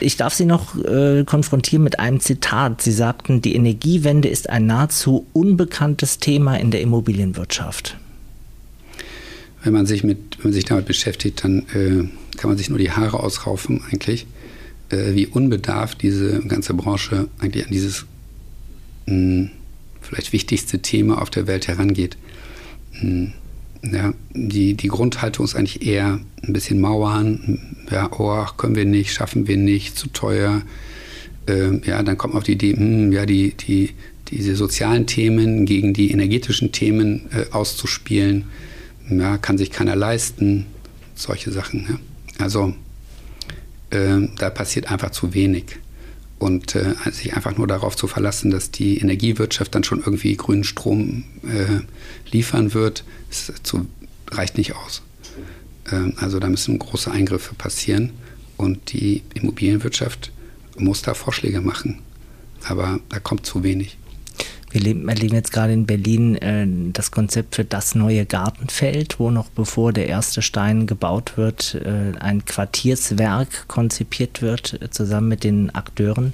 Ich 0.00 0.16
darf 0.16 0.34
Sie 0.34 0.46
noch 0.46 0.76
äh, 0.84 1.24
konfrontieren 1.24 1.84
mit 1.84 1.98
einem 1.98 2.20
Zitat. 2.20 2.82
Sie 2.82 2.92
sagten, 2.92 3.42
die 3.42 3.54
Energiewende 3.54 4.28
ist 4.28 4.50
ein 4.50 4.66
nahezu 4.66 5.26
unbekanntes 5.32 6.18
Thema 6.18 6.56
in 6.56 6.70
der 6.70 6.80
Immobilienwirtschaft. 6.80 7.96
Wenn 9.62 9.72
man 9.72 9.86
sich, 9.86 10.04
mit, 10.04 10.38
wenn 10.38 10.44
man 10.44 10.52
sich 10.52 10.66
damit 10.66 10.86
beschäftigt, 10.86 11.42
dann 11.44 11.60
äh, 11.74 12.36
kann 12.36 12.50
man 12.50 12.58
sich 12.58 12.68
nur 12.68 12.78
die 12.78 12.90
Haare 12.90 13.20
ausraufen 13.20 13.82
eigentlich, 13.90 14.26
äh, 14.90 15.14
wie 15.14 15.26
unbedarft 15.26 16.02
diese 16.02 16.40
ganze 16.40 16.74
Branche 16.74 17.28
eigentlich 17.38 17.64
an 17.64 17.72
dieses 17.72 18.04
mh, 19.06 19.12
hm, 19.14 19.50
vielleicht 20.02 20.32
wichtigste 20.32 20.80
Thema 20.80 21.20
auf 21.20 21.30
der 21.30 21.46
Welt 21.46 21.68
herangeht. 21.68 22.16
Mh, 22.92 23.00
hm, 23.00 23.32
ja, 23.92 24.14
die, 24.32 24.74
die 24.74 24.88
Grundhaltung 24.88 25.44
ist 25.44 25.54
eigentlich 25.54 25.86
eher 25.86 26.20
ein 26.42 26.52
bisschen 26.52 26.80
Mauern, 26.80 27.76
ja, 27.90 28.10
oh, 28.12 28.44
können 28.56 28.76
wir 28.76 28.84
nicht, 28.84 29.12
schaffen 29.12 29.46
wir 29.46 29.56
nicht, 29.56 29.98
zu 29.98 30.08
teuer. 30.08 30.62
Äh, 31.46 31.78
ja, 31.86 32.02
dann 32.02 32.16
kommt 32.16 32.34
man 32.34 32.38
auf 32.38 32.44
die 32.44 32.52
Idee, 32.52 32.74
hm, 32.74 33.12
ja, 33.12 33.26
die, 33.26 33.52
die, 33.54 33.90
diese 34.28 34.56
sozialen 34.56 35.06
Themen 35.06 35.66
gegen 35.66 35.92
die 35.92 36.10
energetischen 36.10 36.72
Themen 36.72 37.26
äh, 37.32 37.52
auszuspielen. 37.52 38.44
Ja, 39.10 39.36
kann 39.36 39.58
sich 39.58 39.70
keiner 39.70 39.96
leisten, 39.96 40.66
solche 41.14 41.52
Sachen. 41.52 41.86
Ja. 41.88 41.98
Also 42.42 42.74
äh, 43.90 44.28
da 44.38 44.50
passiert 44.50 44.90
einfach 44.90 45.10
zu 45.10 45.34
wenig. 45.34 45.64
Und 46.38 46.74
äh, 46.74 46.94
sich 47.10 47.34
einfach 47.34 47.56
nur 47.56 47.66
darauf 47.66 47.96
zu 47.96 48.06
verlassen, 48.06 48.50
dass 48.50 48.70
die 48.70 48.98
Energiewirtschaft 48.98 49.74
dann 49.74 49.84
schon 49.84 50.00
irgendwie 50.00 50.36
grünen 50.36 50.64
Strom 50.64 51.24
äh, 51.44 51.80
liefern 52.30 52.74
wird, 52.74 53.04
zu, 53.30 53.86
reicht 54.30 54.58
nicht 54.58 54.74
aus. 54.74 55.02
Ähm, 55.90 56.14
also 56.16 56.40
da 56.40 56.48
müssen 56.48 56.78
große 56.78 57.10
Eingriffe 57.10 57.54
passieren 57.54 58.12
und 58.56 58.92
die 58.92 59.22
Immobilienwirtschaft 59.34 60.32
muss 60.76 61.02
da 61.02 61.14
Vorschläge 61.14 61.60
machen. 61.60 62.00
Aber 62.66 63.00
da 63.08 63.20
kommt 63.20 63.46
zu 63.46 63.62
wenig. 63.62 63.96
Wir 64.74 64.80
leben, 64.80 65.08
erleben 65.08 65.36
jetzt 65.36 65.52
gerade 65.52 65.72
in 65.72 65.86
Berlin 65.86 66.34
äh, 66.34 66.66
das 66.92 67.12
Konzept 67.12 67.54
für 67.54 67.64
das 67.64 67.94
neue 67.94 68.26
Gartenfeld, 68.26 69.20
wo 69.20 69.30
noch 69.30 69.48
bevor 69.48 69.92
der 69.92 70.08
erste 70.08 70.42
Stein 70.42 70.88
gebaut 70.88 71.34
wird, 71.36 71.76
äh, 71.76 72.18
ein 72.18 72.44
Quartierswerk 72.44 73.68
konzipiert 73.68 74.42
wird, 74.42 74.82
äh, 74.82 74.90
zusammen 74.90 75.28
mit 75.28 75.44
den 75.44 75.72
Akteuren, 75.72 76.32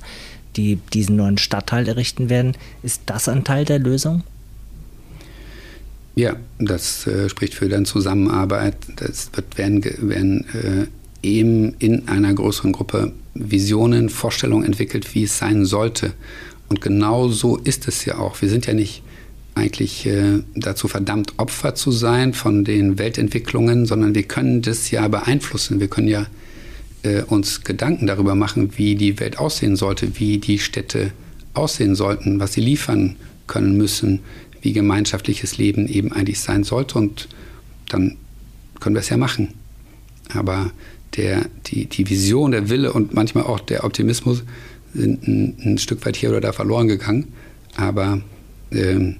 die 0.56 0.76
diesen 0.94 1.16
neuen 1.16 1.36
Stadtteil 1.36 1.86
errichten 1.86 2.30
werden. 2.30 2.56
Ist 2.82 3.02
das 3.04 3.28
ein 3.28 3.44
Teil 3.44 3.66
der 3.66 3.78
Lösung? 3.78 4.22
Ja, 6.14 6.36
das 6.58 7.06
äh, 7.06 7.28
spricht 7.28 7.52
für 7.52 7.68
dann 7.68 7.84
Zusammenarbeit. 7.84 8.74
Das 8.96 9.28
wird, 9.34 9.58
werden, 9.58 9.84
werden 9.84 10.46
äh, 10.54 11.28
eben 11.28 11.74
in 11.78 12.08
einer 12.08 12.32
größeren 12.32 12.72
Gruppe 12.72 13.12
Visionen, 13.34 14.08
Vorstellungen 14.08 14.64
entwickelt, 14.64 15.14
wie 15.14 15.24
es 15.24 15.36
sein 15.36 15.66
sollte. 15.66 16.14
Und 16.70 16.80
genau 16.80 17.28
so 17.28 17.56
ist 17.56 17.88
es 17.88 18.04
ja 18.04 18.18
auch. 18.18 18.40
Wir 18.40 18.48
sind 18.48 18.66
ja 18.66 18.72
nicht 18.74 19.02
eigentlich 19.56 20.06
äh, 20.06 20.38
dazu 20.54 20.86
verdammt, 20.86 21.34
Opfer 21.36 21.74
zu 21.74 21.90
sein 21.90 22.32
von 22.32 22.64
den 22.64 22.96
Weltentwicklungen, 22.96 23.86
sondern 23.86 24.14
wir 24.14 24.22
können 24.22 24.62
das 24.62 24.90
ja 24.92 25.06
beeinflussen. 25.08 25.80
Wir 25.80 25.88
können 25.88 26.06
ja 26.06 26.26
äh, 27.02 27.22
uns 27.22 27.64
Gedanken 27.64 28.06
darüber 28.06 28.36
machen, 28.36 28.70
wie 28.76 28.94
die 28.94 29.18
Welt 29.18 29.38
aussehen 29.38 29.74
sollte, 29.74 30.18
wie 30.20 30.38
die 30.38 30.60
Städte 30.60 31.10
aussehen 31.54 31.96
sollten, 31.96 32.38
was 32.38 32.52
sie 32.52 32.60
liefern 32.60 33.16
können 33.48 33.76
müssen, 33.76 34.20
wie 34.62 34.72
gemeinschaftliches 34.72 35.58
Leben 35.58 35.88
eben 35.88 36.12
eigentlich 36.12 36.38
sein 36.38 36.62
sollte. 36.62 36.98
Und 36.98 37.28
dann 37.88 38.16
können 38.78 38.94
wir 38.94 39.00
es 39.00 39.08
ja 39.08 39.16
machen. 39.16 39.54
Aber 40.32 40.70
der, 41.16 41.46
die, 41.66 41.86
die 41.86 42.08
Vision, 42.08 42.52
der 42.52 42.70
Wille 42.70 42.92
und 42.92 43.12
manchmal 43.12 43.44
auch 43.44 43.58
der 43.58 43.82
Optimismus 43.82 44.44
sind 44.94 45.26
ein, 45.26 45.56
ein, 45.64 45.78
Stück 45.78 46.04
weit 46.06 46.16
hier 46.16 46.30
oder 46.30 46.40
da 46.40 46.52
verloren 46.52 46.88
gegangen. 46.88 47.28
Aber 47.76 48.20
äh, 48.70 49.14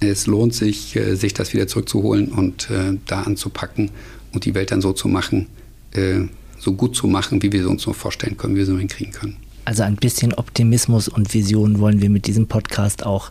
es 0.00 0.26
lohnt 0.26 0.54
sich, 0.54 0.96
äh, 0.96 1.14
sich 1.14 1.34
das 1.34 1.52
wieder 1.52 1.66
zurückzuholen 1.66 2.28
und 2.28 2.70
äh, 2.70 2.98
da 3.06 3.22
anzupacken 3.22 3.90
und 4.32 4.44
die 4.44 4.54
Welt 4.54 4.70
dann 4.70 4.80
so 4.80 4.92
zu 4.92 5.08
machen, 5.08 5.46
äh, 5.92 6.20
so 6.58 6.72
gut 6.72 6.96
zu 6.96 7.06
machen, 7.06 7.42
wie 7.42 7.52
wir 7.52 7.62
sie 7.62 7.68
uns 7.68 7.86
nur 7.86 7.94
vorstellen 7.94 8.36
können, 8.36 8.54
wie 8.54 8.58
wir 8.58 8.66
sie 8.66 8.72
nur 8.72 8.80
hinkriegen 8.80 9.12
können. 9.12 9.36
Also 9.64 9.82
ein 9.82 9.96
bisschen 9.96 10.32
Optimismus 10.34 11.08
und 11.08 11.32
Vision 11.32 11.78
wollen 11.78 12.00
wir 12.00 12.10
mit 12.10 12.26
diesem 12.26 12.46
Podcast 12.46 13.04
auch 13.04 13.30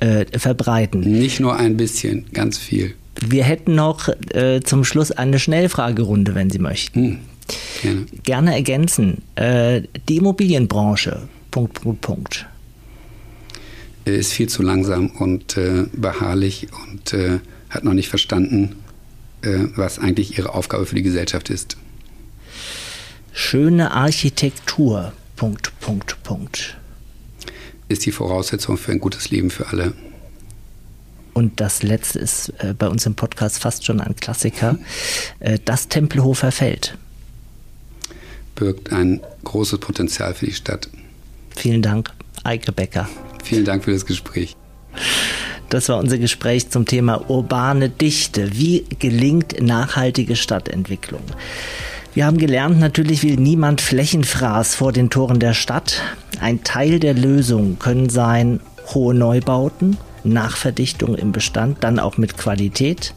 äh, 0.00 0.26
verbreiten. 0.38 1.00
Nicht 1.00 1.40
nur 1.40 1.56
ein 1.56 1.76
bisschen, 1.76 2.26
ganz 2.32 2.58
viel. 2.58 2.94
Wir 3.20 3.44
hätten 3.44 3.74
noch 3.74 4.08
äh, 4.34 4.60
zum 4.60 4.84
Schluss 4.84 5.10
eine 5.12 5.38
Schnellfragerunde, 5.38 6.34
wenn 6.34 6.50
Sie 6.50 6.58
möchten. 6.58 7.02
Hm, 7.02 7.18
Gerne, 7.82 8.06
Gerne 8.22 8.54
ergänzen. 8.54 9.22
Äh, 9.34 9.82
die 10.08 10.18
Immobilienbranche, 10.18 11.28
Punkt, 11.50 11.80
Punkt, 11.82 12.00
Punkt. 12.00 12.46
Ist 14.04 14.32
viel 14.32 14.48
zu 14.48 14.62
langsam 14.62 15.10
und 15.10 15.56
äh, 15.56 15.84
beharrlich 15.92 16.68
und 16.88 17.12
äh, 17.12 17.38
hat 17.70 17.84
noch 17.84 17.94
nicht 17.94 18.08
verstanden, 18.08 18.76
äh, 19.42 19.66
was 19.76 19.98
eigentlich 19.98 20.38
ihre 20.38 20.54
Aufgabe 20.54 20.86
für 20.86 20.94
die 20.94 21.02
Gesellschaft 21.02 21.50
ist. 21.50 21.76
Schöne 23.32 23.92
Architektur, 23.92 25.12
Punkt, 25.36 25.72
Punkt, 25.80 26.22
Punkt. 26.22 26.76
Ist 27.88 28.04
die 28.06 28.12
Voraussetzung 28.12 28.76
für 28.76 28.92
ein 28.92 28.98
gutes 28.98 29.30
Leben 29.30 29.50
für 29.50 29.68
alle. 29.68 29.92
Und 31.32 31.60
das 31.60 31.82
letzte 31.82 32.18
ist 32.18 32.52
äh, 32.58 32.74
bei 32.76 32.88
uns 32.88 33.06
im 33.06 33.14
Podcast 33.14 33.58
fast 33.58 33.84
schon 33.84 34.00
ein 34.00 34.16
Klassiker. 34.16 34.78
Äh, 35.40 35.58
das 35.64 35.88
Tempelhofer 35.88 36.52
Feld 36.52 36.96
birgt 38.54 38.92
ein 38.92 39.20
großes 39.44 39.78
Potenzial 39.78 40.34
für 40.34 40.46
die 40.46 40.52
Stadt. 40.52 40.88
Vielen 41.56 41.82
Dank, 41.82 42.10
Eike 42.44 42.72
Becker. 42.72 43.08
Vielen 43.42 43.64
Dank 43.64 43.84
für 43.84 43.92
das 43.92 44.06
Gespräch. 44.06 44.56
Das 45.68 45.88
war 45.88 45.98
unser 45.98 46.18
Gespräch 46.18 46.68
zum 46.68 46.84
Thema 46.84 47.30
urbane 47.30 47.88
Dichte. 47.88 48.58
Wie 48.58 48.84
gelingt 48.98 49.60
nachhaltige 49.60 50.36
Stadtentwicklung? 50.36 51.22
Wir 52.14 52.26
haben 52.26 52.36
gelernt, 52.36 52.78
natürlich 52.78 53.22
will 53.22 53.36
niemand 53.36 53.80
Flächenfraß 53.80 54.74
vor 54.74 54.92
den 54.92 55.08
Toren 55.08 55.40
der 55.40 55.54
Stadt. 55.54 56.02
Ein 56.40 56.62
Teil 56.62 57.00
der 57.00 57.14
Lösung 57.14 57.78
können 57.78 58.10
sein 58.10 58.60
hohe 58.92 59.14
Neubauten, 59.14 59.96
Nachverdichtung 60.24 61.14
im 61.14 61.32
Bestand, 61.32 61.78
dann 61.82 61.98
auch 61.98 62.16
mit 62.16 62.36
Qualität 62.36 63.14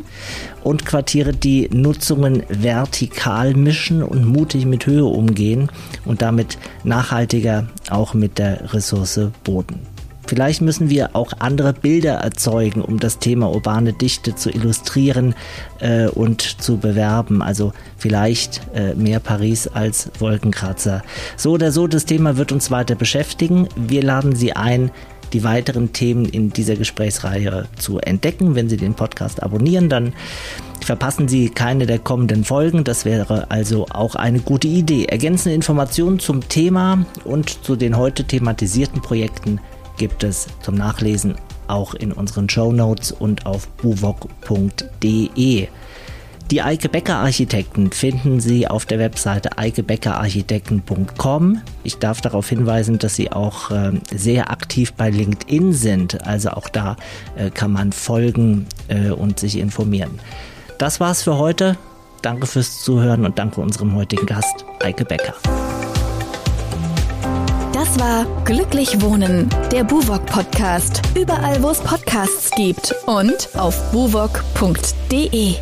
und 0.63 0.85
Quartiere, 0.85 1.33
die 1.33 1.69
Nutzungen 1.71 2.43
vertikal 2.49 3.53
mischen 3.53 4.03
und 4.03 4.25
mutig 4.25 4.65
mit 4.65 4.85
Höhe 4.85 5.05
umgehen 5.05 5.69
und 6.05 6.21
damit 6.21 6.57
nachhaltiger 6.83 7.67
auch 7.89 8.13
mit 8.13 8.37
der 8.37 8.73
Ressource 8.73 9.19
Boden. 9.43 9.95
Vielleicht 10.27 10.61
müssen 10.61 10.89
wir 10.89 11.15
auch 11.15 11.33
andere 11.39 11.73
Bilder 11.73 12.15
erzeugen, 12.15 12.81
um 12.81 12.99
das 12.99 13.19
Thema 13.19 13.51
urbane 13.51 13.93
Dichte 13.93 14.35
zu 14.35 14.49
illustrieren 14.49 15.35
äh, 15.79 16.07
und 16.07 16.41
zu 16.61 16.77
bewerben. 16.77 17.41
Also 17.41 17.73
vielleicht 17.97 18.61
äh, 18.73 18.95
mehr 18.95 19.19
Paris 19.19 19.67
als 19.67 20.09
Wolkenkratzer. 20.19 21.03
So 21.37 21.51
oder 21.51 21.71
so, 21.71 21.85
das 21.85 22.05
Thema 22.05 22.37
wird 22.37 22.51
uns 22.51 22.71
weiter 22.71 22.95
beschäftigen. 22.95 23.67
Wir 23.75 24.01
laden 24.01 24.35
Sie 24.35 24.53
ein, 24.53 24.89
die 25.35 25.43
weiteren 25.43 25.91
Themen 25.91 26.23
in 26.23 26.51
dieser 26.51 26.77
Gesprächsreihe 26.77 27.67
zu 27.77 27.99
entdecken. 27.99 28.55
Wenn 28.55 28.69
Sie 28.69 28.77
den 28.77 28.93
Podcast 28.93 29.43
abonnieren, 29.43 29.89
dann 29.89 30.13
verpassen 30.79 31.27
Sie 31.27 31.49
keine 31.49 31.85
der 31.85 31.99
kommenden 31.99 32.45
Folgen. 32.45 32.85
Das 32.85 33.03
wäre 33.03 33.51
also 33.51 33.85
auch 33.89 34.15
eine 34.15 34.39
gute 34.39 34.69
Idee. 34.69 35.05
Ergänzende 35.05 35.53
Informationen 35.53 36.19
zum 36.19 36.47
Thema 36.47 37.05
und 37.25 37.65
zu 37.65 37.75
den 37.75 37.97
heute 37.97 38.23
thematisierten 38.23 39.01
Projekten 39.01 39.59
gibt 39.97 40.23
es 40.23 40.47
zum 40.61 40.75
Nachlesen 40.75 41.35
auch 41.67 41.95
in 41.95 42.13
unseren 42.13 42.47
Show 42.47 42.71
Notes 42.71 43.11
und 43.11 43.45
auf 43.45 43.67
buwok.de. 43.67 45.67
Die 46.51 46.61
Eike 46.61 46.89
Becker 46.89 47.15
Architekten 47.15 47.91
finden 47.91 48.39
Sie 48.39 48.67
auf 48.67 48.85
der 48.85 48.99
Webseite 48.99 49.57
eikebeckerarchitekten.com. 49.57 51.61
Ich 51.83 51.97
darf 51.97 52.21
darauf 52.21 52.47
hinweisen, 52.47 52.99
dass 52.99 53.15
Sie 53.15 53.31
auch 53.31 53.71
äh, 53.71 53.93
sehr 54.15 54.51
aktiv 54.51 54.93
bei 54.93 55.09
LinkedIn 55.09 55.73
sind. 55.73 56.23
Also 56.25 56.51
auch 56.51 56.69
da 56.69 56.97
äh, 57.35 57.49
kann 57.49 57.71
man 57.71 57.91
folgen 57.91 58.67
äh, 58.89 59.09
und 59.09 59.39
sich 59.39 59.57
informieren. 59.57 60.19
Das 60.77 60.99
war's 60.99 61.23
für 61.23 61.39
heute. 61.39 61.77
Danke 62.21 62.45
fürs 62.45 62.83
Zuhören 62.83 63.25
und 63.25 63.39
danke 63.39 63.61
unserem 63.61 63.95
heutigen 63.95 64.27
Gast, 64.27 64.65
Eike 64.83 65.05
Becker. 65.05 65.33
Das 67.73 67.99
war 67.99 68.25
Glücklich 68.45 69.01
Wohnen, 69.01 69.49
der 69.71 69.83
Buwok 69.83 70.25
Podcast. 70.27 71.01
Überall, 71.19 71.61
wo 71.61 71.69
es 71.69 71.79
Podcasts 71.79 72.51
gibt 72.51 72.95
und 73.05 73.49
auf 73.55 73.91
buwok.de. 73.91 75.55